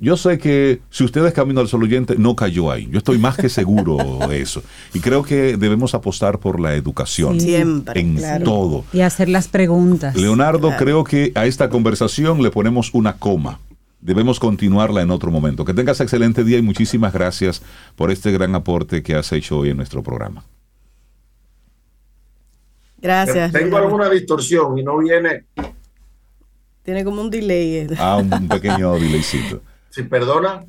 [0.00, 2.88] Yo sé que si usted es Camino al Sol oyente, no cayó ahí.
[2.90, 3.98] Yo estoy más que seguro
[4.28, 4.62] de eso.
[4.92, 7.38] Y creo que debemos apostar por la educación.
[7.38, 8.44] Siempre, En claro.
[8.44, 8.84] todo.
[8.92, 10.16] Y hacer las preguntas.
[10.16, 10.76] Leonardo, Claro.
[10.84, 13.60] creo que a esta conversación le ponemos una coma.
[14.04, 15.64] Debemos continuarla en otro momento.
[15.64, 17.62] Que tengas excelente día y muchísimas gracias
[17.96, 20.44] por este gran aporte que has hecho hoy en nuestro programa.
[23.00, 23.50] Gracias.
[23.50, 23.86] Tengo Leonardo.
[23.86, 25.46] alguna distorsión y no viene,
[26.82, 27.86] Tiene como un delay.
[27.98, 29.62] Ah, un pequeño delaycito.
[29.88, 30.66] si perdona,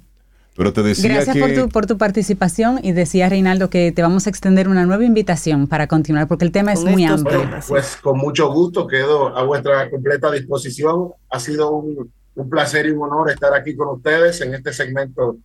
[0.55, 1.41] Pero te decía Gracias que...
[1.41, 5.03] por tu, por tu participación y decía Reinaldo que te vamos a extender una nueva
[5.03, 7.39] invitación para continuar porque el tema es muy amplio.
[7.39, 11.09] Bueno, pues con mucho gusto quedo a vuestra completa disposición.
[11.29, 15.37] Ha sido un, un placer y un honor estar aquí con ustedes en este segmento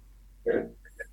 [0.45, 0.69] eh,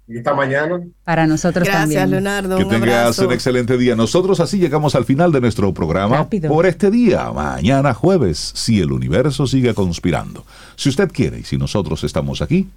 [0.07, 0.79] esta mañana.
[1.03, 2.09] Para nosotros también.
[2.09, 2.57] Leonardo.
[2.57, 3.27] Que un tengas abrazo.
[3.27, 3.95] un excelente día.
[3.95, 6.49] Nosotros así llegamos al final de nuestro programa Rápido.
[6.49, 7.29] por este día.
[7.31, 10.45] Mañana jueves, si el universo sigue conspirando.
[10.77, 12.69] Si usted quiere y si nosotros estamos aquí,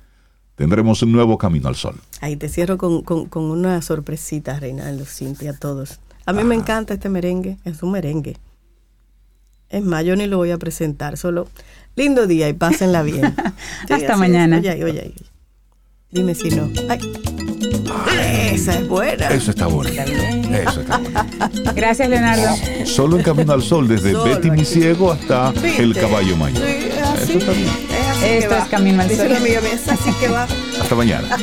[0.56, 1.94] tendremos un nuevo camino al sol.
[2.20, 6.00] Ahí te cierro con, con- con una sorpresita, Reinaldo, Cintia, a todos.
[6.26, 8.36] A mí me encanta este merengue, es un merengue.
[9.68, 11.46] Es más, yo ni lo voy a presentar, solo
[11.96, 13.34] lindo día y pásenla bien.
[13.86, 14.18] Sí, Hasta es.
[14.18, 14.58] mañana.
[14.58, 15.14] Oye, oye, ahí.
[16.10, 16.70] Dime si no.
[16.88, 17.00] Ay.
[18.52, 19.28] Esa es buena.
[19.28, 19.90] Eso está bueno.
[19.90, 21.24] Eso está bueno.
[21.74, 22.48] Gracias, Leonardo.
[22.84, 25.82] Solo en Camino al Sol, desde Solo Betty mi ciego hasta ¿Viste?
[25.82, 26.62] el caballo mayor.
[26.66, 27.22] Sí, es así.
[27.30, 27.68] Eso está bien.
[27.68, 28.64] Es así Esto es.
[28.68, 29.30] Camino al Dice Sol.
[29.30, 30.46] una amiga mía, es así que va.
[30.80, 31.28] Hasta mañana.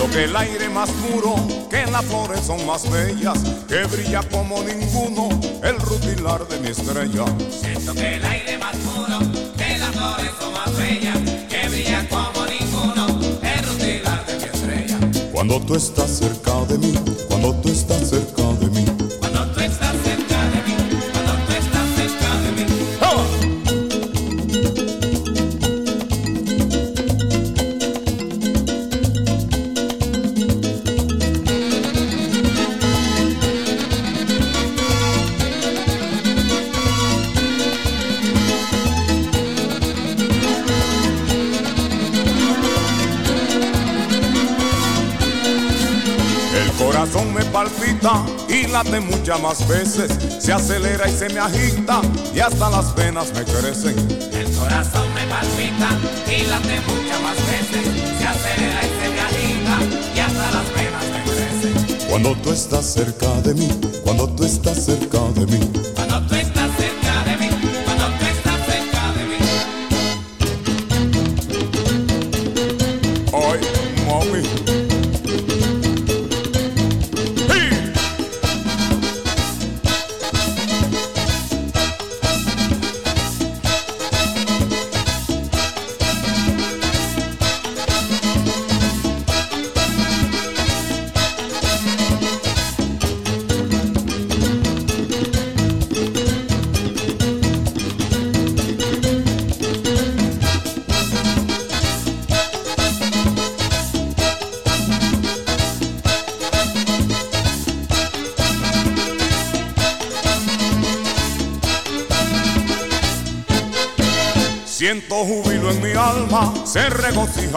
[0.00, 1.34] Siento que el aire más puro,
[1.68, 5.28] que las flores son más bellas, que brilla como ninguno
[5.62, 7.26] el rutilar de mi estrella.
[7.50, 9.18] Siento que el aire más puro,
[9.58, 11.18] que las flores son más bellas,
[11.50, 13.06] que brillan como ninguno,
[13.42, 14.98] el rutilar de mi estrella.
[15.32, 16.94] Cuando tú estás cerca de mí,
[17.28, 18.69] cuando tú estás cerca de mí.
[48.82, 52.00] Late muchas más veces, se acelera y se me agita
[52.34, 53.96] y hasta las venas me crecen.
[54.32, 55.90] El corazón me palpita
[56.26, 57.84] y late muchas más veces,
[58.18, 59.76] se acelera y se me agita
[60.14, 62.08] y hasta las venas me crecen.
[62.08, 63.68] Cuando tú estás cerca de mí,
[64.02, 65.70] cuando tú estás cerca de mí.
[65.94, 66.49] Cuando tú estás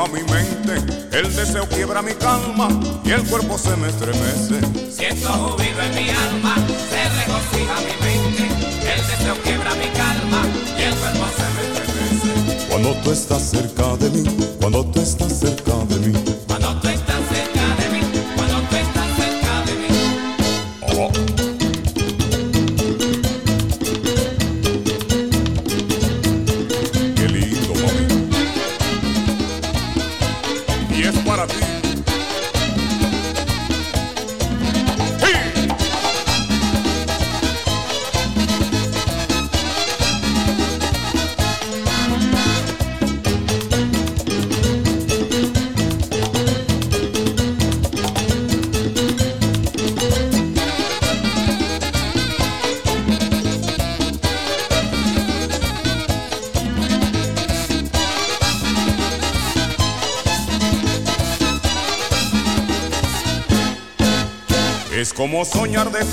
[0.01, 2.67] mi mente, el deseo quiebra mi calma
[3.05, 4.59] y el cuerpo se me estremece.
[4.91, 6.55] Siento júbilo en mi alma,
[6.89, 8.47] se regocija mi mente,
[8.91, 10.47] el deseo quiebra mi calma
[10.79, 12.67] y el cuerpo se me estremece.
[12.69, 13.92] Cuando tú estás cerca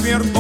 [0.01, 0.40] despierto,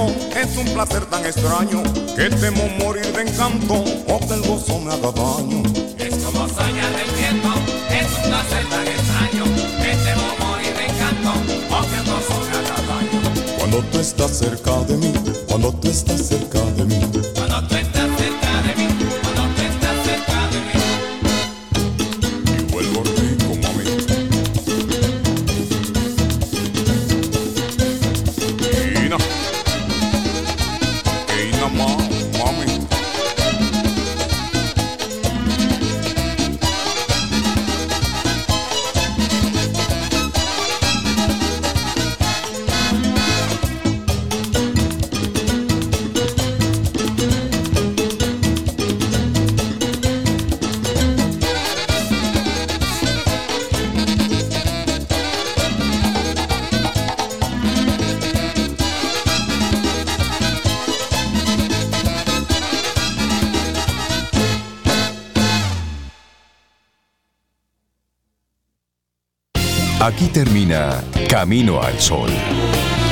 [71.29, 72.31] Camino al Sol.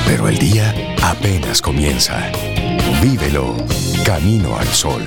[0.06, 0.72] Pero el día
[1.02, 2.30] apenas comienza.
[3.02, 3.56] Vívelo
[4.04, 5.02] Camino al Sol.